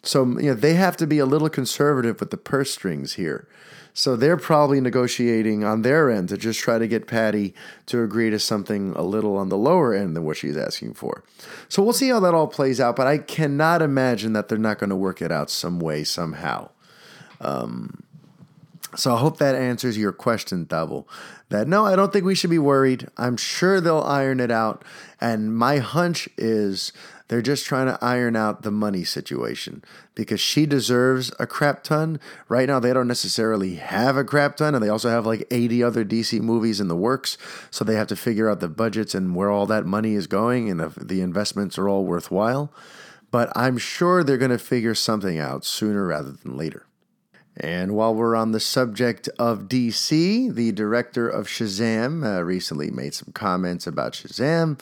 So, 0.03 0.25
you 0.39 0.51
know, 0.51 0.55
they 0.55 0.75
have 0.75 0.97
to 0.99 1.07
be 1.07 1.19
a 1.19 1.27
little 1.27 1.49
conservative 1.49 2.21
with 2.21 2.31
the 2.31 2.37
purse 2.37 2.71
strings 2.71 3.15
here. 3.15 3.49
So 3.95 4.15
they're 4.17 4.37
probably 4.37 4.81
negotiating 4.81 5.65
on 5.65 5.83
their 5.83 6.11
end 6.11 6.29
to 6.29 6.37
just 6.37 6.61
try 6.61 6.79
to 6.79 6.87
get 6.87 7.07
Patty 7.07 7.55
to 7.87 8.03
agree 8.03 8.31
to 8.31 8.39
something 8.39 8.93
a 8.95 9.03
little 9.03 9.37
on 9.37 9.49
the 9.49 9.57
lower 9.57 9.93
end 9.95 10.17
than 10.17 10.25
what 10.25 10.37
she's 10.37 10.57
asking 10.57 10.95
for. 10.95 11.25
So 11.69 11.83
we'll 11.83 11.93
see 11.93 12.09
how 12.09 12.21
that 12.21 12.35
all 12.35 12.47
plays 12.47 12.81
out, 12.81 12.97
but 12.97 13.07
I 13.07 13.19
cannot 13.19 13.83
imagine 13.83 14.33
that 14.35 14.49
they're 14.49 14.59
not 14.59 14.79
going 14.79 14.91
to 14.91 14.97
work 14.97 15.21
it 15.21 15.33
out 15.33 15.51
some 15.51 15.81
way, 15.81 16.05
somehow. 16.05 16.71
Um, 17.41 18.03
so 18.97 19.15
I 19.15 19.19
hope 19.19 19.39
that 19.39 19.55
answers 19.55 19.99
your 19.99 20.13
question, 20.13 20.67
Tavo. 20.67 21.05
That 21.51 21.69
no, 21.69 21.85
I 21.87 21.97
don't 21.97 22.13
think 22.13 22.25
we 22.25 22.35
should 22.35 22.51
be 22.51 22.59
worried. 22.59 23.09
I'm 23.17 23.37
sure 23.37 23.81
they'll 23.81 24.01
iron 24.01 24.41
it 24.41 24.51
out. 24.51 24.85
And 25.21 25.55
my 25.55 25.79
hunch 25.79 26.29
is 26.37 26.93
they're 27.29 27.43
just 27.43 27.67
trying 27.67 27.87
to 27.87 27.99
iron 28.03 28.37
out 28.37 28.63
the 28.63 28.71
money 28.71 29.05
situation 29.05 29.85
because 30.15 30.41
she 30.41 30.67
deserves 30.67 31.31
a 31.39 31.47
crap 31.47 31.85
ton. 31.85 32.19
Right 32.49 32.67
now, 32.67 32.81
they 32.81 32.93
don't 32.93 33.07
necessarily 33.07 33.77
have 33.77 34.17
a 34.17 34.25
crap 34.25 34.57
ton, 34.57 34.75
and 34.75 34.83
they 34.83 34.89
also 34.89 35.11
have 35.11 35.27
like 35.27 35.47
80 35.51 35.83
other 35.83 36.05
DC 36.05 36.41
movies 36.41 36.81
in 36.81 36.89
the 36.89 36.97
works. 36.97 37.37
So 37.71 37.85
they 37.85 37.95
have 37.95 38.09
to 38.09 38.17
figure 38.17 38.49
out 38.49 38.61
the 38.61 38.69
budgets 38.69 39.15
and 39.15 39.37
where 39.37 39.51
all 39.51 39.67
that 39.67 39.87
money 39.87 40.15
is 40.15 40.27
going 40.27 40.71
and 40.71 40.81
if 40.81 40.95
the 40.95 41.21
investments 41.21 41.79
are 41.79 41.89
all 41.89 42.05
worthwhile. 42.05 42.73
But 43.31 43.53
I'm 43.55 43.77
sure 43.77 44.25
they're 44.25 44.39
going 44.39 44.51
to 44.51 44.59
figure 44.59 44.95
something 44.95 45.39
out 45.39 45.65
sooner 45.65 46.07
rather 46.07 46.31
than 46.33 46.57
later. 46.57 46.87
And 47.61 47.95
while 47.95 48.15
we're 48.15 48.37
on 48.37 48.53
the 48.53 48.61
subject 48.61 49.29
of 49.39 49.69
DC, 49.69 50.55
the 50.55 50.73
director 50.73 51.29
of 51.29 51.49
Shazam 51.49 52.25
uh, 52.25 52.43
recently 52.45 52.91
made 52.91 53.15
some 53.15 53.33
comments 53.33 53.87
about 53.87 54.13
Shazam. 54.13 54.81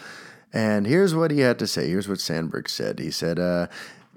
And 0.53 0.87
here's 0.87 1.15
what 1.15 1.31
he 1.31 1.41
had 1.41 1.59
to 1.59 1.67
say. 1.67 1.89
Here's 1.89 2.09
what 2.09 2.21
Sandberg 2.21 2.69
said. 2.69 2.99
He 2.99 3.11
said, 3.11 3.39
uh, 3.39 3.67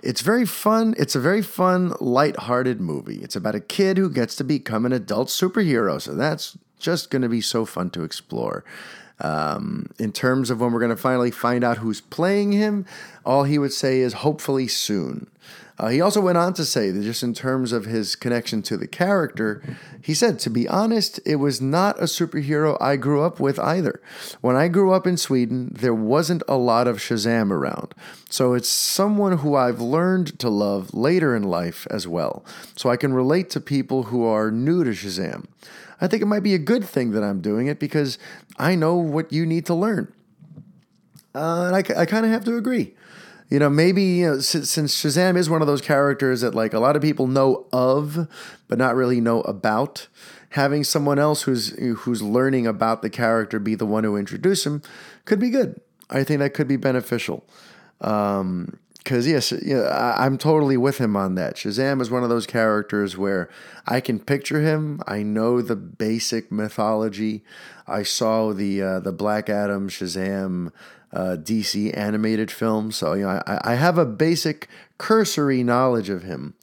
it's 0.02 0.22
very 0.22 0.46
fun. 0.46 0.96
It's 0.98 1.16
a 1.16 1.20
very 1.20 1.42
fun, 1.42 1.94
light-hearted 2.00 2.80
movie. 2.80 3.22
It's 3.22 3.36
about 3.36 3.56
a 3.56 3.60
kid 3.60 3.98
who 3.98 4.10
gets 4.10 4.36
to 4.38 4.44
become 4.44 4.86
an 4.86 4.94
adult 4.94 5.28
superhero. 5.28 6.02
So 6.02 6.16
that's 6.16 6.58
just 6.80 7.10
going 7.10 7.24
to 7.24 7.30
be 7.30 7.42
so 7.42 7.66
fun 7.66 7.90
to 7.92 8.04
explore. 8.04 8.64
Um, 9.20 9.90
in 9.98 10.14
terms 10.14 10.50
of 10.50 10.62
when 10.62 10.72
we're 10.72 10.80
going 10.80 10.96
to 10.96 10.96
finally 10.96 11.32
find 11.32 11.64
out 11.64 11.80
who's 11.80 12.00
playing 12.00 12.54
him, 12.54 12.86
all 13.26 13.44
he 13.44 13.60
would 13.60 13.74
say 13.74 14.00
is 14.00 14.14
hopefully 14.14 14.70
soon. 14.70 15.28
Uh, 15.80 15.88
he 15.88 16.02
also 16.02 16.20
went 16.20 16.38
on 16.38 16.54
to 16.54 16.66
say 16.66 16.92
that 16.92 17.02
just 17.02 17.24
in 17.24 17.34
terms 17.34 17.72
of 17.72 17.86
his 17.86 18.18
connection 18.18 18.62
to 18.62 18.76
the 18.76 18.88
character, 18.88 19.64
he 20.02 20.14
said, 20.14 20.38
to 20.38 20.50
be 20.50 20.68
honest, 20.68 21.22
it 21.26 21.38
was 21.38 21.62
not 21.62 21.98
a 22.00 22.04
superhero 22.04 22.78
I 22.82 22.98
grew 22.98 23.24
up 23.24 23.40
with 23.40 23.58
either. 23.60 24.02
When 24.42 24.58
I 24.58 24.68
grew 24.68 24.92
up 24.92 25.08
in 25.08 25.16
Sweden, 25.16 25.72
there 25.72 25.94
wasn't 25.94 26.44
a 26.50 26.58
lot 26.58 26.88
of 26.88 26.98
Shazam 26.98 27.50
around. 27.50 27.96
So 28.30 28.54
it's 28.54 28.68
someone 28.68 29.38
who 29.38 29.56
I've 29.56 29.80
learned 29.80 30.38
to 30.40 30.50
love 30.50 30.94
later 30.94 31.34
in 31.34 31.44
life 31.44 31.88
as 31.90 32.06
well. 32.06 32.44
So 32.76 32.90
I 32.90 32.98
can 32.98 33.14
relate 33.14 33.50
to 33.52 33.62
people 33.62 34.04
who 34.04 34.26
are 34.26 34.52
new 34.52 34.84
to 34.84 34.92
Shazam. 34.92 35.46
I 36.02 36.08
think 36.08 36.22
it 36.22 36.28
might 36.28 36.44
be 36.44 36.56
a 36.56 36.60
good 36.60 36.84
thing 36.84 37.12
that 37.12 37.24
I'm 37.24 37.40
doing 37.40 37.68
it 37.68 37.80
because 37.80 38.18
I 38.58 38.76
know 38.76 38.96
what 38.96 39.32
you 39.32 39.46
need 39.46 39.66
to 39.68 39.76
learn. 39.76 40.14
Uh, 41.34 41.72
and 41.72 41.76
I, 41.76 42.02
I 42.02 42.06
kind 42.06 42.26
of 42.26 42.32
have 42.34 42.44
to 42.46 42.58
agree 42.58 42.96
you 43.50 43.58
know, 43.58 43.70
maybe 43.70 44.04
you 44.04 44.28
know, 44.28 44.40
since, 44.40 44.70
since 44.70 44.96
Shazam 44.96 45.36
is 45.36 45.50
one 45.50 45.62
of 45.62 45.68
those 45.68 45.82
characters 45.82 46.42
that 46.42 46.54
like 46.54 46.74
a 46.74 46.80
lot 46.80 46.96
of 46.96 47.02
people 47.02 47.28
know 47.28 47.66
of, 47.74 48.28
but 48.68 48.78
not 48.78 48.96
really 48.96 49.20
know 49.20 49.42
about, 49.42 50.08
having 50.50 50.84
someone 50.84 51.20
else 51.20 51.44
who's 51.44 51.70
who's 52.00 52.22
learning 52.22 52.68
about 52.68 53.02
the 53.02 53.10
character 53.10 53.60
be 53.60 53.76
the 53.76 53.86
one 53.86 54.04
who 54.04 54.16
introduce 54.16 54.66
him 54.66 54.82
could 55.26 55.40
be 55.40 55.50
good. 55.50 55.80
I 56.10 56.24
think 56.24 56.40
that 56.40 56.54
could 56.54 56.68
be 56.68 56.78
beneficial. 56.78 57.46
Um, 58.02 58.80
because 58.98 59.28
yes, 59.28 59.52
yeah, 59.64 59.80
I, 59.80 60.26
I'm 60.26 60.38
totally 60.38 60.78
with 60.78 61.00
him 61.00 61.16
on 61.16 61.34
that. 61.36 61.56
Shazam 61.56 62.02
is 62.02 62.12
one 62.12 62.22
of 62.22 62.30
those 62.30 62.46
characters 62.46 63.18
where 63.18 63.50
I 63.88 64.02
can 64.02 64.20
picture 64.20 64.62
him. 64.62 65.02
I 65.08 65.24
know 65.24 65.62
the 65.62 65.76
basic 65.76 66.52
mythology. 66.52 67.44
I 67.88 68.04
saw 68.04 68.54
the 68.54 68.82
uh, 68.82 69.00
the 69.00 69.14
Black 69.14 69.50
Adam 69.50 69.90
Shazam 69.90 70.72
uh, 71.12 71.38
DC 71.40 71.96
animated 71.98 72.52
film. 72.52 72.92
So, 72.92 73.14
you 73.14 73.24
know, 73.24 73.42
I, 73.46 73.60
I 73.64 73.76
have 73.76 73.98
a 73.98 74.06
basic 74.06 74.68
cursory 74.98 75.64
knowledge 75.64 76.10
of 76.10 76.24
him, 76.24 76.54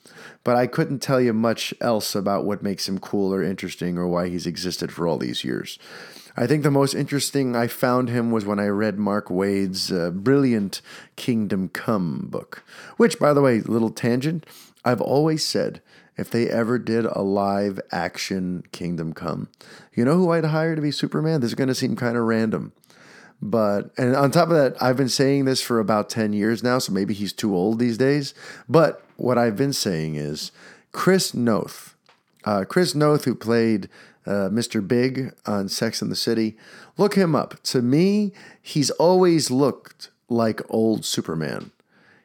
but 0.44 0.56
I 0.56 0.66
couldn't 0.66 1.00
tell 1.00 1.20
you 1.20 1.32
much 1.32 1.74
else 1.80 2.14
about 2.14 2.44
what 2.44 2.62
makes 2.62 2.88
him 2.88 2.98
cool 2.98 3.34
or 3.34 3.42
interesting 3.42 3.98
or 3.98 4.06
why 4.06 4.28
he's 4.28 4.46
existed 4.46 4.92
for 4.92 5.08
all 5.08 5.18
these 5.18 5.44
years. 5.44 5.78
I 6.38 6.46
think 6.46 6.62
the 6.62 6.70
most 6.70 6.94
interesting 6.94 7.56
I 7.56 7.66
found 7.66 8.10
him 8.10 8.30
was 8.30 8.44
when 8.44 8.60
I 8.60 8.66
read 8.66 8.98
Mark 8.98 9.30
Waid's 9.30 9.90
uh, 9.90 10.10
brilliant 10.10 10.82
Kingdom 11.16 11.70
Come 11.70 12.26
book, 12.30 12.62
which, 12.98 13.18
by 13.18 13.32
the 13.32 13.40
way, 13.40 13.60
little 13.60 13.90
tangent, 13.90 14.44
I've 14.84 15.00
always 15.00 15.44
said 15.44 15.80
if 16.18 16.30
they 16.30 16.48
ever 16.48 16.78
did 16.78 17.06
a 17.06 17.22
live 17.22 17.80
action 17.90 18.64
Kingdom 18.70 19.14
Come, 19.14 19.48
you 19.94 20.04
know 20.04 20.16
who 20.16 20.30
I'd 20.30 20.44
hire 20.44 20.76
to 20.76 20.82
be 20.82 20.90
Superman? 20.90 21.40
This 21.40 21.50
is 21.50 21.54
going 21.54 21.68
to 21.68 21.74
seem 21.74 21.96
kind 21.96 22.18
of 22.18 22.24
random. 22.24 22.72
But 23.42 23.90
and 23.98 24.16
on 24.16 24.30
top 24.30 24.48
of 24.48 24.56
that, 24.56 24.82
I've 24.82 24.96
been 24.96 25.08
saying 25.08 25.44
this 25.44 25.60
for 25.60 25.78
about 25.78 26.08
10 26.08 26.32
years 26.32 26.62
now, 26.62 26.78
so 26.78 26.92
maybe 26.92 27.14
he's 27.14 27.32
too 27.32 27.54
old 27.54 27.78
these 27.78 27.98
days. 27.98 28.34
But 28.68 29.02
what 29.16 29.38
I've 29.38 29.56
been 29.56 29.72
saying 29.72 30.14
is 30.16 30.52
Chris 30.92 31.34
Noth. 31.34 31.94
Uh, 32.44 32.64
Chris 32.64 32.94
Noth, 32.94 33.24
who 33.24 33.34
played 33.34 33.88
uh, 34.24 34.48
Mr. 34.50 34.86
Big 34.86 35.34
on 35.44 35.68
Sex 35.68 36.00
and 36.00 36.10
the 36.10 36.16
City, 36.16 36.56
look 36.96 37.14
him 37.14 37.34
up. 37.34 37.62
To 37.64 37.82
me, 37.82 38.32
he's 38.62 38.90
always 38.92 39.50
looked 39.50 40.10
like 40.28 40.60
old 40.70 41.04
Superman. 41.04 41.72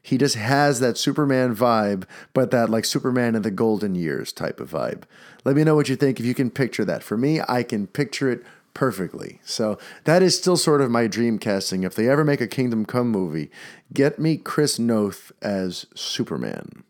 He 0.02 0.18
just 0.18 0.36
has 0.36 0.80
that 0.80 0.98
Superman 0.98 1.56
vibe, 1.56 2.06
but 2.34 2.50
that 2.52 2.70
like 2.70 2.86
Superman 2.86 3.36
in 3.36 3.44
the 3.44 3.52
golden 3.52 3.94
years 3.94 4.32
type 4.32 4.60
of 4.60 4.72
vibe. 4.72 5.04
Let 5.44 5.56
me 5.56 5.64
know 5.64 5.76
what 5.76 5.90
you 5.90 5.96
think 5.96 6.20
if 6.20 6.26
you 6.26 6.34
can 6.34 6.50
picture 6.50 6.86
that. 6.86 7.04
For 7.04 7.18
me, 7.18 7.40
I 7.48 7.64
can 7.64 7.86
picture 7.88 8.32
it 8.32 8.44
perfectly. 8.74 9.40
So 9.44 9.78
that 10.06 10.22
is 10.22 10.38
still 10.38 10.58
sort 10.58 10.82
of 10.82 10.92
my 10.92 11.08
dream 11.08 11.38
casting. 11.40 11.84
If 11.84 11.96
they 11.96 12.10
ever 12.10 12.24
make 12.24 12.42
a 12.42 12.48
Kingdom 12.48 12.86
Come 12.86 13.10
movie, 13.10 13.50
get 13.94 14.20
me 14.20 14.38
Chris 14.38 14.80
Noth 14.80 15.32
as 15.42 15.86
Superman. 15.96 16.84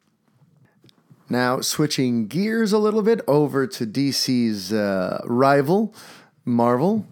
Now, 1.30 1.62
switching 1.62 2.28
gears 2.28 2.74
a 2.74 2.78
little 2.78 3.02
bit 3.02 3.22
over 3.26 3.66
to 3.66 3.88
DC's 3.88 4.74
uh, 4.74 5.22
rival, 5.26 5.96
Marvel, 6.44 7.06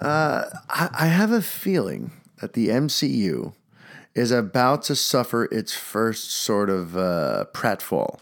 uh, 0.00 0.44
I, 0.68 0.88
I 0.92 1.06
have 1.06 1.32
a 1.32 1.42
feeling 1.42 2.12
that 2.40 2.52
the 2.52 2.68
MCU 2.68 3.54
is 4.14 4.30
about 4.30 4.82
to 4.84 4.94
suffer 4.96 5.44
its 5.46 5.74
first 5.74 6.30
sort 6.30 6.70
of 6.70 6.96
uh, 6.96 7.46
pratfall. 7.52 8.20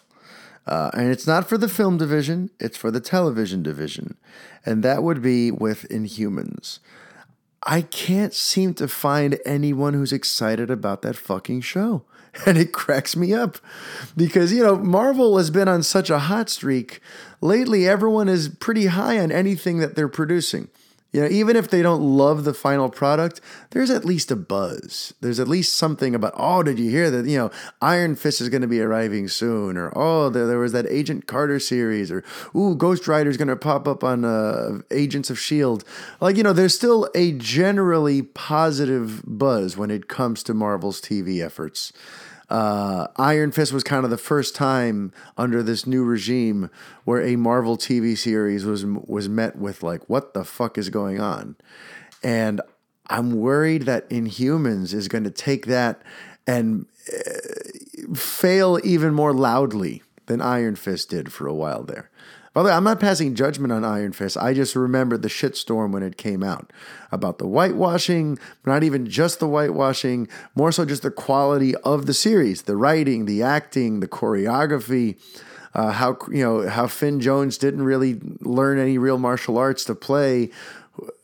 Uh, 0.67 0.91
and 0.95 1.11
it's 1.11 1.27
not 1.27 1.49
for 1.49 1.59
the 1.59 1.69
film 1.69 1.99
division, 1.99 2.51
it's 2.59 2.77
for 2.77 2.91
the 2.91 3.01
television 3.01 3.63
division. 3.63 4.17
And 4.65 4.83
that 4.83 5.03
would 5.03 5.21
be 5.21 5.51
with 5.51 5.87
Inhumans. 5.91 6.79
I 7.63 7.83
can't 7.83 8.35
seem 8.35 8.75
to 8.75 8.89
find 8.89 9.39
anyone 9.45 9.95
who's 9.95 10.13
excited 10.13 10.71
about 10.71 11.03
that 11.03 11.17
fucking 11.17 11.63
show. 11.63 12.05
And 12.47 12.59
it 12.59 12.73
cracks 12.73 13.15
me 13.15 13.33
up 13.33 13.59
because, 14.17 14.53
you 14.53 14.65
know, 14.65 14.75
Marvel 14.75 15.39
has 15.39 15.51
been 15.51 15.69
on 15.69 15.85
such 15.85 16.11
a 16.11 16.19
hot 16.19 16.51
streak. 16.51 17.01
Lately, 17.41 17.87
everyone 17.87 18.29
is 18.29 18.49
pretty 18.49 18.87
high 18.87 19.21
on 19.21 19.31
anything 19.31 19.79
that 19.79 19.95
they're 19.95 20.09
producing. 20.09 20.67
You 21.15 21.21
know, 21.21 21.29
even 21.29 21.55
if 21.55 21.71
they 21.71 21.81
don't 21.81 22.03
love 22.03 22.43
the 22.43 22.53
final 22.53 22.89
product, 22.89 23.41
there's 23.71 23.89
at 23.89 24.05
least 24.05 24.33
a 24.33 24.37
buzz. 24.37 25.15
There's 25.21 25.39
at 25.39 25.47
least 25.47 25.77
something 25.77 26.13
about, 26.13 26.33
oh, 26.37 26.65
did 26.65 26.81
you 26.81 26.91
hear 26.91 27.09
that? 27.09 27.25
You 27.27 27.39
know, 27.39 27.51
Iron 27.81 28.17
Fist 28.17 28.41
is 28.41 28.49
going 28.49 28.63
to 28.63 28.67
be 28.69 28.81
arriving 28.81 29.29
soon, 29.29 29.77
or 29.77 29.93
oh, 29.95 30.29
there, 30.29 30.49
there 30.49 30.59
was 30.59 30.73
that 30.73 30.87
Agent 30.89 31.29
Carter 31.29 31.61
series, 31.61 32.11
or 32.11 32.25
ooh, 32.57 32.75
Ghost 32.75 33.07
Rider 33.07 33.31
is 33.31 33.37
going 33.37 33.47
to 33.47 33.55
pop 33.55 33.87
up 33.87 34.03
on 34.03 34.25
uh, 34.25 34.81
Agents 34.91 35.31
of 35.31 35.37
S.H.I.E.L.D. 35.37 35.87
Like, 36.21 36.37
you 36.37 36.43
know, 36.43 36.53
there's 36.53 36.75
still 36.75 37.09
a 37.15 37.31
generally 37.33 38.23
positive 38.23 39.23
buzz 39.25 39.77
when 39.77 39.93
it 39.93 40.09
comes 40.09 40.43
to 40.43 40.53
Marvel's 40.53 41.01
TV 41.01 41.45
efforts 41.45 41.93
uh, 42.51 43.09
Iron 43.17 43.53
Fist 43.53 43.73
was 43.73 43.85
kind 43.85 44.05
of 44.05 44.11
the 44.11 44.19
first 44.19 44.55
time 44.55 45.13
under 45.37 45.63
this 45.63 45.87
new 45.87 46.05
regime 46.05 46.71
where 47.05 47.23
a 47.23 47.37
Marvel 47.37 47.77
TV 47.77 48.17
series 48.17 48.65
was 48.65 48.85
was 48.85 49.29
met 49.29 49.57
with 49.57 49.83
like, 49.83 50.09
what 50.09 50.35
the 50.35 50.45
fuck 50.45 50.77
is 50.79 50.91
going 50.91 51.21
on? 51.21 51.57
And 52.23 52.61
I'm 53.09 53.33
worried 53.33 53.83
that 53.83 54.09
Inhumans 54.11 54.95
is 54.95 55.09
going 55.09 55.25
to 55.25 55.31
take 55.31 55.67
that 55.67 56.03
and 56.47 56.87
uh, 57.13 58.15
fail 58.15 58.79
even 58.83 59.15
more 59.15 59.33
loudly 59.33 60.03
than 60.27 60.41
Iron 60.41 60.77
Fist 60.77 61.11
did 61.11 61.33
for 61.33 61.47
a 61.47 61.55
while 61.55 61.83
there. 61.83 62.11
By 62.55 62.63
the 62.63 62.69
way, 62.69 62.75
I'm 62.75 62.85
not 62.85 63.01
passing 63.01 63.35
judgment 63.35 63.73
on 63.73 63.85
Iron 63.85 64.13
Fist. 64.13 64.37
I 64.37 64.55
just 64.55 64.77
remember 64.77 65.19
the 65.19 65.29
shitstorm 65.29 65.91
when 65.91 66.05
it 66.05 66.17
came 66.17 66.45
out 66.45 66.73
about 67.11 67.39
the 67.39 67.49
whitewashing, 67.49 68.39
not 68.65 68.85
even 68.85 69.11
just 69.11 69.41
the 69.41 69.49
whitewashing, 69.49 70.29
more 70.55 70.71
so 70.71 70.85
just 70.85 71.03
the 71.03 71.11
quality 71.11 71.75
of 71.77 72.07
the 72.07 72.15
series, 72.15 72.63
the 72.63 72.77
writing, 72.77 73.25
the 73.25 73.43
acting, 73.43 73.99
the 73.99 74.09
choreography. 74.09 75.19
Uh, 75.75 75.91
how 75.91 76.17
you 76.31 76.45
know 76.45 76.69
how 76.69 76.87
Finn 76.87 77.19
Jones 77.19 77.59
didn't 77.59 77.83
really 77.83 78.21
learn 78.41 78.79
any 78.79 78.97
real 78.97 79.19
martial 79.19 79.59
arts 79.59 79.85
to 79.87 79.95
play 79.97 80.51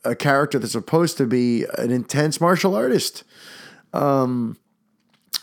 a 0.03 0.13
character 0.13 0.59
that's 0.59 0.73
supposed 0.73 1.15
to 1.17 1.25
be 1.25 1.65
an 1.77 1.91
intense 1.91 2.41
martial 2.41 2.75
artist. 2.75 3.23
Um, 3.93 4.57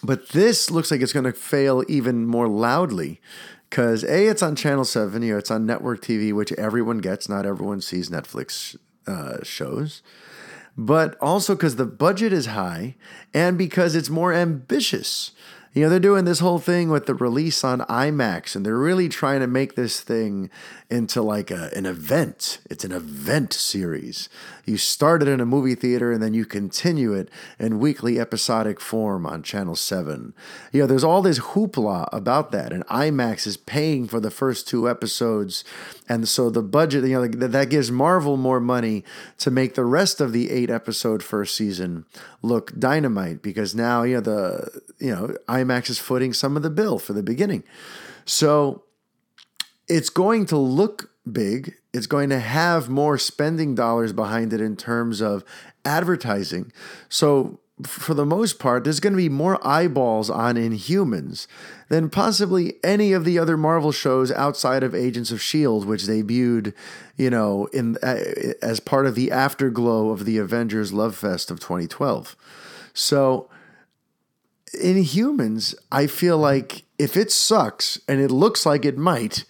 but 0.03 0.29
this 0.29 0.71
looks 0.71 0.91
like 0.91 1.01
it's 1.01 1.15
going 1.15 1.25
to 1.25 1.33
fail 1.33 1.83
even 1.89 2.27
more 2.27 2.47
loudly 2.47 3.23
because 3.69 4.05
a 4.05 4.27
it's 4.27 4.43
on 4.43 4.57
channel 4.57 4.85
7 4.85 5.23
you 5.23 5.33
know 5.33 5.39
it's 5.39 5.51
on 5.51 5.67
network 5.67 6.03
tv 6.03 6.33
which 6.33 6.53
everyone 6.53 6.99
gets 6.99 7.29
not 7.29 7.47
everyone 7.47 7.81
sees 7.81 8.11
netflix 8.11 8.77
uh, 9.07 9.43
shows 9.43 10.03
but 10.77 11.17
also 11.21 11.55
because 11.55 11.77
the 11.77 11.87
budget 11.87 12.33
is 12.33 12.47
high 12.47 12.95
and 13.35 13.59
because 13.59 13.95
it's 13.95 14.11
more 14.11 14.33
ambitious 14.33 15.33
You 15.75 15.85
know, 15.85 15.91
they're 15.91 16.01
doing 16.01 16.25
this 16.25 16.41
whole 16.41 16.59
thing 16.59 16.89
with 16.89 17.07
the 17.07 17.15
release 17.15 17.63
on 17.63 17.81
IMAX, 17.83 18.57
and 18.57 18.65
they're 18.65 18.77
really 18.77 19.09
trying 19.09 19.41
to 19.41 19.47
make 19.47 19.77
this 19.77 20.01
thing 20.01 20.51
into 20.91 21.23
like 21.23 21.51
a, 21.51 21.71
an 21.77 21.87
event. 21.87 22.59
It's 22.71 22.85
an 22.85 22.93
event 22.93 23.53
series. 23.53 24.29
You 24.69 24.77
start 24.77 25.23
it 25.23 25.29
in 25.29 25.41
a 25.41 25.47
movie 25.47 25.75
theater 25.75 26.13
and 26.13 26.23
then 26.23 26.35
you 26.35 26.45
continue 26.45 27.15
it 27.15 27.31
in 27.59 27.79
weekly 27.79 28.21
episodic 28.21 28.81
form 28.81 29.25
on 29.25 29.43
Channel 29.43 29.75
7. 29.75 30.35
You 30.73 30.83
know, 30.83 30.87
there's 30.87 31.03
all 31.03 31.23
this 31.23 31.39
hoopla 31.39 32.09
about 32.13 32.53
that, 32.53 32.73
and 32.73 32.87
IMAX 32.87 33.47
is 33.47 33.57
paying 33.57 34.07
for 34.07 34.21
the 34.21 34.31
first 34.31 34.69
two 34.69 34.89
episodes. 34.89 35.65
And 36.09 36.29
so 36.29 36.51
the 36.51 36.63
budget, 36.63 37.05
you 37.05 37.15
know, 37.15 37.27
that 37.27 37.71
gives 37.71 37.91
Marvel 37.91 38.37
more 38.37 38.61
money 38.61 39.05
to 39.39 39.51
make 39.51 39.75
the 39.75 39.85
rest 39.85 40.21
of 40.21 40.33
the 40.33 40.51
eight 40.51 40.71
episode 40.71 41.23
first 41.23 41.55
season 41.55 42.05
look 42.43 42.79
dynamite 42.79 43.43
because 43.43 43.75
now, 43.75 44.03
you 44.03 44.17
know, 44.17 44.21
the, 44.21 44.83
you 44.99 45.15
know, 45.15 45.35
IMAX 45.49 45.89
is 45.89 45.99
footing 45.99 46.33
some 46.35 46.57
of 46.57 46.63
the 46.63 46.71
bill 46.71 46.99
for 46.99 47.15
the 47.15 47.23
beginning. 47.23 47.65
So 48.27 48.85
it's 49.89 50.11
going 50.11 50.45
to 50.47 50.59
look 50.59 51.11
big. 51.33 51.75
It's 51.93 52.07
going 52.07 52.31
to 52.31 52.41
have 52.41 52.89
more 52.89 53.19
spending 53.19 53.75
dollars 53.75 54.13
behind 54.13 54.53
it 54.53 54.61
in 54.61 54.77
terms 54.77 55.21
of 55.21 55.45
advertising. 55.85 56.73
So, 57.09 57.61
for 57.85 58.15
the 58.15 58.27
most 58.27 58.59
part, 58.59 58.83
there's 58.83 58.99
going 58.99 59.13
to 59.13 59.19
be 59.19 59.29
more 59.29 59.65
eyeballs 59.67 60.29
on 60.29 60.57
Inhumans 60.57 61.47
than 61.89 62.11
possibly 62.11 62.75
any 62.83 63.13
of 63.13 63.25
the 63.25 63.39
other 63.39 63.57
Marvel 63.57 63.93
shows 63.93 64.33
outside 64.33 64.83
of 64.83 64.97
Agents 64.97 65.31
of 65.31 65.41
Shield, 65.41 65.87
which 65.87 66.03
debuted, 66.03 66.75
you 67.17 67.31
know, 67.31 67.67
in 67.67 67.97
uh, 68.03 68.19
as 68.61 68.81
part 68.81 69.07
of 69.07 69.15
the 69.15 69.31
afterglow 69.31 70.11
of 70.11 70.25
the 70.25 70.39
Avengers 70.39 70.93
Love 70.93 71.15
Fest 71.15 71.53
of 71.53 71.61
2012. 71.61 72.37
So, 72.95 73.49
Inhumans, 74.75 75.75
I 75.93 76.09
feel 76.09 76.37
like 76.37 76.83
if 76.99 77.17
it 77.17 77.31
sucks, 77.31 78.01
and 78.09 78.21
it 78.21 78.31
looks 78.31 78.67
like 78.67 78.85
it 78.85 78.99
might, 78.99 79.45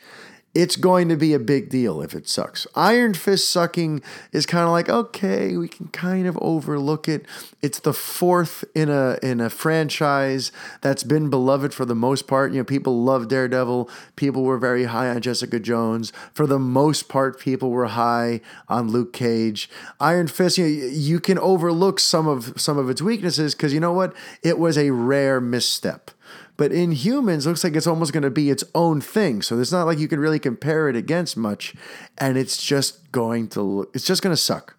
it's 0.59 0.75
going 0.75 1.09
to 1.09 1.15
be 1.15 1.35
a 1.35 1.39
big 1.39 1.69
deal 1.69 2.03
if 2.03 2.17
it 2.17 2.29
sucks. 2.29 2.67
Iron 2.75 3.15
Fist 3.15 3.49
sucking 3.49 4.03
is 4.33 4.45
kind 4.45 4.65
of 4.65 4.71
like 4.71 4.89
okay, 4.89 5.57
we 5.57 5.69
can 5.69 5.87
kind 5.89 6.27
of 6.27 6.37
overlook 6.43 7.07
it. 7.07 7.27
It's 7.63 7.79
the 7.79 7.93
fourth 7.93 8.65
in 8.75 8.91
a 8.91 9.19
in 9.23 9.41
a 9.41 9.51
franchise 9.51 10.51
that's 10.81 11.05
been 11.05 11.31
beloved 11.31 11.73
for 11.73 11.85
the 11.85 11.95
most 11.95 12.27
part. 12.27 12.51
You 12.51 12.59
know, 12.59 12.65
people 12.65 13.05
love 13.05 13.29
Daredevil. 13.29 13.89
People 14.17 14.43
were 14.43 14.59
very 14.59 14.87
high 14.87 15.09
on 15.11 15.21
Jessica 15.21 15.61
Jones. 15.61 16.13
For 16.35 16.45
the 16.45 16.59
most 16.59 17.09
part, 17.09 17.39
people 17.39 17.71
were 17.71 17.87
high 17.87 18.41
on 18.69 18.91
Luke 18.91 19.13
Cage. 19.13 19.71
Iron 20.01 20.27
Fist, 20.27 20.59
you 20.59 20.65
know, 20.65 20.87
you 20.89 21.21
can 21.21 21.39
overlook 21.39 22.01
some 22.01 22.27
of 22.27 22.61
some 22.61 22.79
of 22.79 22.91
its 22.91 23.01
weaknesses 23.01 23.55
because 23.55 23.73
you 23.73 23.79
know 23.79 23.93
what? 23.93 24.13
It 24.43 24.59
was 24.59 24.77
a 24.77 24.91
rare 24.91 25.41
misstep. 25.41 26.11
But 26.57 26.73
Inhumans, 26.73 27.47
looks 27.47 27.63
like 27.63 27.77
it's 27.77 27.87
almost 27.87 28.13
going 28.13 28.25
to 28.25 28.31
be 28.31 28.51
its 28.51 28.65
own 28.75 29.01
thing. 29.01 29.43
So 29.43 29.59
it's 29.61 29.73
not 29.73 29.85
like 29.85 29.99
you 29.99 30.09
can 30.09 30.19
really 30.19 30.41
compare 30.41 30.89
it 30.89 30.97
against 30.97 31.37
much, 31.37 31.75
and 32.19 32.37
it's 32.37 32.63
just 32.63 33.11
going 33.13 33.49
to 33.49 33.63
look, 33.63 33.91
it's 33.95 34.05
just 34.05 34.23
going 34.23 34.35
to 34.35 34.41
suck. 34.41 34.77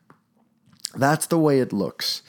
That's 0.96 1.28
the 1.28 1.40
way 1.40 1.60
it 1.60 1.72
looks. 1.72 2.22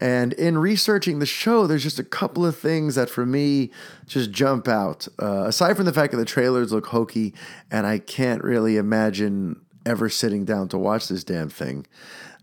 And 0.00 0.32
in 0.32 0.58
researching 0.58 1.20
the 1.20 1.26
show, 1.26 1.66
there's 1.66 1.84
just 1.84 1.98
a 2.00 2.04
couple 2.04 2.44
of 2.44 2.56
things 2.56 2.96
that 2.96 3.08
for 3.08 3.24
me 3.24 3.70
just 4.06 4.32
jump 4.32 4.66
out. 4.66 5.06
Uh, 5.20 5.44
aside 5.46 5.76
from 5.76 5.84
the 5.84 5.92
fact 5.92 6.10
that 6.12 6.18
the 6.18 6.24
trailers 6.24 6.72
look 6.72 6.86
hokey, 6.86 7.34
and 7.70 7.86
I 7.86 7.98
can't 7.98 8.42
really 8.42 8.76
imagine 8.76 9.60
ever 9.86 10.08
sitting 10.08 10.44
down 10.44 10.68
to 10.68 10.78
watch 10.78 11.08
this 11.08 11.24
damn 11.24 11.48
thing. 11.48 11.86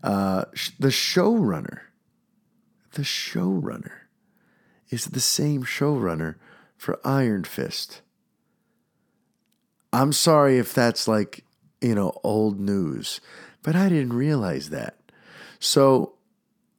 Uh, 0.02 0.44
the 0.78 0.88
showrunner, 0.88 1.80
the 2.92 3.02
showrunner 3.02 3.99
is 4.90 5.06
the 5.06 5.20
same 5.20 5.64
showrunner 5.64 6.36
for 6.76 6.98
Iron 7.04 7.44
Fist. 7.44 8.02
I'm 9.92 10.12
sorry 10.12 10.58
if 10.58 10.72
that's 10.72 11.08
like, 11.08 11.44
you 11.80 11.94
know, 11.94 12.18
old 12.22 12.60
news, 12.60 13.20
but 13.62 13.74
I 13.74 13.88
didn't 13.88 14.12
realize 14.12 14.70
that. 14.70 14.96
So 15.58 16.14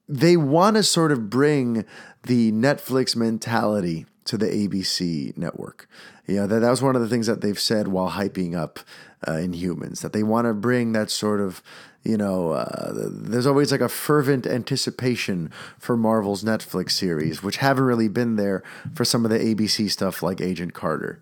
they 0.08 0.38
want 0.38 0.76
to 0.76 0.84
sort 0.84 1.12
of 1.12 1.30
bring 1.30 1.86
the 2.24 2.52
Netflix 2.52 3.16
mentality 3.16 4.06
to 4.26 4.38
the 4.38 4.48
ABC 4.48 5.36
network. 5.38 5.88
You 6.28 6.38
know, 6.38 6.48
that, 6.48 6.60
that 6.60 6.70
was 6.70 6.82
one 6.82 6.96
of 6.96 7.02
the 7.02 7.08
things 7.08 7.28
that 7.28 7.42
they've 7.42 7.60
said 7.60 7.88
while 7.88 8.12
hyping 8.12 8.56
up 8.56 8.80
uh, 9.28 9.34
Inhumans, 9.34 10.02
that 10.02 10.14
they 10.14 10.24
want 10.24 10.48
to 10.48 10.54
bring 10.54 10.94
that 10.94 11.12
sort 11.12 11.42
of 11.42 11.62
you 12.04 12.18
know, 12.18 12.52
uh, 12.52 12.92
there's 12.94 13.46
always 13.46 13.72
like 13.72 13.82
a 13.82 13.90
fervent 13.90 14.48
anticipation 14.48 15.52
for 15.78 15.96
Marvel's 15.96 16.44
Netflix 16.44 16.92
series, 16.92 17.44
which 17.44 17.58
haven't 17.58 17.84
really 17.84 18.08
been 18.08 18.38
there 18.38 18.64
for 18.96 19.06
some 19.06 19.24
of 19.24 19.32
the 19.32 19.38
ABC 19.38 19.90
stuff 19.90 20.24
like 20.24 20.42
Agent 20.42 20.74
Carter. 20.74 21.20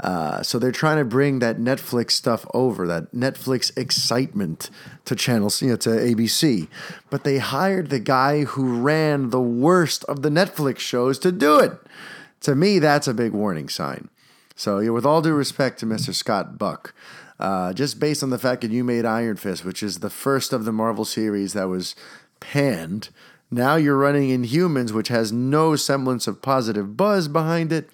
Uh, 0.00 0.42
so 0.42 0.58
they're 0.58 0.72
trying 0.72 0.98
to 0.98 1.04
bring 1.04 1.38
that 1.38 1.58
Netflix 1.58 2.12
stuff 2.12 2.44
over, 2.52 2.86
that 2.86 3.12
Netflix 3.12 3.76
excitement 3.76 4.70
to 5.04 5.14
channels, 5.14 5.62
you 5.62 5.68
know, 5.68 5.76
to 5.76 5.90
ABC. 5.90 6.68
But 7.10 7.24
they 7.24 7.38
hired 7.38 7.90
the 7.90 8.00
guy 8.00 8.44
who 8.44 8.80
ran 8.80 9.30
the 9.30 9.40
worst 9.40 10.04
of 10.04 10.22
the 10.22 10.30
Netflix 10.30 10.78
shows 10.78 11.18
to 11.20 11.30
do 11.30 11.60
it. 11.60 11.72
To 12.40 12.54
me, 12.54 12.78
that's 12.78 13.06
a 13.06 13.14
big 13.14 13.32
warning 13.32 13.68
sign. 13.68 14.08
So, 14.56 14.80
know, 14.80 14.92
with 14.92 15.06
all 15.06 15.22
due 15.22 15.32
respect 15.32 15.78
to 15.80 15.86
Mr. 15.86 16.12
Scott 16.14 16.58
Buck, 16.58 16.94
uh, 17.38 17.72
just 17.72 17.98
based 17.98 18.22
on 18.22 18.30
the 18.30 18.38
fact 18.38 18.62
that 18.62 18.70
you 18.70 18.84
made 18.84 19.04
Iron 19.04 19.36
Fist, 19.36 19.64
which 19.64 19.82
is 19.82 19.98
the 19.98 20.10
first 20.10 20.52
of 20.52 20.64
the 20.64 20.72
Marvel 20.72 21.04
series 21.04 21.52
that 21.52 21.68
was 21.68 21.94
panned. 22.40 23.08
Now 23.50 23.76
you're 23.76 23.96
running 23.96 24.30
Inhumans, 24.30 24.92
which 24.92 25.08
has 25.08 25.32
no 25.32 25.76
semblance 25.76 26.26
of 26.26 26.42
positive 26.42 26.96
buzz 26.96 27.28
behind 27.28 27.72
it, 27.72 27.90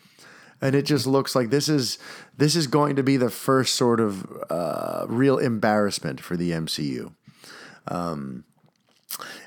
and 0.61 0.75
it 0.75 0.83
just 0.83 1.07
looks 1.07 1.35
like 1.35 1.51
this 1.51 1.69
is 1.69 1.99
this 2.37 2.55
is 2.55 2.67
going 2.67 2.97
to 2.97 3.03
be 3.03 3.17
the 3.17 3.31
first 3.31 3.75
sort 3.75 4.01
of 4.01 4.27
uh, 4.51 5.07
real 5.09 5.39
embarrassment 5.39 6.21
for 6.21 6.37
the 6.37 6.51
MCU. 6.51 7.13
Um, 7.89 8.45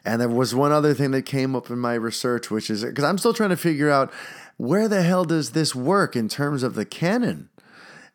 and 0.03 0.21
there 0.21 0.29
was 0.29 0.53
one 0.53 0.71
other 0.71 0.93
thing 0.93 1.11
that 1.11 1.23
came 1.23 1.55
up 1.55 1.69
in 1.69 1.79
my 1.79 1.93
research, 1.93 2.51
which 2.51 2.69
is 2.69 2.83
because 2.83 3.03
I'm 3.03 3.17
still 3.17 3.33
trying 3.33 3.51
to 3.51 3.57
figure 3.57 3.89
out 3.89 4.11
where 4.57 4.87
the 4.87 5.01
hell 5.01 5.25
does 5.25 5.51
this 5.51 5.73
work 5.73 6.15
in 6.15 6.27
terms 6.27 6.63
of 6.63 6.75
the 6.75 6.85
canon 6.85 7.49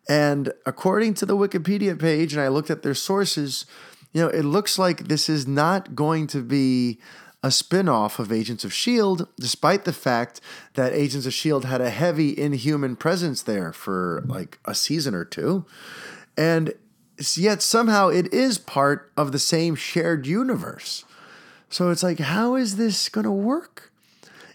and 0.09 0.53
according 0.65 1.15
to 1.15 1.27
the 1.27 1.37
Wikipedia 1.37 1.99
page, 1.99 2.33
and 2.33 2.41
I 2.41 2.49
looked 2.49 2.71
at 2.71 2.83
their 2.83 2.95
sources, 2.95 3.67
you 4.13 4.23
know, 4.23 4.29
it 4.29 4.45
looks 4.45 4.79
like 4.79 5.09
this 5.09 5.29
is 5.29 5.47
not 5.47 5.95
going 5.95 6.27
to 6.29 6.43
be 6.43 6.99
a 7.43 7.51
spin-off 7.51 8.19
of 8.19 8.33
Agents 8.33 8.65
of 8.65 8.73
Shield, 8.73 9.29
despite 9.39 9.85
the 9.85 9.93
fact 9.93 10.41
that 10.75 10.93
Agents 10.93 11.27
of 11.27 11.33
Shield 11.33 11.67
had 11.67 11.81
a 11.81 11.91
heavy 11.91 12.37
inhuman 12.37 12.97
presence 12.97 13.43
there 13.43 13.73
for 13.73 14.25
like 14.27 14.59
a 14.65 14.75
season 14.75 15.15
or 15.15 15.25
two. 15.25 15.65
And 16.37 16.73
yet 17.37 17.63
somehow 17.63 18.09
it 18.09 18.33
is 18.33 18.59
part 18.59 19.13
of 19.17 19.31
the 19.31 19.39
same 19.39 19.77
shared 19.77 20.27
universe. 20.27 21.05
So 21.71 21.91
it's 21.91 22.03
like, 22.03 22.19
how 22.19 22.55
is 22.57 22.77
this 22.77 23.09
going 23.09 23.25
to 23.25 23.31
work? 23.31 23.93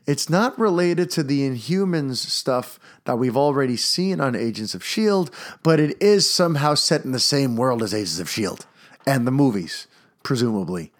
It's 0.05 0.29
not 0.29 0.59
related 0.59 1.09
to 1.11 1.23
the 1.23 1.49
Inhumans 1.49 2.17
stuff 2.17 2.79
that 3.05 3.17
we've 3.17 3.37
already 3.37 3.77
seen 3.77 4.19
on 4.19 4.35
Agents 4.35 4.75
of 4.75 4.81
S.H.I.E.L.D., 4.81 5.31
but 5.63 5.79
it 5.79 6.01
is 6.01 6.29
somehow 6.29 6.73
set 6.73 7.05
in 7.05 7.11
the 7.11 7.19
same 7.19 7.55
world 7.55 7.81
as 7.81 7.93
Agents 7.93 8.19
of 8.19 8.27
S.H.I.E.L.D. 8.27 8.63
and 9.05 9.25
the 9.25 9.31
movies, 9.31 9.87
presumably. 10.21 10.91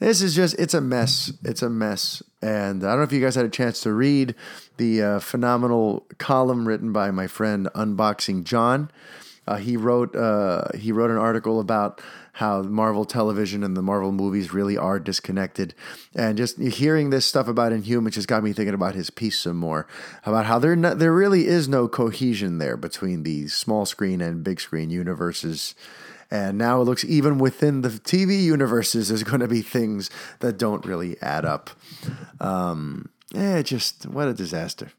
This 0.00 0.22
is 0.22 0.34
just, 0.34 0.58
it's 0.58 0.74
a 0.74 0.80
mess. 0.80 1.32
It's 1.42 1.62
a 1.62 1.70
mess. 1.70 2.22
And 2.40 2.84
I 2.84 2.90
don't 2.90 2.98
know 2.98 3.04
if 3.04 3.12
you 3.12 3.20
guys 3.20 3.34
had 3.34 3.44
a 3.44 3.50
chance 3.50 3.80
to 3.82 3.92
read 3.92 4.34
the 4.76 5.02
uh, 5.02 5.18
phenomenal 5.20 6.06
column 6.18 6.66
written 6.66 6.92
by 6.92 7.10
my 7.10 7.26
friend 7.26 7.68
Unboxing 7.74 8.44
John. 8.44 8.90
Uh, 9.46 9.56
he 9.56 9.76
wrote 9.76 10.14
uh, 10.14 10.64
he 10.76 10.92
wrote 10.92 11.10
an 11.10 11.16
article 11.16 11.58
about 11.58 12.02
how 12.38 12.62
Marvel 12.62 13.04
television 13.04 13.64
and 13.64 13.76
the 13.76 13.82
Marvel 13.82 14.12
movies 14.12 14.54
really 14.54 14.76
are 14.76 15.00
disconnected. 15.00 15.74
And 16.14 16.38
just 16.38 16.56
hearing 16.60 17.10
this 17.10 17.26
stuff 17.26 17.48
about 17.48 17.72
Inhumans 17.72 18.12
just 18.12 18.28
got 18.28 18.44
me 18.44 18.52
thinking 18.52 18.74
about 18.74 18.94
his 18.94 19.10
piece 19.10 19.40
some 19.40 19.56
more 19.56 19.88
about 20.24 20.46
how 20.46 20.60
there 20.60 20.76
no, 20.76 20.94
there 20.94 21.12
really 21.12 21.48
is 21.48 21.68
no 21.68 21.88
cohesion 21.88 22.58
there 22.58 22.76
between 22.76 23.24
the 23.24 23.48
small 23.48 23.86
screen 23.86 24.20
and 24.20 24.44
big 24.44 24.60
screen 24.60 24.88
universes. 24.88 25.74
And 26.30 26.56
now 26.56 26.80
it 26.80 26.84
looks 26.84 27.04
even 27.04 27.38
within 27.38 27.80
the 27.80 27.88
TV 27.88 28.40
universes, 28.40 29.08
there's 29.08 29.24
going 29.24 29.40
to 29.40 29.48
be 29.48 29.60
things 29.60 30.08
that 30.38 30.58
don't 30.58 30.86
really 30.86 31.20
add 31.20 31.44
up. 31.44 31.70
Um, 32.38 33.08
eh, 33.34 33.64
just 33.64 34.06
what 34.06 34.28
a 34.28 34.32
disaster. 34.32 34.92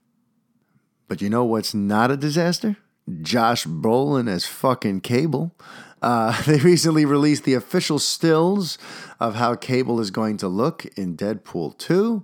But 1.08 1.22
you 1.22 1.30
know 1.30 1.46
what's 1.46 1.74
not 1.74 2.12
a 2.12 2.18
disaster? 2.18 2.76
Josh 3.22 3.66
Brolin 3.66 4.30
as 4.30 4.46
fucking 4.46 5.02
Cable. 5.02 5.56
Uh, 6.02 6.42
they 6.48 6.60
recently 6.60 7.06
released 7.06 7.44
the 7.44 7.54
official 7.54 8.00
stills 8.00 8.78
of 9.20 9.36
how 9.36 9.56
Cable 9.56 10.00
is 10.00 10.12
going 10.12 10.38
to 10.38 10.48
look 10.48 10.86
in 10.98 11.16
Deadpool 11.16 11.78
2. 11.78 12.24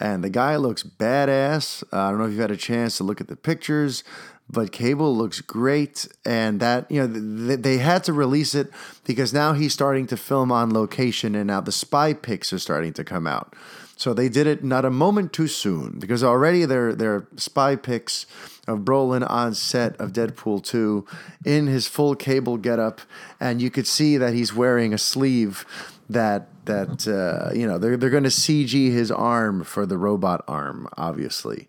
And 0.00 0.22
the 0.22 0.30
guy 0.30 0.56
looks 0.56 0.84
badass. 0.84 1.82
Uh, 1.92 1.96
I 1.96 2.10
don't 2.10 2.18
know 2.18 2.26
if 2.26 2.30
you've 2.30 2.40
had 2.40 2.50
a 2.50 2.56
chance 2.56 2.96
to 2.98 3.04
look 3.04 3.20
at 3.20 3.26
the 3.26 3.36
pictures, 3.36 4.04
but 4.48 4.70
Cable 4.70 5.16
looks 5.16 5.40
great. 5.40 6.06
And 6.24 6.60
that, 6.60 6.88
you 6.90 7.06
know, 7.06 7.46
th- 7.48 7.60
they 7.60 7.78
had 7.78 8.04
to 8.04 8.12
release 8.12 8.54
it 8.54 8.70
because 9.04 9.34
now 9.34 9.54
he's 9.54 9.72
starting 9.72 10.06
to 10.08 10.16
film 10.16 10.52
on 10.52 10.72
location 10.72 11.34
and 11.34 11.48
now 11.48 11.60
the 11.60 11.72
spy 11.72 12.12
pics 12.12 12.52
are 12.52 12.60
starting 12.60 12.92
to 12.92 13.02
come 13.02 13.26
out. 13.26 13.54
So 13.98 14.14
they 14.14 14.28
did 14.28 14.46
it 14.46 14.62
not 14.62 14.84
a 14.84 14.90
moment 14.90 15.32
too 15.32 15.48
soon 15.48 15.98
because 15.98 16.22
already 16.22 16.64
there 16.64 16.94
there 16.94 17.14
are 17.14 17.28
spy 17.36 17.74
pics 17.74 18.26
of 18.68 18.80
Brolin 18.80 19.28
on 19.28 19.54
set 19.54 19.96
of 20.00 20.12
Deadpool 20.12 20.62
2 20.62 21.04
in 21.44 21.66
his 21.66 21.88
full 21.88 22.14
cable 22.14 22.58
getup, 22.58 23.00
and 23.40 23.60
you 23.60 23.70
could 23.70 23.88
see 23.88 24.16
that 24.16 24.34
he's 24.34 24.54
wearing 24.54 24.94
a 24.94 24.98
sleeve 24.98 25.66
that 26.08 26.46
that 26.66 27.08
uh, 27.08 27.52
you 27.52 27.66
know 27.66 27.76
they're 27.76 27.96
they're 27.96 28.08
going 28.08 28.22
to 28.22 28.28
CG 28.28 28.92
his 28.92 29.10
arm 29.10 29.64
for 29.64 29.84
the 29.84 29.98
robot 29.98 30.44
arm, 30.46 30.88
obviously. 30.96 31.68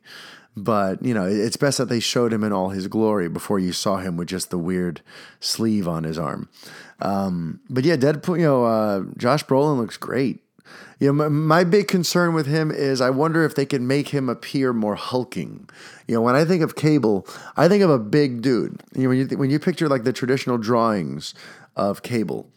But 0.56 1.04
you 1.04 1.16
know, 1.16 1.26
it's 1.26 1.58
best 1.58 1.80
that 1.80 1.90
they 1.90 2.00
showed 2.00 2.32
him 2.32 2.44
in 2.44 2.54
all 2.54 2.70
his 2.70 2.86
glory 2.88 3.28
before 3.28 3.58
you 3.58 3.74
saw 3.74 3.98
him 3.98 4.18
with 4.18 4.28
just 4.28 4.52
the 4.52 4.60
weird 4.60 5.02
sleeve 5.40 5.88
on 5.88 6.04
his 6.04 6.20
arm. 6.20 6.48
Um, 7.00 7.62
but 7.72 7.86
yeah, 7.86 7.96
Deadpool. 7.96 8.38
You 8.38 8.46
know, 8.46 8.66
uh, 8.66 9.04
Josh 9.18 9.44
Brolin 9.46 9.78
looks 9.80 9.98
great. 9.98 10.44
You 11.00 11.08
know, 11.08 11.14
my, 11.14 11.30
my, 11.30 11.64
big 11.64 11.88
concern 11.88 12.34
with 12.34 12.46
him 12.46 12.72
is 12.72 13.00
I 13.00 13.10
wonder 13.10 13.46
if 13.46 13.56
they 13.56 13.66
can 13.66 13.88
make 13.88 14.10
him 14.10 14.28
appear 14.28 14.74
more 14.74 14.96
hulking. 14.96 15.70
You 16.08 16.16
know, 16.16 16.22
when 16.22 16.36
I 16.36 16.44
think 16.44 16.62
of 16.62 16.76
Cable, 16.76 17.26
I 17.56 17.68
think 17.68 17.84
of 17.84 17.90
a 17.90 18.00
big 18.00 18.42
dude. 18.42 18.82
You 18.94 19.04
know, 19.04 19.10
when 19.10 19.18
you 19.18 19.28
th- 19.28 19.40
when 19.40 19.50
you 19.50 19.60
picture 19.60 19.88
like 19.88 20.04
the 20.04 20.14
traditional 20.14 20.58
drawings 20.58 21.34
of 21.76 22.04
Cable, 22.04 22.50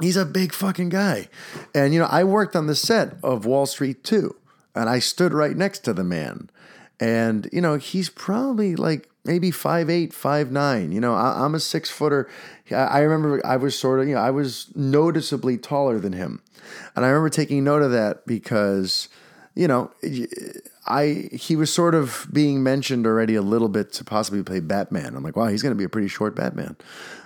he's 0.00 0.16
a 0.16 0.26
big 0.26 0.52
fucking 0.52 0.90
guy. 0.90 1.28
And 1.74 1.94
you 1.94 2.00
know, 2.00 2.08
I 2.10 2.24
worked 2.24 2.54
on 2.54 2.66
the 2.66 2.74
set 2.74 3.14
of 3.22 3.46
Wall 3.46 3.66
Street 3.66 4.04
2, 4.04 4.34
and 4.74 4.88
I 4.88 4.98
stood 4.98 5.32
right 5.32 5.56
next 5.56 5.80
to 5.80 5.94
the 5.94 6.04
man. 6.04 6.50
And 7.00 7.48
you 7.52 7.60
know, 7.60 7.76
he's 7.76 8.10
probably 8.10 8.76
like 8.76 9.08
maybe 9.24 9.50
five 9.50 9.88
eight, 9.88 10.12
five 10.12 10.50
nine. 10.50 10.92
You 10.92 11.00
know, 11.00 11.14
I, 11.14 11.44
am 11.44 11.54
a 11.54 11.60
six 11.60 11.90
footer. 11.90 12.28
I 12.70 13.00
remember 13.00 13.44
I 13.44 13.56
was 13.56 13.78
sort 13.78 14.00
of, 14.00 14.08
you 14.08 14.14
know, 14.14 14.20
I 14.20 14.30
was 14.30 14.70
noticeably 14.74 15.58
taller 15.58 15.98
than 15.98 16.12
him. 16.12 16.42
And 16.96 17.04
I 17.04 17.08
remember 17.08 17.30
taking 17.30 17.64
note 17.64 17.82
of 17.82 17.90
that 17.92 18.26
because, 18.26 19.08
you 19.54 19.68
know, 19.68 19.90
I 20.86 21.28
he 21.32 21.56
was 21.56 21.72
sort 21.72 21.94
of 21.94 22.26
being 22.32 22.62
mentioned 22.62 23.06
already 23.06 23.34
a 23.34 23.42
little 23.42 23.68
bit 23.68 23.92
to 23.94 24.04
possibly 24.04 24.42
play 24.42 24.60
Batman. 24.60 25.16
I'm 25.16 25.22
like, 25.22 25.36
wow, 25.36 25.46
he's 25.46 25.62
going 25.62 25.74
to 25.74 25.78
be 25.78 25.84
a 25.84 25.88
pretty 25.88 26.08
short 26.08 26.34
Batman. 26.34 26.76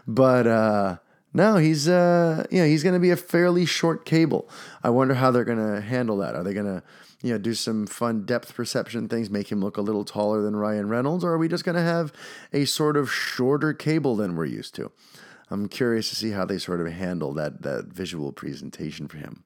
But 0.07 0.46
uh, 0.46 0.96
no, 1.32 1.57
he's 1.57 1.88
uh, 1.88 2.46
you 2.51 2.61
know, 2.61 2.66
he's 2.66 2.82
going 2.82 2.94
to 2.94 3.01
be 3.01 3.11
a 3.11 3.16
fairly 3.16 3.66
short 3.66 4.05
cable. 4.05 4.49
I 4.82 4.90
wonder 4.90 5.14
how 5.14 5.30
they're 5.30 5.44
going 5.44 5.74
to 5.74 5.80
handle 5.80 6.18
that. 6.18 6.34
Are 6.34 6.42
they 6.42 6.55
going 6.55 6.66
to 6.66 6.82
you 7.22 7.32
know, 7.32 7.38
do 7.38 7.54
some 7.54 7.86
fun 7.86 8.24
depth 8.24 8.54
perception 8.54 9.08
things, 9.08 9.30
make 9.30 9.50
him 9.50 9.60
look 9.60 9.76
a 9.76 9.82
little 9.82 10.04
taller 10.04 10.42
than 10.42 10.54
Ryan 10.54 10.88
Reynolds, 10.88 11.24
or 11.24 11.32
are 11.32 11.38
we 11.38 11.48
just 11.48 11.64
going 11.64 11.76
to 11.76 11.82
have 11.82 12.12
a 12.52 12.64
sort 12.64 12.96
of 12.96 13.12
shorter 13.12 13.72
cable 13.72 14.16
than 14.16 14.36
we're 14.36 14.44
used 14.44 14.74
to? 14.76 14.92
I'm 15.50 15.68
curious 15.68 16.10
to 16.10 16.16
see 16.16 16.30
how 16.30 16.44
they 16.44 16.58
sort 16.58 16.80
of 16.80 16.92
handle 16.92 17.32
that 17.34 17.62
that 17.62 17.86
visual 17.86 18.32
presentation 18.32 19.08
for 19.08 19.16
him. 19.16 19.44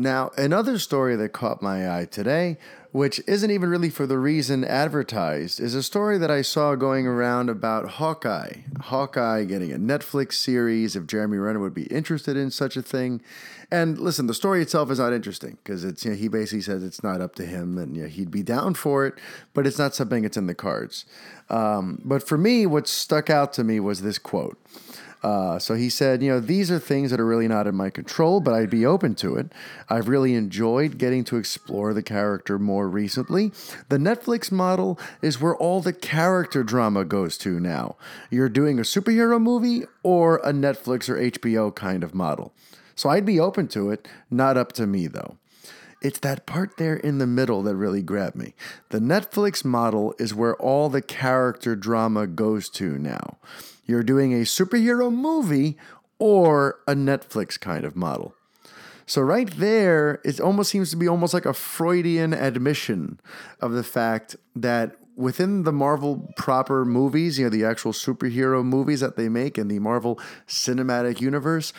Now, 0.00 0.30
another 0.38 0.78
story 0.78 1.16
that 1.16 1.30
caught 1.30 1.60
my 1.60 1.98
eye 1.98 2.04
today, 2.04 2.56
which 2.92 3.20
isn't 3.26 3.50
even 3.50 3.68
really 3.68 3.90
for 3.90 4.06
the 4.06 4.16
reason 4.16 4.62
advertised, 4.64 5.58
is 5.58 5.74
a 5.74 5.82
story 5.82 6.18
that 6.18 6.30
I 6.30 6.40
saw 6.40 6.76
going 6.76 7.04
around 7.04 7.50
about 7.50 7.88
Hawkeye. 7.88 8.58
Hawkeye 8.80 9.42
getting 9.42 9.72
a 9.72 9.76
Netflix 9.76 10.34
series, 10.34 10.94
if 10.94 11.08
Jeremy 11.08 11.38
Renner 11.38 11.58
would 11.58 11.74
be 11.74 11.86
interested 11.86 12.36
in 12.36 12.52
such 12.52 12.76
a 12.76 12.82
thing. 12.82 13.20
And 13.72 13.98
listen, 13.98 14.28
the 14.28 14.34
story 14.34 14.62
itself 14.62 14.88
is 14.92 15.00
not 15.00 15.12
interesting 15.12 15.58
because 15.64 15.82
it's 15.82 16.04
you 16.04 16.12
know, 16.12 16.16
he 16.16 16.28
basically 16.28 16.62
says 16.62 16.84
it's 16.84 17.02
not 17.02 17.20
up 17.20 17.34
to 17.34 17.44
him 17.44 17.76
and 17.76 17.96
you 17.96 18.04
know, 18.04 18.08
he'd 18.08 18.30
be 18.30 18.44
down 18.44 18.74
for 18.74 19.04
it, 19.04 19.14
but 19.52 19.66
it's 19.66 19.80
not 19.80 19.96
something 19.96 20.22
that's 20.22 20.36
in 20.36 20.46
the 20.46 20.54
cards. 20.54 21.06
Um, 21.50 22.00
but 22.04 22.22
for 22.22 22.38
me, 22.38 22.66
what 22.66 22.86
stuck 22.86 23.30
out 23.30 23.52
to 23.54 23.64
me 23.64 23.80
was 23.80 24.02
this 24.02 24.18
quote. 24.18 24.58
Uh, 25.22 25.58
so 25.58 25.74
he 25.74 25.90
said, 25.90 26.22
you 26.22 26.30
know, 26.30 26.40
these 26.40 26.70
are 26.70 26.78
things 26.78 27.10
that 27.10 27.18
are 27.18 27.26
really 27.26 27.48
not 27.48 27.66
in 27.66 27.74
my 27.74 27.90
control, 27.90 28.40
but 28.40 28.54
I'd 28.54 28.70
be 28.70 28.86
open 28.86 29.14
to 29.16 29.36
it. 29.36 29.52
I've 29.88 30.08
really 30.08 30.34
enjoyed 30.34 30.98
getting 30.98 31.24
to 31.24 31.36
explore 31.36 31.92
the 31.92 32.02
character 32.02 32.58
more 32.58 32.88
recently. 32.88 33.52
The 33.88 33.98
Netflix 33.98 34.52
model 34.52 34.98
is 35.20 35.40
where 35.40 35.56
all 35.56 35.80
the 35.80 35.92
character 35.92 36.62
drama 36.62 37.04
goes 37.04 37.36
to 37.38 37.58
now. 37.58 37.96
You're 38.30 38.48
doing 38.48 38.78
a 38.78 38.82
superhero 38.82 39.40
movie 39.40 39.84
or 40.02 40.36
a 40.38 40.52
Netflix 40.52 41.08
or 41.08 41.16
HBO 41.16 41.74
kind 41.74 42.04
of 42.04 42.14
model. 42.14 42.52
So 42.94 43.08
I'd 43.08 43.26
be 43.26 43.40
open 43.40 43.68
to 43.68 43.90
it, 43.90 44.08
not 44.30 44.56
up 44.56 44.72
to 44.72 44.86
me 44.86 45.06
though. 45.06 45.36
It's 46.00 46.20
that 46.20 46.46
part 46.46 46.76
there 46.76 46.96
in 46.96 47.18
the 47.18 47.26
middle 47.26 47.62
that 47.62 47.74
really 47.74 48.02
grabbed 48.02 48.36
me. 48.36 48.54
The 48.90 49.00
Netflix 49.00 49.64
model 49.64 50.14
is 50.18 50.34
where 50.34 50.54
all 50.56 50.88
the 50.88 51.02
character 51.02 51.74
drama 51.74 52.28
goes 52.28 52.68
to 52.70 52.98
now. 52.98 53.38
You're 53.88 54.04
doing 54.04 54.32
a 54.32 54.44
superhero 54.44 55.12
movie 55.12 55.76
or 56.20 56.78
a 56.86 56.94
Netflix 56.94 57.58
kind 57.58 57.84
of 57.84 57.96
model. 57.96 58.34
So 59.06 59.22
right 59.22 59.50
there, 59.56 60.20
it 60.24 60.38
almost 60.38 60.70
seems 60.70 60.90
to 60.90 60.96
be 60.96 61.08
almost 61.08 61.32
like 61.32 61.46
a 61.46 61.54
Freudian 61.54 62.34
admission 62.34 63.18
of 63.60 63.72
the 63.72 63.82
fact 63.82 64.36
that 64.54 64.96
within 65.16 65.62
the 65.62 65.72
Marvel 65.72 66.30
proper 66.36 66.84
movies, 66.84 67.38
you 67.38 67.46
know, 67.46 67.50
the 67.50 67.64
actual 67.64 67.92
superhero 67.92 68.62
movies 68.62 69.00
that 69.00 69.16
they 69.16 69.30
make 69.30 69.56
in 69.56 69.68
the 69.68 69.78
Marvel 69.78 70.20
cinematic 70.46 71.22
universe, 71.22 71.72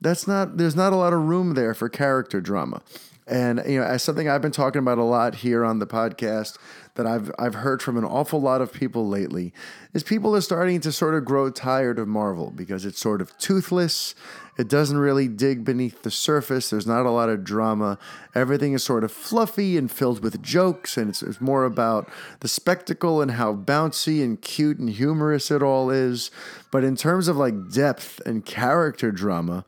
that's 0.00 0.28
not 0.28 0.58
there's 0.58 0.76
not 0.76 0.92
a 0.92 0.96
lot 0.96 1.12
of 1.12 1.22
room 1.22 1.54
there 1.54 1.74
for 1.74 1.88
character 1.88 2.40
drama. 2.40 2.80
And 3.26 3.60
you 3.66 3.80
know, 3.80 3.84
as 3.84 4.04
something 4.04 4.28
I've 4.28 4.42
been 4.42 4.52
talking 4.52 4.78
about 4.78 4.98
a 4.98 5.02
lot 5.02 5.36
here 5.36 5.64
on 5.64 5.80
the 5.80 5.86
podcast 5.86 6.56
that 6.96 7.06
I've 7.06 7.30
I've 7.38 7.54
heard 7.54 7.82
from 7.82 7.96
an 7.96 8.04
awful 8.04 8.40
lot 8.40 8.60
of 8.60 8.72
people 8.72 9.08
lately 9.08 9.52
is 9.94 10.02
people 10.02 10.34
are 10.34 10.40
starting 10.40 10.80
to 10.80 10.92
sort 10.92 11.14
of 11.14 11.24
grow 11.24 11.50
tired 11.50 11.98
of 11.98 12.08
Marvel 12.08 12.52
because 12.54 12.84
it's 12.84 12.98
sort 12.98 13.20
of 13.20 13.36
toothless. 13.38 14.14
It 14.58 14.68
doesn't 14.68 14.96
really 14.96 15.28
dig 15.28 15.64
beneath 15.64 16.02
the 16.02 16.10
surface. 16.10 16.70
There's 16.70 16.86
not 16.86 17.04
a 17.04 17.10
lot 17.10 17.28
of 17.28 17.44
drama. 17.44 17.98
Everything 18.34 18.72
is 18.72 18.82
sort 18.82 19.04
of 19.04 19.12
fluffy 19.12 19.76
and 19.76 19.90
filled 19.90 20.22
with 20.22 20.42
jokes, 20.42 20.96
and 20.96 21.10
it's, 21.10 21.22
it's 21.22 21.40
more 21.40 21.64
about 21.64 22.08
the 22.40 22.48
spectacle 22.48 23.20
and 23.20 23.32
how 23.32 23.54
bouncy 23.54 24.24
and 24.24 24.40
cute 24.40 24.78
and 24.78 24.88
humorous 24.88 25.50
it 25.50 25.62
all 25.62 25.90
is. 25.90 26.30
But 26.70 26.84
in 26.84 26.96
terms 26.96 27.28
of 27.28 27.36
like 27.36 27.70
depth 27.70 28.20
and 28.24 28.44
character 28.46 29.12
drama, 29.12 29.66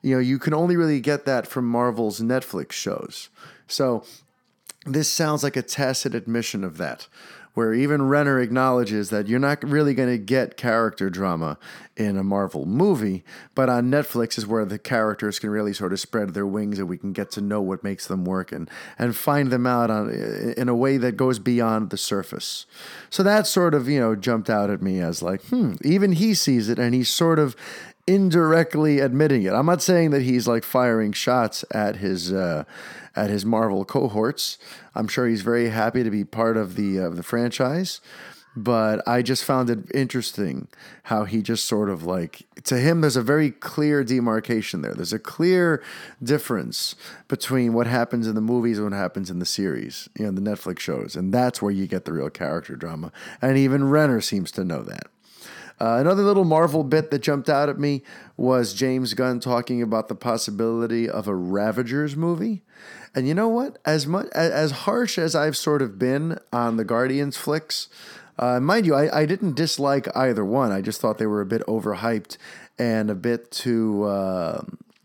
you 0.00 0.14
know, 0.14 0.20
you 0.20 0.38
can 0.38 0.54
only 0.54 0.76
really 0.76 1.00
get 1.00 1.26
that 1.26 1.46
from 1.46 1.68
Marvel's 1.68 2.20
Netflix 2.20 2.72
shows. 2.72 3.28
So 3.66 4.04
this 4.84 5.12
sounds 5.12 5.42
like 5.42 5.56
a 5.56 5.62
tacit 5.62 6.14
admission 6.14 6.64
of 6.64 6.76
that, 6.78 7.06
where 7.54 7.74
even 7.74 8.08
Renner 8.08 8.40
acknowledges 8.40 9.10
that 9.10 9.28
you're 9.28 9.38
not 9.38 9.62
really 9.62 9.94
going 9.94 10.08
to 10.08 10.18
get 10.18 10.56
character 10.56 11.10
drama 11.10 11.58
in 11.96 12.16
a 12.16 12.24
Marvel 12.24 12.64
movie, 12.64 13.22
but 13.54 13.68
on 13.68 13.90
Netflix 13.90 14.38
is 14.38 14.46
where 14.46 14.64
the 14.64 14.78
characters 14.78 15.38
can 15.38 15.50
really 15.50 15.74
sort 15.74 15.92
of 15.92 16.00
spread 16.00 16.32
their 16.32 16.46
wings 16.46 16.78
and 16.78 16.88
we 16.88 16.96
can 16.96 17.12
get 17.12 17.30
to 17.30 17.40
know 17.42 17.60
what 17.60 17.84
makes 17.84 18.06
them 18.06 18.24
work 18.24 18.50
and, 18.50 18.70
and 18.98 19.14
find 19.14 19.50
them 19.50 19.66
out 19.66 19.90
on, 19.90 20.10
in 20.56 20.68
a 20.70 20.74
way 20.74 20.96
that 20.96 21.16
goes 21.18 21.38
beyond 21.38 21.90
the 21.90 21.98
surface. 21.98 22.64
So 23.10 23.22
that 23.22 23.46
sort 23.46 23.74
of, 23.74 23.88
you 23.88 24.00
know, 24.00 24.16
jumped 24.16 24.48
out 24.48 24.70
at 24.70 24.80
me 24.80 25.00
as 25.00 25.22
like, 25.22 25.42
hmm, 25.44 25.74
even 25.84 26.12
he 26.12 26.32
sees 26.32 26.70
it 26.70 26.78
and 26.78 26.94
he's 26.94 27.10
sort 27.10 27.38
of 27.38 27.54
indirectly 28.06 28.98
admitting 28.98 29.42
it. 29.44 29.52
I'm 29.52 29.66
not 29.66 29.82
saying 29.82 30.10
that 30.10 30.22
he's 30.22 30.48
like 30.48 30.64
firing 30.64 31.12
shots 31.12 31.64
at 31.70 31.96
his 31.96 32.32
uh, 32.32 32.64
at 33.14 33.30
his 33.30 33.44
Marvel 33.44 33.84
cohorts. 33.84 34.58
I'm 34.94 35.08
sure 35.08 35.26
he's 35.26 35.42
very 35.42 35.68
happy 35.68 36.02
to 36.02 36.10
be 36.10 36.24
part 36.24 36.56
of 36.56 36.76
the 36.76 37.00
uh, 37.00 37.08
the 37.10 37.22
franchise. 37.22 38.00
But 38.54 39.06
I 39.08 39.22
just 39.22 39.44
found 39.44 39.70
it 39.70 39.90
interesting 39.94 40.68
how 41.04 41.24
he 41.24 41.40
just 41.40 41.64
sort 41.64 41.88
of 41.88 42.04
like 42.04 42.42
to 42.64 42.76
him 42.76 43.00
there's 43.00 43.16
a 43.16 43.22
very 43.22 43.50
clear 43.50 44.04
demarcation 44.04 44.82
there. 44.82 44.92
There's 44.92 45.14
a 45.14 45.18
clear 45.18 45.82
difference 46.22 46.94
between 47.28 47.72
what 47.72 47.86
happens 47.86 48.26
in 48.26 48.34
the 48.34 48.42
movies 48.42 48.78
and 48.78 48.90
what 48.90 48.96
happens 48.96 49.30
in 49.30 49.38
the 49.38 49.46
series, 49.46 50.10
you 50.18 50.26
know, 50.26 50.32
the 50.32 50.42
Netflix 50.42 50.80
shows, 50.80 51.16
and 51.16 51.32
that's 51.32 51.62
where 51.62 51.72
you 51.72 51.86
get 51.86 52.04
the 52.04 52.12
real 52.12 52.28
character 52.28 52.76
drama. 52.76 53.10
And 53.40 53.56
even 53.56 53.88
Renner 53.88 54.20
seems 54.20 54.50
to 54.52 54.64
know 54.64 54.82
that. 54.82 55.06
Uh, 55.82 55.98
another 55.98 56.22
little 56.22 56.44
Marvel 56.44 56.84
bit 56.84 57.10
that 57.10 57.18
jumped 57.18 57.48
out 57.48 57.68
at 57.68 57.76
me 57.76 58.04
was 58.36 58.72
James 58.72 59.14
Gunn 59.14 59.40
talking 59.40 59.82
about 59.82 60.06
the 60.06 60.14
possibility 60.14 61.10
of 61.10 61.26
a 61.26 61.34
Ravagers 61.34 62.14
movie. 62.14 62.62
And 63.16 63.26
you 63.26 63.34
know 63.34 63.48
what? 63.48 63.78
As 63.84 64.06
much 64.06 64.28
as 64.28 64.70
harsh 64.70 65.18
as 65.18 65.34
I've 65.34 65.56
sort 65.56 65.82
of 65.82 65.98
been 65.98 66.38
on 66.52 66.76
the 66.76 66.84
Guardians 66.84 67.36
flicks, 67.36 67.88
uh, 68.38 68.60
mind 68.60 68.86
you, 68.86 68.94
I, 68.94 69.22
I 69.22 69.26
didn't 69.26 69.56
dislike 69.56 70.06
either 70.16 70.44
one. 70.44 70.70
I 70.70 70.82
just 70.82 71.00
thought 71.00 71.18
they 71.18 71.26
were 71.26 71.40
a 71.40 71.46
bit 71.46 71.66
overhyped 71.66 72.36
and 72.78 73.10
a 73.10 73.16
bit 73.16 73.50
too, 73.50 74.04
uh, 74.04 74.62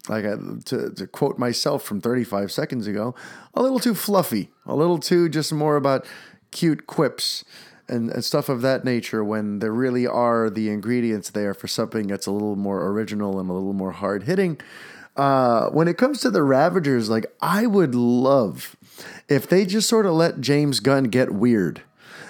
like 0.07 0.25
I, 0.25 0.36
to, 0.65 0.91
to 0.91 1.07
quote 1.07 1.39
myself 1.39 1.82
from 1.82 2.01
35 2.01 2.51
seconds 2.51 2.86
ago, 2.86 3.15
a 3.55 3.63
little 3.63 3.80
too 3.80 3.95
fluffy, 3.95 4.51
a 4.67 4.75
little 4.75 4.99
too 4.99 5.28
just 5.28 5.51
more 5.51 5.75
about 5.75 6.05
cute 6.51 6.86
quips 6.86 7.43
and, 7.89 8.09
and 8.11 8.23
stuff 8.23 8.49
of 8.49 8.61
that 8.61 8.83
nature 8.83 9.23
when 9.23 9.59
there 9.59 9.71
really 9.71 10.05
are 10.05 10.49
the 10.49 10.69
ingredients 10.69 11.29
there 11.29 11.53
for 11.53 11.67
something 11.67 12.07
that's 12.07 12.27
a 12.27 12.31
little 12.31 12.55
more 12.55 12.88
original 12.88 13.39
and 13.39 13.49
a 13.49 13.53
little 13.53 13.73
more 13.73 13.91
hard 13.91 14.23
hitting. 14.23 14.59
Uh, 15.15 15.69
when 15.69 15.88
it 15.88 15.97
comes 15.97 16.21
to 16.21 16.29
the 16.29 16.43
Ravagers, 16.43 17.09
like 17.09 17.25
I 17.41 17.65
would 17.65 17.95
love 17.95 18.75
if 19.27 19.47
they 19.47 19.65
just 19.65 19.89
sort 19.89 20.05
of 20.05 20.13
let 20.13 20.41
James 20.41 20.79
Gunn 20.79 21.05
get 21.05 21.33
weird. 21.33 21.81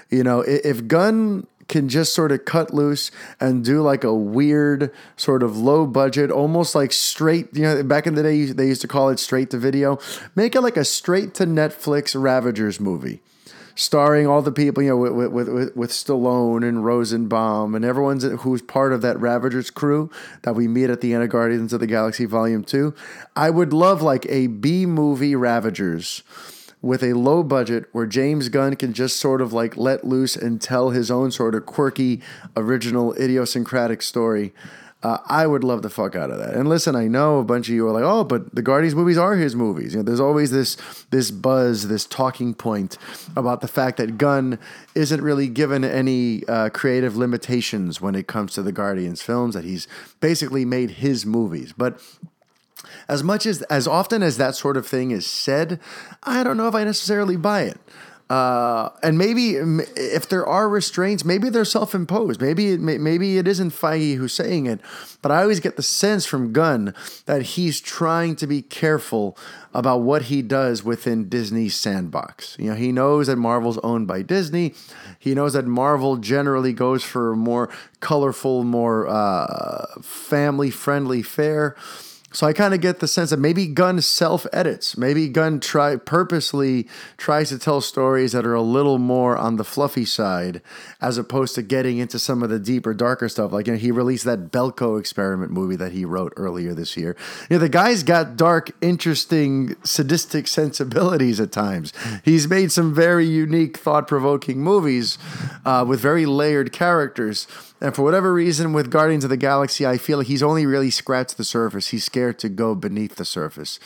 You 0.09 0.23
know, 0.23 0.41
if 0.41 0.87
Gunn 0.87 1.47
can 1.67 1.89
just 1.89 2.15
sort 2.15 2.31
of 2.31 2.45
cut 2.45 2.73
loose 2.73 3.11
and 3.41 3.65
do 3.65 3.81
like 3.81 4.05
a 4.05 4.13
weird 4.13 4.89
sort 5.17 5.43
of 5.43 5.57
low 5.57 5.85
budget, 5.85 6.31
almost 6.31 6.75
like 6.75 6.93
straight, 6.93 7.49
you 7.53 7.63
know, 7.63 7.83
back 7.83 8.07
in 8.07 8.15
the 8.15 8.23
day 8.23 8.45
they 8.45 8.67
used 8.67 8.81
to 8.81 8.87
call 8.87 9.09
it 9.09 9.19
straight 9.19 9.49
to 9.49 9.57
video. 9.57 9.99
Make 10.33 10.55
it 10.55 10.61
like 10.61 10.77
a 10.77 10.85
straight 10.85 11.33
to 11.35 11.45
Netflix 11.45 12.19
Ravagers 12.19 12.79
movie 12.79 13.21
starring 13.77 14.27
all 14.27 14.41
the 14.41 14.51
people, 14.51 14.83
you 14.83 14.89
know, 14.89 14.97
with 14.97 15.31
with 15.31 15.47
with, 15.47 15.75
with 15.75 15.91
Stallone 15.91 16.67
and 16.67 16.83
Rosenbaum 16.83 17.75
and 17.75 17.85
everyone's 17.85 18.23
who's 18.23 18.61
part 18.61 18.91
of 18.91 19.01
that 19.03 19.19
Ravagers 19.19 19.69
crew 19.69 20.11
that 20.41 20.55
we 20.55 20.67
meet 20.67 20.89
at 20.89 20.99
the 20.99 21.13
end 21.13 21.23
of 21.23 21.29
Guardians 21.29 21.71
of 21.71 21.79
the 21.79 21.87
Galaxy 21.87 22.25
Volume 22.25 22.63
Two. 22.63 22.93
I 23.35 23.49
would 23.49 23.71
love 23.71 24.01
like 24.01 24.25
a 24.27 24.47
B 24.47 24.85
movie 24.85 25.35
Ravagers 25.35 26.23
with 26.81 27.03
a 27.03 27.13
low 27.13 27.43
budget 27.43 27.85
where 27.91 28.05
James 28.05 28.49
Gunn 28.49 28.75
can 28.75 28.93
just 28.93 29.17
sort 29.17 29.41
of 29.41 29.53
like 29.53 29.77
let 29.77 30.03
loose 30.03 30.35
and 30.35 30.61
tell 30.61 30.89
his 30.89 31.09
own 31.09 31.31
sort 31.31 31.55
of 31.55 31.65
quirky, 31.65 32.21
original, 32.55 33.13
idiosyncratic 33.13 34.01
story. 34.01 34.53
Uh, 35.03 35.19
I 35.27 35.45
would 35.45 35.63
love 35.63 35.83
the 35.83 35.91
fuck 35.91 36.15
out 36.15 36.31
of 36.31 36.39
that. 36.39 36.55
And 36.55 36.67
listen, 36.67 36.95
I 36.95 37.07
know 37.07 37.37
a 37.37 37.43
bunch 37.43 37.69
of 37.69 37.75
you 37.75 37.87
are 37.87 37.91
like, 37.91 38.03
"Oh, 38.03 38.23
but 38.23 38.55
the 38.55 38.63
Guardians 38.63 38.95
movies 38.95 39.17
are 39.17 39.35
his 39.35 39.55
movies." 39.55 39.93
You 39.93 39.99
know, 39.99 40.03
there's 40.03 40.19
always 40.19 40.49
this 40.49 40.75
this 41.11 41.29
buzz, 41.29 41.87
this 41.87 42.05
talking 42.05 42.55
point 42.55 42.97
about 43.35 43.61
the 43.61 43.67
fact 43.67 43.97
that 43.97 44.17
Gunn 44.17 44.57
isn't 44.95 45.21
really 45.21 45.49
given 45.49 45.83
any 45.83 46.43
uh, 46.47 46.69
creative 46.69 47.15
limitations 47.15 48.01
when 48.01 48.15
it 48.15 48.25
comes 48.25 48.53
to 48.53 48.63
the 48.63 48.71
Guardians 48.71 49.21
films. 49.21 49.53
That 49.53 49.65
he's 49.65 49.87
basically 50.19 50.65
made 50.65 50.89
his 50.91 51.27
movies, 51.27 51.73
but 51.77 52.01
as 53.07 53.23
much 53.23 53.45
as 53.45 53.61
as 53.63 53.87
often 53.87 54.23
as 54.23 54.37
that 54.37 54.55
sort 54.55 54.77
of 54.77 54.87
thing 54.87 55.11
is 55.11 55.27
said, 55.27 55.79
I 56.23 56.43
don't 56.43 56.57
know 56.57 56.67
if 56.67 56.75
I 56.75 56.83
necessarily 56.83 57.37
buy 57.37 57.61
it. 57.63 57.79
Uh, 58.29 58.89
and 59.01 59.17
maybe 59.17 59.55
if 59.95 60.27
there 60.27 60.45
are 60.45 60.67
restraints, 60.67 61.23
maybe 61.23 61.49
they're 61.49 61.63
self-imposed. 61.63 62.41
Maybe 62.41 62.73
it, 62.73 62.81
maybe 62.81 63.37
it 63.37 63.47
isn't 63.47 63.71
Feige 63.71 64.17
who's 64.17 64.33
saying 64.33 64.65
it, 64.65 64.81
but 65.21 65.31
I 65.31 65.41
always 65.41 65.61
get 65.61 65.77
the 65.77 65.83
sense 65.83 66.25
from 66.25 66.51
Gunn 66.51 66.93
that 67.25 67.41
he's 67.41 67.79
trying 67.79 68.35
to 68.35 68.45
be 68.45 68.61
careful 68.61 69.37
about 69.73 70.01
what 70.01 70.23
he 70.23 70.41
does 70.41 70.83
within 70.83 71.29
Disney's 71.29 71.75
sandbox. 71.75 72.57
You 72.59 72.71
know, 72.71 72.75
he 72.75 72.91
knows 72.91 73.27
that 73.27 73.37
Marvel's 73.37 73.77
owned 73.79 74.07
by 74.07 74.23
Disney. 74.23 74.73
He 75.19 75.33
knows 75.33 75.53
that 75.53 75.65
Marvel 75.65 76.17
generally 76.17 76.73
goes 76.73 77.03
for 77.03 77.31
a 77.31 77.35
more 77.37 77.69
colorful, 78.01 78.63
more 78.63 79.07
uh, 79.07 79.85
family-friendly 80.01 81.21
fare. 81.21 81.75
So 82.33 82.45
I 82.45 82.51
kind 82.51 82.73
of 82.73 82.81
get 82.81 82.99
the 82.99 83.07
sense 83.07 83.29
that 83.29 83.39
maybe 83.39 83.67
Gunn 83.67 84.01
self 84.01 84.45
edits. 84.51 84.97
Maybe 84.97 85.29
Gunn 85.29 85.61
try 85.61 85.95
purposely 85.95 86.87
tries 87.15 87.49
to 87.49 87.57
tell 87.57 87.79
stories 87.79 88.33
that 88.33 88.45
are 88.45 88.53
a 88.53 88.61
little 88.61 88.97
more 88.97 89.37
on 89.37 89.55
the 89.55 89.63
fluffy 89.63 90.03
side, 90.03 90.61
as 90.99 91.17
opposed 91.17 91.55
to 91.55 91.61
getting 91.61 91.99
into 91.99 92.19
some 92.19 92.43
of 92.43 92.49
the 92.49 92.59
deeper, 92.59 92.93
darker 92.93 93.29
stuff. 93.29 93.53
Like 93.53 93.67
you 93.67 93.73
know, 93.73 93.79
he 93.79 93.91
released 93.91 94.25
that 94.25 94.51
Belko 94.51 94.99
experiment 94.99 95.51
movie 95.51 95.77
that 95.77 95.93
he 95.93 96.03
wrote 96.03 96.33
earlier 96.35 96.73
this 96.73 96.97
year. 96.97 97.15
You 97.49 97.55
know, 97.55 97.59
the 97.59 97.69
guy's 97.69 98.03
got 98.03 98.35
dark, 98.35 98.71
interesting, 98.81 99.77
sadistic 99.85 100.47
sensibilities 100.49 101.39
at 101.39 101.53
times. 101.53 101.93
He's 102.25 102.47
made 102.49 102.73
some 102.73 102.93
very 102.93 103.25
unique, 103.25 103.77
thought 103.77 104.05
provoking 104.05 104.59
movies 104.59 105.17
uh, 105.63 105.85
with 105.87 106.01
very 106.01 106.25
layered 106.25 106.73
characters. 106.73 107.47
And 107.79 107.95
for 107.95 108.01
whatever 108.01 108.33
reason, 108.33 108.73
with 108.73 108.89
Guardians 108.89 109.23
of 109.23 109.29
the 109.29 109.37
Galaxy, 109.37 109.85
I 109.85 109.97
feel 109.97 110.17
like 110.17 110.27
he's 110.27 110.43
only 110.43 110.65
really 110.65 110.89
scratched 110.89 111.37
the 111.37 111.43
surface. 111.43 111.89
He's 111.89 112.03
scared 112.03 112.39
to 112.39 112.49
go 112.49 112.73
beneath 112.73 113.15
the 113.15 113.25
surface. 113.25 113.79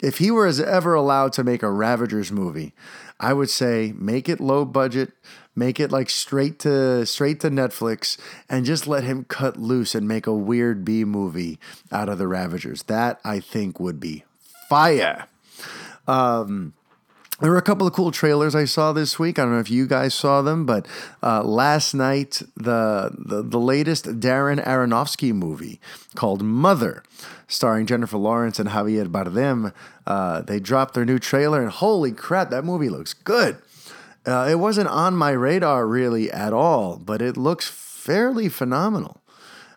If 0.00 0.18
he 0.18 0.30
was 0.30 0.60
ever 0.60 0.94
allowed 0.94 1.32
to 1.34 1.44
make 1.44 1.62
a 1.62 1.70
Ravagers 1.70 2.30
movie, 2.30 2.74
I 3.18 3.32
would 3.32 3.48
say 3.48 3.94
make 3.96 4.28
it 4.28 4.40
low 4.40 4.64
budget, 4.64 5.12
make 5.54 5.80
it 5.80 5.90
like 5.90 6.10
straight 6.10 6.58
to 6.60 7.06
straight 7.06 7.40
to 7.40 7.50
Netflix, 7.50 8.18
and 8.48 8.66
just 8.66 8.86
let 8.86 9.04
him 9.04 9.24
cut 9.24 9.56
loose 9.56 9.94
and 9.94 10.06
make 10.06 10.26
a 10.26 10.34
weird 10.34 10.84
B 10.84 11.04
movie 11.04 11.58
out 11.90 12.08
of 12.10 12.18
the 12.18 12.28
Ravagers. 12.28 12.82
That 12.84 13.20
I 13.24 13.40
think 13.40 13.80
would 13.80 13.98
be 13.98 14.24
fire. 14.68 15.26
Um, 16.06 16.74
there 17.40 17.50
were 17.50 17.58
a 17.58 17.62
couple 17.62 17.86
of 17.86 17.92
cool 17.92 18.10
trailers 18.10 18.54
I 18.54 18.64
saw 18.64 18.92
this 18.92 19.18
week. 19.18 19.38
I 19.38 19.42
don't 19.42 19.52
know 19.52 19.58
if 19.60 19.70
you 19.70 19.86
guys 19.86 20.14
saw 20.14 20.40
them, 20.40 20.64
but 20.64 20.86
uh, 21.22 21.42
last 21.42 21.92
night 21.92 22.42
the, 22.56 23.14
the 23.18 23.42
the 23.42 23.60
latest 23.60 24.06
Darren 24.20 24.64
Aronofsky 24.64 25.34
movie 25.34 25.80
called 26.14 26.42
Mother, 26.42 27.02
starring 27.46 27.86
Jennifer 27.86 28.16
Lawrence 28.16 28.58
and 28.58 28.70
Javier 28.70 29.06
Bardem, 29.06 29.72
uh, 30.06 30.40
they 30.42 30.58
dropped 30.58 30.94
their 30.94 31.04
new 31.04 31.18
trailer, 31.18 31.60
and 31.60 31.70
holy 31.70 32.12
crap, 32.12 32.50
that 32.50 32.64
movie 32.64 32.88
looks 32.88 33.12
good. 33.12 33.58
Uh, 34.24 34.48
it 34.50 34.58
wasn't 34.58 34.88
on 34.88 35.14
my 35.14 35.30
radar 35.30 35.86
really 35.86 36.30
at 36.32 36.52
all, 36.52 36.96
but 36.96 37.20
it 37.22 37.36
looks 37.36 37.68
fairly 37.68 38.48
phenomenal. 38.48 39.20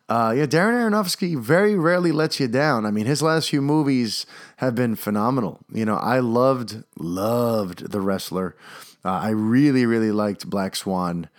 Uh, 0.09 0.33
yeah, 0.35 0.47
Darren 0.47 0.73
Aronofsky 0.73 1.37
very 1.37 1.75
rarely 1.75 2.11
lets 2.11 2.39
you 2.39 2.47
down. 2.47 2.83
I 2.87 2.89
mean, 2.89 3.05
his 3.05 3.21
last 3.21 3.51
few 3.51 3.61
movies 3.61 4.25
have 4.57 4.73
been 4.73 4.95
phenomenal. 4.95 5.59
You 5.71 5.85
know, 5.85 5.97
I 5.97 6.19
loved, 6.19 6.83
loved 6.97 7.91
The 7.91 8.01
Wrestler. 8.01 8.55
Uh, 9.05 9.11
I 9.11 9.29
really, 9.29 9.85
really 9.85 10.11
liked 10.11 10.49
Black 10.49 10.75
Swan. 10.75 11.29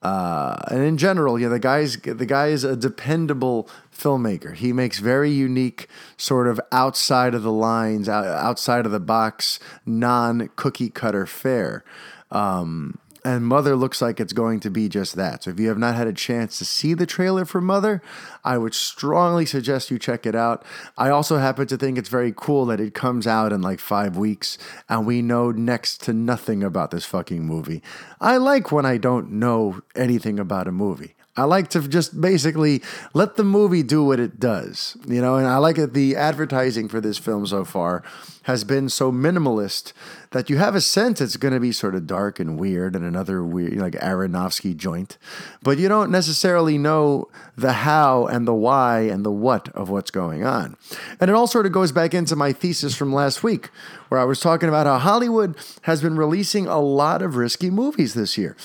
Uh, 0.00 0.56
and 0.68 0.82
in 0.82 0.96
general, 0.96 1.40
yeah, 1.40 1.48
the 1.48 1.58
guy's 1.58 1.96
the 1.96 2.24
guy 2.24 2.46
is 2.46 2.62
a 2.64 2.76
dependable 2.76 3.68
filmmaker. 3.92 4.54
He 4.54 4.72
makes 4.72 5.00
very 5.00 5.30
unique, 5.30 5.88
sort 6.16 6.46
of 6.46 6.58
outside 6.72 7.34
of 7.34 7.42
the 7.42 7.52
lines, 7.52 8.08
outside 8.08 8.86
of 8.86 8.92
the 8.92 9.00
box, 9.00 9.58
non 9.84 10.48
cookie 10.54 10.88
cutter 10.88 11.26
fare. 11.26 11.84
Um, 12.30 12.99
and 13.24 13.44
Mother 13.44 13.76
looks 13.76 14.00
like 14.00 14.20
it's 14.20 14.32
going 14.32 14.60
to 14.60 14.70
be 14.70 14.88
just 14.88 15.16
that. 15.16 15.44
So 15.44 15.50
if 15.50 15.60
you 15.60 15.68
have 15.68 15.78
not 15.78 15.94
had 15.94 16.06
a 16.06 16.12
chance 16.12 16.58
to 16.58 16.64
see 16.64 16.94
the 16.94 17.06
trailer 17.06 17.44
for 17.44 17.60
Mother, 17.60 18.02
I 18.44 18.58
would 18.58 18.74
strongly 18.74 19.46
suggest 19.46 19.90
you 19.90 19.98
check 19.98 20.26
it 20.26 20.34
out. 20.34 20.64
I 20.96 21.10
also 21.10 21.38
happen 21.38 21.66
to 21.66 21.76
think 21.76 21.98
it's 21.98 22.08
very 22.08 22.32
cool 22.34 22.66
that 22.66 22.80
it 22.80 22.94
comes 22.94 23.26
out 23.26 23.52
in 23.52 23.62
like 23.62 23.80
five 23.80 24.16
weeks 24.16 24.58
and 24.88 25.06
we 25.06 25.22
know 25.22 25.50
next 25.50 26.02
to 26.04 26.12
nothing 26.12 26.62
about 26.62 26.90
this 26.90 27.04
fucking 27.04 27.44
movie. 27.44 27.82
I 28.20 28.36
like 28.36 28.72
when 28.72 28.86
I 28.86 28.96
don't 28.96 29.32
know 29.32 29.80
anything 29.94 30.38
about 30.38 30.68
a 30.68 30.72
movie. 30.72 31.14
I 31.36 31.44
like 31.44 31.68
to 31.68 31.88
just 31.88 32.20
basically 32.20 32.82
let 33.14 33.36
the 33.36 33.44
movie 33.44 33.82
do 33.82 34.04
what 34.04 34.18
it 34.18 34.40
does, 34.40 34.96
you 35.06 35.22
know. 35.22 35.36
And 35.36 35.46
I 35.46 35.58
like 35.58 35.76
that 35.76 35.94
the 35.94 36.16
advertising 36.16 36.88
for 36.88 37.00
this 37.00 37.18
film 37.18 37.46
so 37.46 37.64
far 37.64 38.02
has 38.42 38.64
been 38.64 38.88
so 38.88 39.12
minimalist 39.12 39.92
that 40.32 40.50
you 40.50 40.58
have 40.58 40.74
a 40.74 40.80
sense 40.80 41.20
it's 41.20 41.36
going 41.36 41.54
to 41.54 41.60
be 41.60 41.72
sort 41.72 41.94
of 41.94 42.06
dark 42.06 42.40
and 42.40 42.58
weird 42.58 42.96
and 42.96 43.04
another 43.04 43.44
weird, 43.44 43.76
like 43.76 43.94
Aronofsky 43.94 44.76
joint, 44.76 45.18
but 45.62 45.78
you 45.78 45.88
don't 45.88 46.10
necessarily 46.10 46.76
know 46.76 47.28
the 47.56 47.72
how 47.72 48.26
and 48.30 48.46
the 48.46 48.54
why 48.54 49.00
and 49.00 49.24
the 49.24 49.30
what 49.30 49.68
of 49.70 49.90
what's 49.90 50.10
going 50.10 50.44
on. 50.44 50.76
And 51.20 51.30
it 51.30 51.34
all 51.34 51.46
sort 51.46 51.66
of 51.66 51.72
goes 51.72 51.92
back 51.92 52.14
into 52.14 52.36
my 52.36 52.52
thesis 52.52 52.94
from 52.94 53.12
last 53.12 53.42
week, 53.42 53.70
where 54.08 54.20
I 54.20 54.24
was 54.24 54.40
talking 54.40 54.68
about 54.68 54.86
how 54.86 54.98
Hollywood 54.98 55.56
has 55.82 56.00
been 56.00 56.16
releasing 56.16 56.66
a 56.66 56.80
lot 56.80 57.22
of 57.22 57.36
risky 57.36 57.70
movies 57.70 58.14
this 58.14 58.38
year 58.38 58.56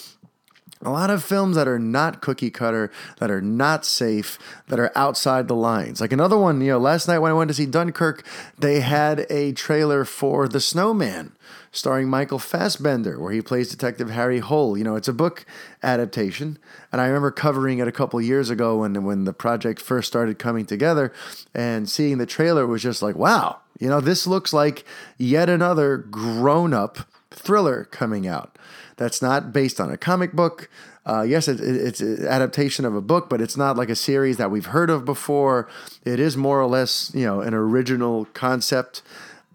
a 0.86 0.92
lot 0.92 1.10
of 1.10 1.24
films 1.24 1.56
that 1.56 1.68
are 1.68 1.80
not 1.80 2.22
cookie 2.22 2.52
cutter, 2.52 2.92
that 3.18 3.32
are 3.32 3.42
not 3.42 3.86
safe, 3.86 4.38
that 4.68 4.80
are 4.80 4.92
outside 4.96 5.48
the 5.48 5.56
lines. 5.56 6.00
Like 6.00 6.14
another 6.14 6.38
one, 6.38 6.62
you 6.62 6.72
know, 6.72 6.78
last 6.78 7.08
night 7.08 7.20
when 7.20 7.32
I 7.32 7.34
went 7.34 7.48
to 7.50 7.54
see 7.54 7.66
Dunkirk, 7.66 8.26
they 8.58 8.82
had 8.82 9.26
a 9.30 9.52
trailer 9.54 10.06
for 10.06 10.48
The 10.48 10.60
Snowman, 10.60 11.36
starring 11.76 12.10
Michael 12.10 12.40
Fassbender, 12.40 13.20
where 13.20 13.34
he 13.34 13.42
plays 13.42 13.70
Detective 13.70 14.10
Harry 14.10 14.40
Hole. 14.40 14.78
You 14.78 14.84
know, 14.84 14.96
it's 14.96 15.08
a 15.08 15.14
book 15.14 15.46
adaptation, 15.84 16.58
and 16.92 17.02
I 17.02 17.08
remember 17.08 17.32
covering 17.32 17.80
it 17.80 17.88
a 17.88 17.92
couple 17.92 18.20
years 18.22 18.50
ago 18.50 18.80
when 18.80 19.04
when 19.04 19.26
the 19.26 19.34
project 19.34 19.82
first 19.82 20.08
started 20.08 20.40
coming 20.40 20.66
together, 20.66 21.12
and 21.54 21.90
seeing 21.90 22.18
the 22.18 22.26
trailer 22.26 22.66
was 22.66 22.82
just 22.82 23.02
like, 23.02 23.16
wow, 23.16 23.60
you 23.80 23.90
know, 23.90 24.00
this 24.00 24.26
looks 24.26 24.54
like 24.54 24.86
yet 25.18 25.50
another 25.50 25.98
grown 25.98 26.74
up 26.74 27.00
thriller 27.30 27.84
coming 27.86 28.26
out 28.26 28.58
that's 28.98 29.22
not 29.22 29.52
based 29.52 29.80
on 29.80 29.92
a 29.92 29.98
comic 29.98 30.32
book. 30.32 30.70
Uh, 31.06 31.22
yes, 31.22 31.48
it, 31.48 31.60
it, 31.60 31.76
it's 31.76 32.00
an 32.00 32.26
adaptation 32.26 32.86
of 32.86 32.96
a 32.96 33.02
book, 33.02 33.30
but 33.30 33.42
it's 33.42 33.58
not 33.58 33.78
like 33.78 33.90
a 33.90 33.96
series 33.96 34.38
that 34.38 34.50
we've 34.50 34.68
heard 34.68 34.90
of 34.90 35.06
before. 35.06 35.68
It 36.04 36.20
is 36.20 36.36
more 36.36 36.60
or 36.60 36.66
less, 36.66 37.12
you 37.14 37.26
know, 37.26 37.42
an 37.42 37.54
original 37.54 38.26
concept. 38.34 39.04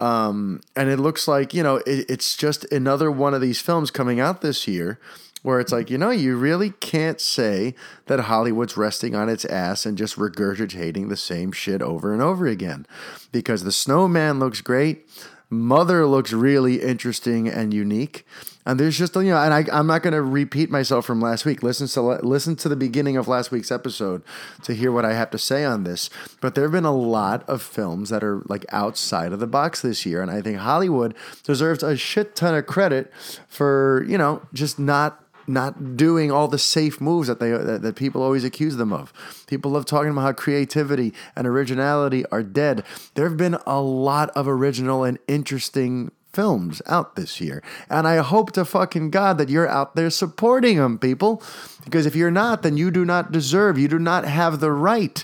Um, 0.01 0.61
and 0.75 0.89
it 0.89 0.97
looks 0.97 1.27
like, 1.27 1.53
you 1.53 1.61
know, 1.61 1.77
it, 1.77 2.09
it's 2.09 2.35
just 2.35 2.65
another 2.71 3.11
one 3.11 3.35
of 3.35 3.41
these 3.41 3.61
films 3.61 3.91
coming 3.91 4.19
out 4.19 4.41
this 4.41 4.67
year 4.67 4.99
where 5.43 5.59
it's 5.59 5.71
like, 5.71 5.89
you 5.89 5.97
know, 5.97 6.09
you 6.09 6.35
really 6.35 6.71
can't 6.71 7.21
say 7.21 7.75
that 8.07 8.21
Hollywood's 8.21 8.77
resting 8.77 9.15
on 9.15 9.29
its 9.29 9.45
ass 9.45 9.85
and 9.85 9.97
just 9.97 10.15
regurgitating 10.15 11.09
the 11.09 11.17
same 11.17 11.51
shit 11.51 11.81
over 11.81 12.13
and 12.13 12.21
over 12.21 12.47
again. 12.47 12.85
Because 13.31 13.63
The 13.63 13.71
Snowman 13.71 14.39
looks 14.39 14.61
great. 14.61 15.07
Mother 15.53 16.07
looks 16.07 16.31
really 16.31 16.81
interesting 16.81 17.49
and 17.49 17.73
unique. 17.73 18.25
And 18.65 18.79
there's 18.79 18.97
just 18.97 19.15
you 19.15 19.23
know, 19.23 19.37
and 19.37 19.53
I, 19.53 19.65
I'm 19.77 19.85
not 19.85 20.01
going 20.01 20.13
to 20.13 20.21
repeat 20.21 20.69
myself 20.69 21.05
from 21.05 21.19
last 21.19 21.45
week. 21.45 21.61
Listen 21.61 21.87
to 21.87 22.01
listen 22.25 22.55
to 22.57 22.69
the 22.69 22.75
beginning 22.75 23.17
of 23.17 23.27
last 23.27 23.51
week's 23.51 23.71
episode 23.71 24.21
to 24.63 24.73
hear 24.73 24.91
what 24.91 25.03
I 25.03 25.13
have 25.13 25.29
to 25.31 25.37
say 25.37 25.65
on 25.65 25.83
this. 25.83 26.09
But 26.39 26.55
there 26.55 26.63
have 26.63 26.71
been 26.71 26.85
a 26.85 26.95
lot 26.95 27.47
of 27.49 27.61
films 27.61 28.09
that 28.09 28.23
are 28.23 28.43
like 28.47 28.65
outside 28.69 29.33
of 29.33 29.39
the 29.39 29.47
box 29.47 29.81
this 29.81 30.05
year, 30.05 30.21
and 30.21 30.31
I 30.31 30.41
think 30.41 30.57
Hollywood 30.57 31.15
deserves 31.43 31.83
a 31.83 31.97
shit 31.97 32.35
ton 32.35 32.55
of 32.55 32.65
credit 32.65 33.11
for 33.47 34.05
you 34.07 34.17
know 34.17 34.43
just 34.53 34.79
not 34.79 35.21
not 35.51 35.97
doing 35.97 36.31
all 36.31 36.47
the 36.47 36.57
safe 36.57 36.99
moves 36.99 37.27
that 37.27 37.39
they 37.39 37.51
that, 37.51 37.81
that 37.81 37.95
people 37.95 38.23
always 38.23 38.43
accuse 38.43 38.77
them 38.77 38.93
of. 38.93 39.13
People 39.47 39.71
love 39.71 39.85
talking 39.85 40.11
about 40.11 40.21
how 40.21 40.33
creativity 40.33 41.13
and 41.35 41.45
originality 41.45 42.25
are 42.27 42.43
dead. 42.43 42.83
There 43.15 43.27
have 43.27 43.37
been 43.37 43.57
a 43.65 43.81
lot 43.81 44.29
of 44.31 44.47
original 44.47 45.03
and 45.03 45.19
interesting 45.27 46.11
films 46.33 46.81
out 46.85 47.15
this 47.15 47.41
year. 47.41 47.61
And 47.89 48.07
I 48.07 48.17
hope 48.17 48.53
to 48.53 48.65
fucking 48.65 49.11
God 49.11 49.37
that 49.37 49.49
you're 49.49 49.67
out 49.67 49.95
there 49.95 50.09
supporting 50.09 50.77
them, 50.77 50.97
people. 50.97 51.43
Because 51.83 52.05
if 52.05 52.15
you're 52.15 52.31
not, 52.31 52.61
then 52.61 52.77
you 52.77 52.91
do 52.91 53.05
not 53.05 53.31
deserve, 53.31 53.77
you 53.77 53.87
do 53.87 53.99
not 53.99 54.25
have 54.25 54.59
the 54.59 54.71
right 54.71 55.23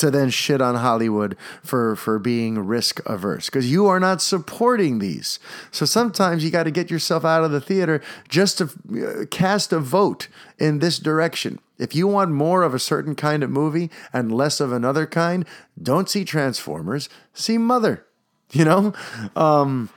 to 0.00 0.10
then 0.10 0.30
shit 0.30 0.60
on 0.60 0.76
Hollywood 0.76 1.36
for 1.62 1.96
for 1.96 2.18
being 2.18 2.58
risk 2.58 3.00
averse 3.06 3.46
because 3.46 3.70
you 3.70 3.86
are 3.86 4.00
not 4.00 4.22
supporting 4.22 4.98
these. 4.98 5.38
So 5.70 5.86
sometimes 5.86 6.44
you 6.44 6.50
got 6.50 6.64
to 6.64 6.70
get 6.70 6.90
yourself 6.90 7.24
out 7.24 7.44
of 7.44 7.50
the 7.50 7.60
theater 7.60 8.00
just 8.28 8.58
to 8.58 8.64
uh, 8.64 9.26
cast 9.26 9.72
a 9.72 9.80
vote 9.80 10.28
in 10.58 10.78
this 10.78 10.98
direction. 10.98 11.58
If 11.78 11.94
you 11.94 12.08
want 12.08 12.30
more 12.30 12.62
of 12.62 12.74
a 12.74 12.78
certain 12.78 13.14
kind 13.14 13.42
of 13.42 13.50
movie 13.50 13.90
and 14.12 14.32
less 14.32 14.60
of 14.60 14.72
another 14.72 15.06
kind, 15.06 15.46
don't 15.80 16.08
see 16.08 16.24
Transformers, 16.24 17.08
see 17.32 17.56
Mother. 17.58 18.04
You 18.50 18.64
know? 18.64 18.94
Um, 19.36 19.90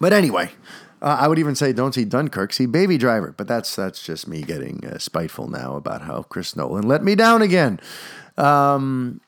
but 0.00 0.12
anyway, 0.12 0.50
uh, 1.02 1.18
I 1.20 1.28
would 1.28 1.38
even 1.38 1.54
say 1.54 1.72
don't 1.72 1.94
see 1.94 2.04
Dunkirk, 2.04 2.52
see 2.52 2.66
Baby 2.66 2.98
Driver. 2.98 3.34
But 3.36 3.46
that's 3.46 3.76
that's 3.76 4.02
just 4.02 4.26
me 4.26 4.42
getting 4.42 4.84
uh, 4.86 4.98
spiteful 4.98 5.48
now 5.48 5.76
about 5.76 6.02
how 6.02 6.22
Chris 6.22 6.56
Nolan 6.56 6.86
let 6.88 7.02
me 7.02 7.14
down 7.14 7.42
again. 7.42 7.80
Um, 8.36 9.20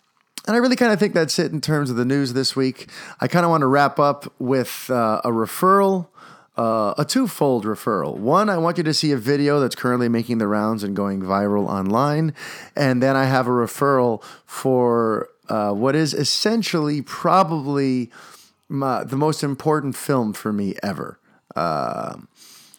and 0.47 0.57
I 0.57 0.59
really 0.59 0.77
kind 0.77 0.93
of 0.93 0.99
think 0.99 1.15
that's 1.15 1.39
it 1.39 1.53
in 1.53 1.61
terms 1.61 1.91
of 1.91 1.97
the 1.97 2.05
news 2.05 2.33
this 2.33 2.57
week. 2.57 2.89
I 3.21 3.29
kind 3.29 3.45
of 3.45 3.51
want 3.51 3.61
to 3.61 3.67
wrap 3.67 3.99
up 3.99 4.33
with 4.39 4.89
uh, 4.91 5.21
a 5.25 5.29
referral. 5.29 6.09
Uh, 6.57 6.93
a 6.99 7.05
twofold 7.05 7.65
referral. 7.65 8.17
One, 8.17 8.51
I 8.51 8.59
want 8.59 8.79
you 8.79 8.83
to 8.83 8.93
see 8.93 9.13
a 9.13 9.17
video 9.17 9.61
that's 9.61 9.77
currently 9.77 10.09
making 10.09 10.39
the 10.39 10.49
rounds 10.49 10.83
and 10.83 10.97
going 10.97 11.23
viral 11.23 11.69
online. 11.69 12.35
And 12.75 13.01
then 13.01 13.15
I 13.15 13.27
have 13.27 13.47
a 13.47 13.51
referral 13.51 14.25
for 14.45 15.29
uh, 15.49 15.71
what 15.71 15.95
is 15.95 16.15
essentially 16.15 17.01
probably 17.01 18.11
my, 18.69 19.05
the 19.05 19.17
most 19.17 19.45
important 19.45 19.95
film 19.95 20.33
for 20.33 20.53
me 20.53 20.75
ever. 20.83 21.21
Uh, 21.55 22.17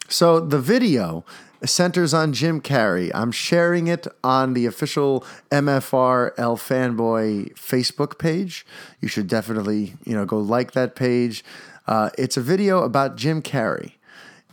so 0.08 0.40
the 0.40 0.60
video 0.60 1.24
centers 1.64 2.14
on 2.14 2.32
Jim 2.32 2.60
Carrey. 2.60 3.10
I'm 3.14 3.32
sharing 3.32 3.86
it 3.86 4.06
on 4.24 4.54
the 4.54 4.66
official 4.66 5.24
MFR 5.50 6.32
L 6.38 6.56
Fanboy 6.56 7.54
Facebook 7.54 8.18
page. 8.18 8.66
You 9.00 9.08
should 9.08 9.26
definitely, 9.26 9.94
you 10.04 10.14
know, 10.14 10.24
go 10.24 10.38
like 10.38 10.72
that 10.72 10.94
page. 10.94 11.44
Uh, 11.86 12.10
it's 12.16 12.36
a 12.36 12.40
video 12.40 12.82
about 12.82 13.16
Jim 13.16 13.42
Carrey. 13.42 13.92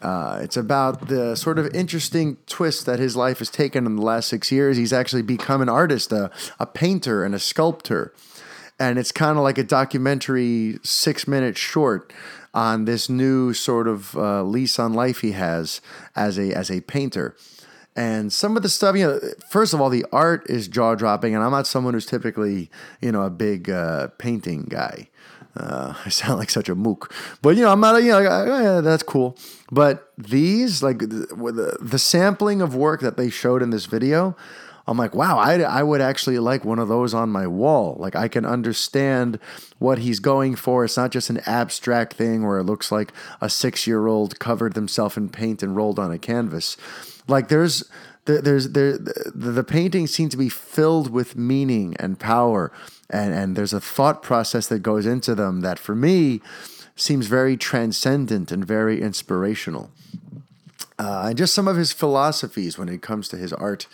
Uh, 0.02 0.40
it's 0.44 0.58
about 0.58 1.08
the 1.08 1.36
sort 1.36 1.58
of 1.58 1.74
interesting 1.74 2.38
twist 2.46 2.86
that 2.86 3.00
his 3.00 3.16
life 3.16 3.40
has 3.40 3.50
taken 3.50 3.86
in 3.86 3.96
the 3.96 4.02
last 4.02 4.28
six 4.28 4.52
years. 4.52 4.78
He's 4.78 4.94
actually 4.94 5.24
become 5.24 5.62
an 5.62 5.70
artist, 5.70 6.12
a, 6.12 6.30
a 6.60 6.66
painter, 6.66 7.24
and 7.24 7.34
a 7.34 7.40
sculptor. 7.40 8.14
And 8.80 9.00
it's 9.00 9.12
kind 9.12 9.38
of 9.40 9.44
like 9.44 9.58
a 9.58 9.64
documentary 9.64 10.80
six 10.84 11.28
minute 11.28 11.58
short 11.58 12.14
on 12.58 12.86
this 12.86 13.08
new 13.08 13.54
sort 13.54 13.88
of 13.88 14.18
uh, 14.18 14.42
lease 14.42 14.80
on 14.80 14.92
life 14.92 15.20
he 15.20 15.34
has 15.34 15.80
as 16.16 16.40
a 16.40 16.52
as 16.54 16.72
a 16.72 16.82
painter. 16.82 17.36
And 17.96 18.34
some 18.34 18.58
of 18.58 18.64
the 18.64 18.70
stuff, 18.70 18.96
you 18.96 19.08
know, 19.08 19.20
first 19.50 19.74
of 19.74 19.82
all, 19.82 19.90
the 19.90 20.06
art 20.12 20.50
is 20.50 20.68
jaw 20.68 20.96
dropping, 20.96 21.36
and 21.36 21.44
I'm 21.44 21.52
not 21.52 21.68
someone 21.68 21.94
who's 21.94 22.06
typically, 22.08 22.72
you 23.00 23.12
know, 23.12 23.22
a 23.22 23.30
big 23.30 23.70
uh, 23.70 24.08
painting 24.18 24.66
guy. 24.70 25.10
Uh, 25.56 25.94
I 26.06 26.10
sound 26.10 26.40
like 26.40 26.50
such 26.50 26.68
a 26.68 26.76
mook, 26.76 27.14
but 27.44 27.56
you 27.56 27.62
know, 27.62 27.72
I'm 27.72 27.80
not, 27.80 28.02
you 28.02 28.10
know, 28.10 28.22
like, 28.22 28.48
oh, 28.48 28.62
yeah, 28.62 28.82
that's 28.82 29.04
cool. 29.04 29.38
But 29.72 30.12
these, 30.18 30.82
like 30.82 30.98
the, 30.98 31.78
the 31.80 32.00
sampling 32.00 32.62
of 32.62 32.74
work 32.76 33.02
that 33.02 33.18
they 33.18 33.30
showed 33.30 33.62
in 33.62 33.70
this 33.70 33.86
video, 33.86 34.36
I'm 34.88 34.98
like, 34.98 35.14
wow, 35.14 35.38
I, 35.38 35.60
I 35.60 35.84
would 35.84 36.00
actually 36.00 36.40
like 36.40 36.64
one 36.64 36.80
of 36.80 36.88
those 36.88 37.14
on 37.14 37.30
my 37.30 37.46
wall. 37.46 37.98
Like, 38.00 38.16
I 38.16 38.30
can 38.30 38.46
understand 38.46 39.38
what 39.80 40.00
he's 40.00 40.20
going 40.20 40.56
for. 40.56 40.86
It's 40.86 40.96
not 40.96 41.12
just 41.12 41.30
an 41.30 41.42
abstract 41.46 42.14
thing 42.14 42.46
where 42.46 42.58
it 42.58 42.64
looks 42.64 42.92
like 42.92 43.12
a 43.42 43.50
six 43.50 43.86
year 43.86 44.08
old 44.08 44.40
covered 44.40 44.74
themselves 44.74 45.18
in 45.18 45.28
paint 45.28 45.62
and 45.62 45.76
rolled 45.76 46.00
on 46.00 46.12
a 46.12 46.18
canvas. 46.18 46.78
Like, 47.28 47.50
there's. 47.50 47.84
There's 48.26 48.74
there 48.74 48.98
the, 48.98 49.32
the 49.34 49.64
paintings 49.64 50.14
seem 50.14 50.28
to 50.28 50.36
be 50.36 50.50
filled 50.50 51.10
with 51.10 51.38
meaning 51.38 51.96
and 51.98 52.20
power, 52.20 52.74
and 53.10 53.34
and 53.34 53.56
there's 53.56 53.72
a 53.72 53.80
thought 53.80 54.22
process 54.22 54.68
that 54.68 54.80
goes 54.80 55.06
into 55.06 55.34
them 55.34 55.62
that 55.62 55.80
for 55.80 55.96
me 55.96 56.42
seems 56.98 57.28
very 57.28 57.56
transcendent 57.56 58.52
and 58.52 58.66
very 58.66 59.02
inspirational. 59.02 59.92
Uh, 61.00 61.28
and 61.28 61.38
just 61.38 61.54
some 61.54 61.70
of 61.70 61.78
his 61.78 61.94
philosophies 61.94 62.78
when 62.78 62.90
it 62.90 63.02
comes 63.02 63.30
to 63.30 63.38
his 63.38 63.54
art 63.54 63.88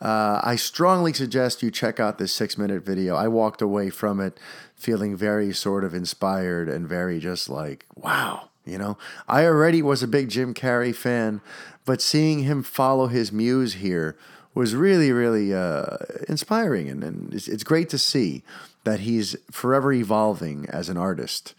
uh, 0.00 0.40
I 0.42 0.56
strongly 0.56 1.12
suggest 1.12 1.62
you 1.62 1.70
check 1.70 1.98
out 1.98 2.18
this 2.18 2.32
six 2.32 2.56
minute 2.56 2.84
video. 2.84 3.16
I 3.16 3.28
walked 3.28 3.60
away 3.60 3.90
from 3.90 4.20
it 4.20 4.38
feeling 4.74 5.16
very 5.16 5.52
sort 5.52 5.84
of 5.84 5.92
inspired 5.92 6.68
and 6.68 6.88
very 6.88 7.18
just 7.18 7.48
like, 7.48 7.84
wow, 7.96 8.50
you 8.64 8.78
know. 8.78 8.96
I 9.26 9.44
already 9.44 9.82
was 9.82 10.02
a 10.02 10.08
big 10.08 10.28
Jim 10.28 10.54
Carrey 10.54 10.94
fan, 10.94 11.40
but 11.84 12.00
seeing 12.00 12.40
him 12.40 12.62
follow 12.62 13.08
his 13.08 13.32
muse 13.32 13.74
here 13.74 14.16
was 14.54 14.74
really, 14.74 15.10
really 15.10 15.52
uh, 15.52 15.96
inspiring. 16.28 16.88
And, 16.88 17.02
and 17.02 17.34
it's, 17.34 17.48
it's, 17.48 17.64
great 17.64 17.88
to 17.90 17.98
see 17.98 18.42
that 18.84 19.00
he's 19.00 19.36
forever 19.50 19.92
evolving 19.92 20.66
as 20.68 20.88
an 20.88 20.96
artist. 20.96 21.54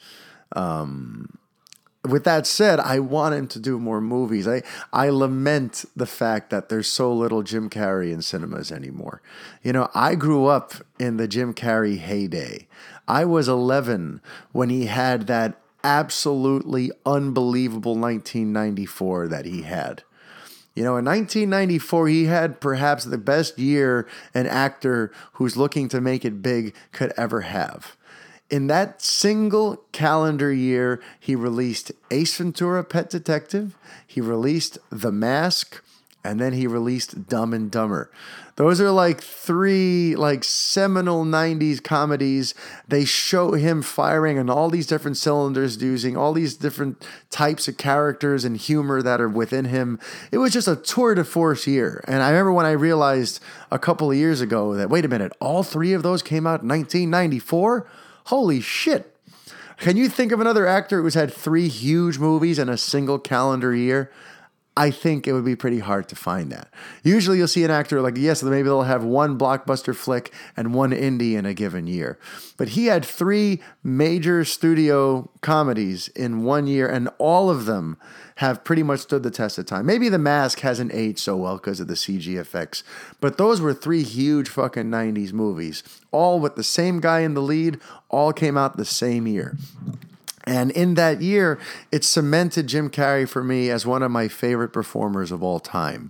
Um, 0.54 1.38
with 2.08 2.24
that 2.24 2.48
said, 2.48 2.80
I 2.80 3.00
want 3.00 3.36
him 3.36 3.48
to 3.50 3.60
do 3.60 3.80
more 3.80 4.00
movies. 4.00 4.48
I, 4.48 4.64
I 4.94 5.10
lament 5.10 5.86
the 5.96 6.06
fact 6.06 6.50
that 6.50 6.70
there's 6.70 6.88
so 6.88 7.14
little 7.14 7.44
Jim 7.44 7.70
Carrey 7.70 8.14
in 8.14 8.22
cinemas 8.22 8.72
anymore. 8.72 9.22
You 9.64 9.74
know, 9.74 9.90
I 9.94 10.16
grew 10.16 10.46
up 10.46 10.74
in 10.98 11.18
the 11.18 11.28
Jim 11.28 11.54
Carrey 11.54 11.98
heyday. 11.98 12.68
I 13.08 13.26
was 13.26 13.50
11 13.50 14.22
when 14.52 14.70
he 14.70 14.86
had 14.86 15.28
that 15.28 15.60
absolutely 15.84 16.92
unbelievable 17.06 17.96
1994 17.96 19.28
that 19.28 19.46
he 19.46 19.64
had. 19.64 20.04
You 20.76 20.84
know, 20.84 20.96
in 20.96 21.06
1994, 21.06 22.08
he 22.08 22.26
had 22.26 22.62
perhaps 22.62 23.04
the 23.04 23.18
best 23.18 23.60
year 23.60 24.08
an 24.34 24.48
actor 24.48 25.12
who's 25.34 25.58
looking 25.58 25.90
to 25.90 26.00
make 26.00 26.24
it 26.24 26.42
big 26.42 26.74
could 26.94 27.12
ever 27.18 27.42
have. 27.42 27.98
In 28.50 28.68
that 28.68 29.02
single 29.02 29.84
calendar 29.92 30.52
year, 30.52 31.02
he 31.20 31.36
released 31.36 31.92
Ace 32.10 32.36
Ventura 32.38 32.84
Pet 32.84 33.10
Detective, 33.10 33.78
he 34.06 34.22
released 34.22 34.80
The 34.90 35.12
Mask, 35.12 35.84
and 36.24 36.40
then 36.40 36.54
he 36.54 36.66
released 36.66 37.28
Dumb 37.28 37.54
and 37.54 37.70
Dumber. 37.72 38.12
Those 38.56 38.82
are 38.82 38.92
like 38.92 39.22
three 39.22 40.18
like 40.18 40.44
seminal 40.44 41.24
90s 41.24 41.82
comedies. 41.82 42.54
They 42.88 43.06
show 43.06 43.54
him 43.54 43.82
firing 43.82 44.38
on 44.38 44.50
all 44.50 44.70
these 44.70 44.86
different 44.86 45.16
cylinders 45.16 45.82
using 45.82 46.18
all 46.18 46.34
these 46.34 46.56
different 46.56 47.06
types 47.30 47.70
of 47.70 47.78
characters 47.78 48.44
and 48.44 48.58
humor 48.58 49.02
that 49.02 49.22
are 49.22 49.30
within 49.30 49.66
him. 49.66 49.98
It 50.30 50.40
was 50.40 50.52
just 50.52 50.68
a 50.68 50.76
tour 50.76 51.16
de 51.16 51.24
force 51.24 51.68
year. 51.68 52.04
And 52.06 52.22
I 52.22 52.32
remember 52.32 52.52
when 52.52 52.66
I 52.66 52.72
realized 52.72 53.40
a 53.72 53.80
couple 53.80 54.12
of 54.12 54.18
years 54.18 54.42
ago 54.42 54.74
that 54.74 54.90
wait 54.90 55.06
a 55.06 55.08
minute, 55.08 55.32
all 55.40 55.64
three 55.64 55.94
of 55.94 56.04
those 56.04 56.22
came 56.22 56.46
out 56.46 56.62
in 56.62 56.68
1994? 56.68 57.88
Holy 58.30 58.62
shit. 58.62 59.16
Can 59.78 59.98
you 59.98 60.08
think 60.08 60.32
of 60.32 60.40
another 60.40 60.68
actor 60.68 61.02
who's 61.02 61.16
had 61.16 61.34
three 61.34 61.68
huge 61.68 62.20
movies 62.20 62.60
in 62.60 62.70
a 62.70 62.78
single 62.78 63.18
calendar 63.18 63.74
year? 63.74 64.12
I 64.80 64.92
think 64.92 65.28
it 65.28 65.34
would 65.34 65.44
be 65.44 65.58
pretty 65.58 65.80
hard 65.80 66.08
to 66.08 66.16
find 66.16 66.54
that. 66.54 66.70
Usually 67.04 67.38
you'll 67.38 67.50
see 67.50 67.66
an 67.66 67.70
actor 67.70 68.00
like, 68.00 68.16
yes, 68.16 68.42
maybe 68.42 68.64
they'll 68.64 68.84
have 68.84 69.04
one 69.04 69.38
blockbuster 69.38 69.94
flick 69.94 70.32
and 70.56 70.74
one 70.74 70.92
indie 70.92 71.34
in 71.34 71.46
a 71.46 71.54
given 71.54 71.86
year. 71.86 72.18
But 72.56 72.70
he 72.70 72.86
had 72.86 73.04
three 73.04 73.62
major 73.84 74.46
studio 74.46 75.30
comedies 75.42 76.08
in 76.08 76.44
one 76.44 76.66
year, 76.66 76.88
and 76.88 77.10
all 77.18 77.50
of 77.50 77.66
them 77.66 77.98
have 78.38 78.64
pretty 78.64 78.82
much 78.82 79.02
stood 79.02 79.22
the 79.22 79.32
test 79.32 79.58
of 79.58 79.66
time. 79.66 79.86
Maybe 79.86 80.08
The 80.08 80.18
Mask 80.18 80.62
hasn't 80.62 80.94
aged 80.94 81.20
so 81.20 81.36
well 81.36 81.58
because 81.58 81.82
of 81.82 81.90
the 81.90 81.96
CG 81.96 82.40
effects, 82.40 82.82
but 83.20 83.38
those 83.38 83.60
were 83.60 83.74
three 83.74 84.04
huge 84.04 84.48
fucking 84.48 84.86
90s 84.86 85.34
movies, 85.34 85.84
all 86.14 86.40
with 86.40 86.56
the 86.56 86.64
same 86.64 87.02
guy 87.02 87.20
in 87.20 87.34
the 87.34 87.42
lead, 87.42 87.82
all 88.08 88.32
came 88.32 88.58
out 88.58 88.78
the 88.78 88.86
same 88.86 89.28
year. 89.28 89.58
And 90.50 90.72
in 90.72 90.96
that 90.96 91.22
year, 91.22 91.60
it 91.92 92.04
cemented 92.04 92.66
Jim 92.66 92.90
Carrey 92.90 93.30
for 93.30 93.44
me 93.44 93.70
as 93.70 93.86
one 93.86 94.02
of 94.02 94.10
my 94.10 94.28
favorite 94.28 94.74
performers 94.74 95.32
of 95.32 95.44
all 95.44 95.60
time. 95.60 96.10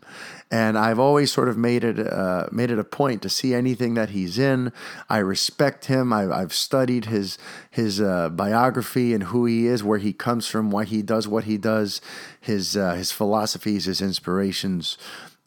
And 0.49 0.77
I've 0.77 0.97
always 0.97 1.29
sort 1.29 1.49
of 1.49 1.57
made 1.57 1.83
it 1.83 1.99
uh, 1.99 2.47
made 2.49 2.71
it 2.71 2.79
a 2.79 2.85
point 2.85 3.21
to 3.23 3.29
see 3.29 3.53
anything 3.53 3.95
that 3.95 4.11
he's 4.11 4.39
in. 4.39 4.71
I 5.09 5.17
respect 5.17 5.85
him. 5.85 6.13
I, 6.13 6.39
have 6.39 6.53
studied 6.53 7.05
his 7.05 7.37
his 7.69 7.99
uh, 7.99 8.29
biography 8.29 9.13
and 9.13 9.23
who 9.23 9.45
he 9.45 9.67
is, 9.67 9.83
where 9.83 9.99
he 9.99 10.13
comes 10.13 10.47
from, 10.47 10.71
why 10.71 10.85
he 10.85 11.01
does 11.01 11.27
what 11.27 11.43
he 11.43 11.57
does, 11.57 11.99
his 12.39 12.77
uh, 12.77 12.93
his 12.93 13.11
philosophies, 13.11 13.85
his 13.85 14.01
inspirations. 14.01 14.97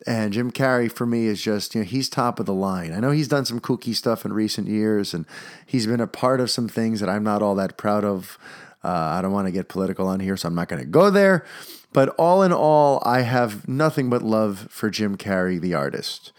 And 0.06 0.32
Jim 0.32 0.50
Carrey 0.50 0.90
for 0.90 1.06
me 1.06 1.26
is 1.26 1.40
just, 1.40 1.74
you 1.74 1.80
know, 1.80 1.86
he's 1.86 2.08
top 2.08 2.40
of 2.40 2.46
the 2.46 2.52
line. 2.52 2.92
I 2.92 3.00
know 3.00 3.12
he's 3.12 3.28
done 3.28 3.44
some 3.44 3.60
kooky 3.60 3.94
stuff 3.94 4.24
in 4.24 4.32
recent 4.32 4.66
years 4.66 5.14
and 5.14 5.24
he's 5.64 5.86
been 5.86 6.00
a 6.00 6.08
part 6.08 6.40
of 6.40 6.50
some 6.50 6.68
things 6.68 7.00
that 7.00 7.08
I'm 7.08 7.22
not 7.22 7.40
all 7.40 7.54
that 7.54 7.76
proud 7.76 8.04
of. 8.04 8.36
Uh, 8.84 8.88
I 8.88 9.22
don't 9.22 9.32
want 9.32 9.46
to 9.46 9.52
get 9.52 9.68
political 9.68 10.08
on 10.08 10.20
here, 10.20 10.36
so 10.36 10.48
I'm 10.48 10.54
not 10.54 10.68
going 10.68 10.82
to 10.82 10.88
go 10.88 11.10
there. 11.10 11.44
But 11.92 12.10
all 12.10 12.42
in 12.42 12.52
all, 12.52 13.02
I 13.04 13.20
have 13.20 13.68
nothing 13.68 14.08
but 14.08 14.22
love 14.22 14.66
for 14.70 14.88
Jim 14.88 15.16
Carrey, 15.16 15.60
the 15.60 15.74
artist. 15.74 16.32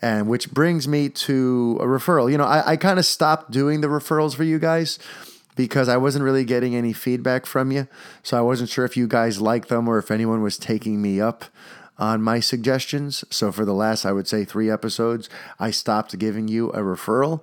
And 0.00 0.28
which 0.28 0.52
brings 0.52 0.86
me 0.86 1.08
to 1.08 1.78
a 1.80 1.84
referral. 1.84 2.30
You 2.30 2.38
know, 2.38 2.44
I, 2.44 2.72
I 2.72 2.76
kind 2.76 2.98
of 2.98 3.04
stopped 3.04 3.50
doing 3.50 3.80
the 3.80 3.88
referrals 3.88 4.34
for 4.34 4.44
you 4.44 4.58
guys 4.58 4.98
because 5.56 5.88
I 5.88 5.96
wasn't 5.96 6.24
really 6.24 6.44
getting 6.44 6.74
any 6.74 6.92
feedback 6.92 7.44
from 7.44 7.72
you. 7.72 7.88
So 8.22 8.38
I 8.38 8.40
wasn't 8.40 8.70
sure 8.70 8.84
if 8.84 8.96
you 8.96 9.06
guys 9.06 9.40
liked 9.40 9.68
them 9.68 9.88
or 9.88 9.98
if 9.98 10.10
anyone 10.10 10.42
was 10.42 10.56
taking 10.56 11.02
me 11.02 11.20
up 11.20 11.44
on 11.98 12.22
my 12.22 12.40
suggestions. 12.40 13.24
So 13.30 13.52
for 13.52 13.64
the 13.64 13.74
last, 13.74 14.06
I 14.06 14.12
would 14.12 14.26
say, 14.26 14.44
three 14.44 14.70
episodes, 14.70 15.28
I 15.58 15.70
stopped 15.70 16.18
giving 16.18 16.48
you 16.48 16.70
a 16.70 16.78
referral. 16.78 17.42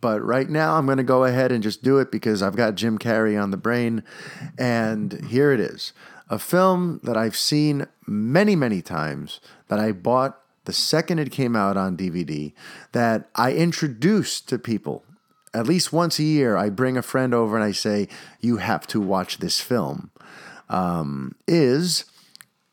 But 0.00 0.22
right 0.22 0.48
now, 0.48 0.76
I'm 0.76 0.86
going 0.86 0.98
to 0.98 1.04
go 1.04 1.24
ahead 1.24 1.52
and 1.52 1.62
just 1.62 1.82
do 1.82 1.98
it 1.98 2.10
because 2.10 2.42
I've 2.42 2.56
got 2.56 2.74
Jim 2.74 2.98
Carrey 2.98 3.40
on 3.40 3.50
the 3.50 3.56
brain. 3.56 4.02
And 4.58 5.24
here 5.26 5.52
it 5.52 5.60
is 5.60 5.92
a 6.28 6.38
film 6.38 7.00
that 7.02 7.16
I've 7.16 7.36
seen 7.36 7.86
many, 8.06 8.54
many 8.54 8.80
times, 8.80 9.40
that 9.68 9.78
I 9.78 9.92
bought 9.92 10.40
the 10.64 10.72
second 10.72 11.18
it 11.18 11.32
came 11.32 11.56
out 11.56 11.76
on 11.76 11.96
DVD, 11.96 12.52
that 12.92 13.28
I 13.34 13.52
introduced 13.52 14.48
to 14.48 14.58
people. 14.58 15.04
At 15.52 15.66
least 15.66 15.92
once 15.92 16.18
a 16.20 16.22
year, 16.22 16.56
I 16.56 16.70
bring 16.70 16.96
a 16.96 17.02
friend 17.02 17.34
over 17.34 17.56
and 17.56 17.64
I 17.64 17.72
say, 17.72 18.08
You 18.40 18.58
have 18.58 18.86
to 18.88 19.00
watch 19.00 19.38
this 19.38 19.60
film. 19.60 20.12
Um, 20.68 21.34
is 21.48 22.04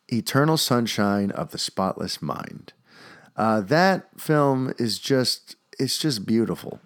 Eternal 0.08 0.58
Sunshine 0.58 1.32
of 1.32 1.50
the 1.50 1.58
Spotless 1.58 2.22
Mind. 2.22 2.74
Uh, 3.36 3.62
that 3.62 4.08
film 4.20 4.74
is 4.78 5.00
just 5.00 5.56
it's 5.80 5.98
just 5.98 6.26
beautiful 6.26 6.80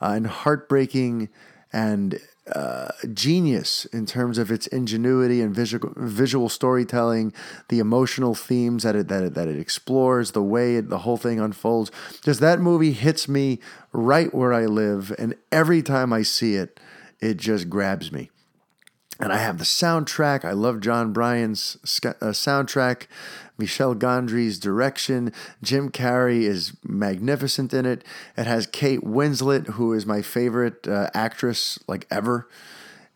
uh, 0.00 0.12
and 0.16 0.26
heartbreaking 0.26 1.28
and 1.72 2.20
uh, 2.54 2.88
genius 3.12 3.84
in 3.86 4.06
terms 4.06 4.38
of 4.38 4.50
its 4.50 4.66
ingenuity 4.68 5.42
and 5.42 5.54
visual 5.54 5.92
visual 5.96 6.48
storytelling, 6.48 7.32
the 7.68 7.78
emotional 7.78 8.34
themes 8.34 8.84
that 8.84 8.96
it 8.96 9.08
that 9.08 9.22
it, 9.22 9.34
that 9.34 9.48
it 9.48 9.58
explores, 9.58 10.32
the 10.32 10.42
way 10.42 10.76
it, 10.76 10.88
the 10.88 10.98
whole 10.98 11.18
thing 11.18 11.40
unfolds. 11.40 11.90
Just 12.22 12.40
that 12.40 12.60
movie 12.60 12.92
hits 12.92 13.28
me 13.28 13.58
right 13.92 14.32
where 14.32 14.54
I 14.54 14.66
live, 14.66 15.14
and 15.18 15.34
every 15.52 15.82
time 15.82 16.12
I 16.12 16.22
see 16.22 16.54
it, 16.54 16.80
it 17.20 17.36
just 17.36 17.68
grabs 17.68 18.10
me 18.10 18.30
and 19.20 19.32
I 19.32 19.38
have 19.38 19.58
the 19.58 19.64
soundtrack. 19.64 20.44
I 20.44 20.52
love 20.52 20.80
Jon 20.80 21.12
Brion's 21.12 21.76
uh, 22.04 22.32
soundtrack, 22.32 23.06
Michel 23.56 23.94
Gondry's 23.94 24.58
direction. 24.58 25.32
Jim 25.62 25.90
Carrey 25.90 26.42
is 26.42 26.76
magnificent 26.84 27.74
in 27.74 27.84
it. 27.84 28.04
It 28.36 28.46
has 28.46 28.66
Kate 28.66 29.02
Winslet, 29.02 29.70
who 29.70 29.92
is 29.92 30.06
my 30.06 30.22
favorite 30.22 30.86
uh, 30.86 31.10
actress 31.14 31.78
like 31.88 32.06
ever. 32.10 32.48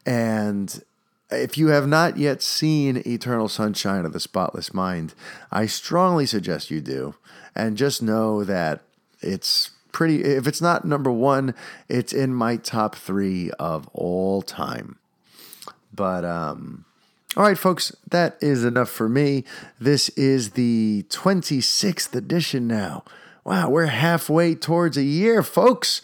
And 0.04 0.82
if 1.30 1.56
you 1.56 1.68
have 1.68 1.86
not 1.86 2.16
yet 2.16 2.42
seen 2.42 3.02
Eternal 3.06 3.48
Sunshine 3.48 4.04
of 4.04 4.12
the 4.12 4.20
Spotless 4.20 4.74
Mind, 4.74 5.14
I 5.50 5.66
strongly 5.66 6.26
suggest 6.26 6.70
you 6.70 6.80
do. 6.80 7.14
And 7.54 7.76
just 7.76 8.02
know 8.02 8.44
that 8.44 8.80
it's 9.20 9.70
pretty, 9.92 10.24
if 10.24 10.46
it's 10.48 10.60
not 10.60 10.84
number 10.84 11.12
one, 11.12 11.54
it's 11.88 12.12
in 12.12 12.34
my 12.34 12.56
top 12.56 12.96
three 12.96 13.50
of 13.52 13.88
all 13.92 14.42
time. 14.42 14.98
But 15.94 16.24
um, 16.24 16.84
all 17.36 17.44
right, 17.44 17.58
folks, 17.58 17.94
that 18.10 18.36
is 18.40 18.64
enough 18.64 18.90
for 18.90 19.08
me. 19.08 19.44
This 19.80 20.10
is 20.10 20.50
the 20.50 21.04
26th 21.08 22.14
edition 22.14 22.66
now. 22.66 23.04
Wow, 23.44 23.70
we're 23.70 23.86
halfway 23.86 24.54
towards 24.54 24.96
a 24.96 25.02
year, 25.02 25.42
folks. 25.42 26.02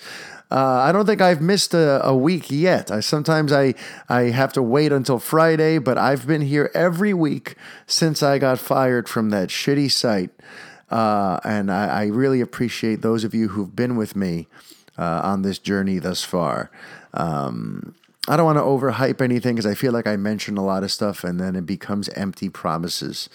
Uh, 0.51 0.80
I 0.80 0.93
don't 0.93 1.05
think 1.05 1.20
I've 1.20 1.43
missed 1.43 1.74
a, 1.74 2.05
a 2.05 2.16
week 2.16 2.51
yet. 2.51 2.91
I, 2.91 3.01
sometimes 3.01 3.53
I, 3.53 3.74
I 4.09 4.22
have 4.30 4.53
to 4.55 4.62
wait 4.62 4.93
until 4.93 5.18
Friday, 5.18 5.78
but 5.78 5.99
I've 5.99 6.26
been 6.26 6.41
here 6.41 6.70
every 6.72 7.12
week 7.12 7.55
since 7.86 8.22
I 8.22 8.39
got 8.39 8.59
fired 8.59 9.09
from 9.09 9.28
that 9.30 9.51
shitty 9.51 9.91
site. 9.91 10.30
Uh, 10.91 11.39
and 11.45 11.70
I, 11.70 12.05
I, 12.05 12.07
really 12.07 12.41
appreciate 12.41 13.03
those 13.03 13.22
of 13.22 13.34
you 13.34 13.49
who've 13.49 13.76
been 13.76 13.97
with 13.97 14.16
me 14.16 14.47
uh, 14.97 15.20
on 15.22 15.43
this 15.43 15.59
journey 15.59 15.99
thus 15.99 16.24
far. 16.24 16.70
Um, 17.12 17.95
I 18.29 18.37
don't 18.37 18.45
want 18.45 18.59
to 18.59 18.62
overhype 18.62 19.22
anything 19.22 19.55
because 19.55 19.64
I 19.64 19.74
feel 19.74 19.93
like 19.93 20.07
I 20.07 20.16
mentioned 20.16 20.59
a 20.59 20.62
lot 20.62 20.85
of 20.85 20.93
stuff 20.93 21.24
and 21.24 21.41
then 21.41 21.57
it 21.57 21.64
becomes 21.64 22.11
empty 22.11 22.51
promises. 22.51 23.31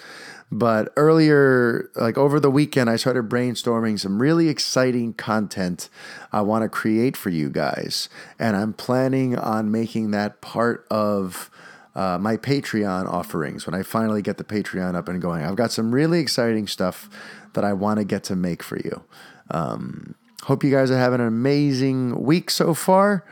But 0.51 0.93
earlier, 0.95 1.89
like 1.95 2.15
over 2.15 2.39
the 2.39 2.51
weekend, 2.51 2.91
I 2.91 2.97
started 2.97 3.27
brainstorming 3.27 3.99
some 3.99 4.21
really 4.21 4.49
exciting 4.49 5.13
content 5.15 5.89
I 6.31 6.41
want 6.41 6.61
to 6.61 6.69
create 6.69 7.17
for 7.17 7.31
you 7.31 7.49
guys. 7.49 8.07
And 8.37 8.55
I'm 8.55 8.71
planning 8.71 9.35
on 9.35 9.71
making 9.71 10.11
that 10.11 10.41
part 10.41 10.85
of 10.91 11.49
uh, 11.95 12.19
my 12.19 12.37
Patreon 12.37 13.07
offerings 13.07 13.65
when 13.65 13.73
I 13.73 13.81
finally 13.81 14.21
get 14.21 14.37
the 14.37 14.43
Patreon 14.43 14.93
up 14.93 15.07
and 15.07 15.19
going. 15.19 15.43
I've 15.43 15.55
got 15.55 15.71
some 15.71 15.91
really 15.91 16.19
exciting 16.19 16.67
stuff 16.67 17.09
that 17.53 17.63
I 17.63 17.73
want 17.73 17.97
to 17.97 18.05
get 18.05 18.23
to 18.25 18.35
make 18.35 18.61
for 18.61 18.77
you. 18.77 19.03
Um, 19.49 20.13
hope 20.43 20.63
you 20.63 20.69
guys 20.69 20.91
are 20.91 20.97
having 20.97 21.19
an 21.19 21.27
amazing 21.27 22.21
week 22.21 22.51
so 22.51 22.75
far. 22.75 23.25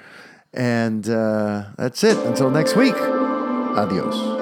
And 0.54 1.08
uh, 1.10 1.66
that's 1.78 2.04
it. 2.04 2.18
Until 2.26 2.50
next 2.50 2.76
week, 2.76 2.96
adios. 2.96 4.41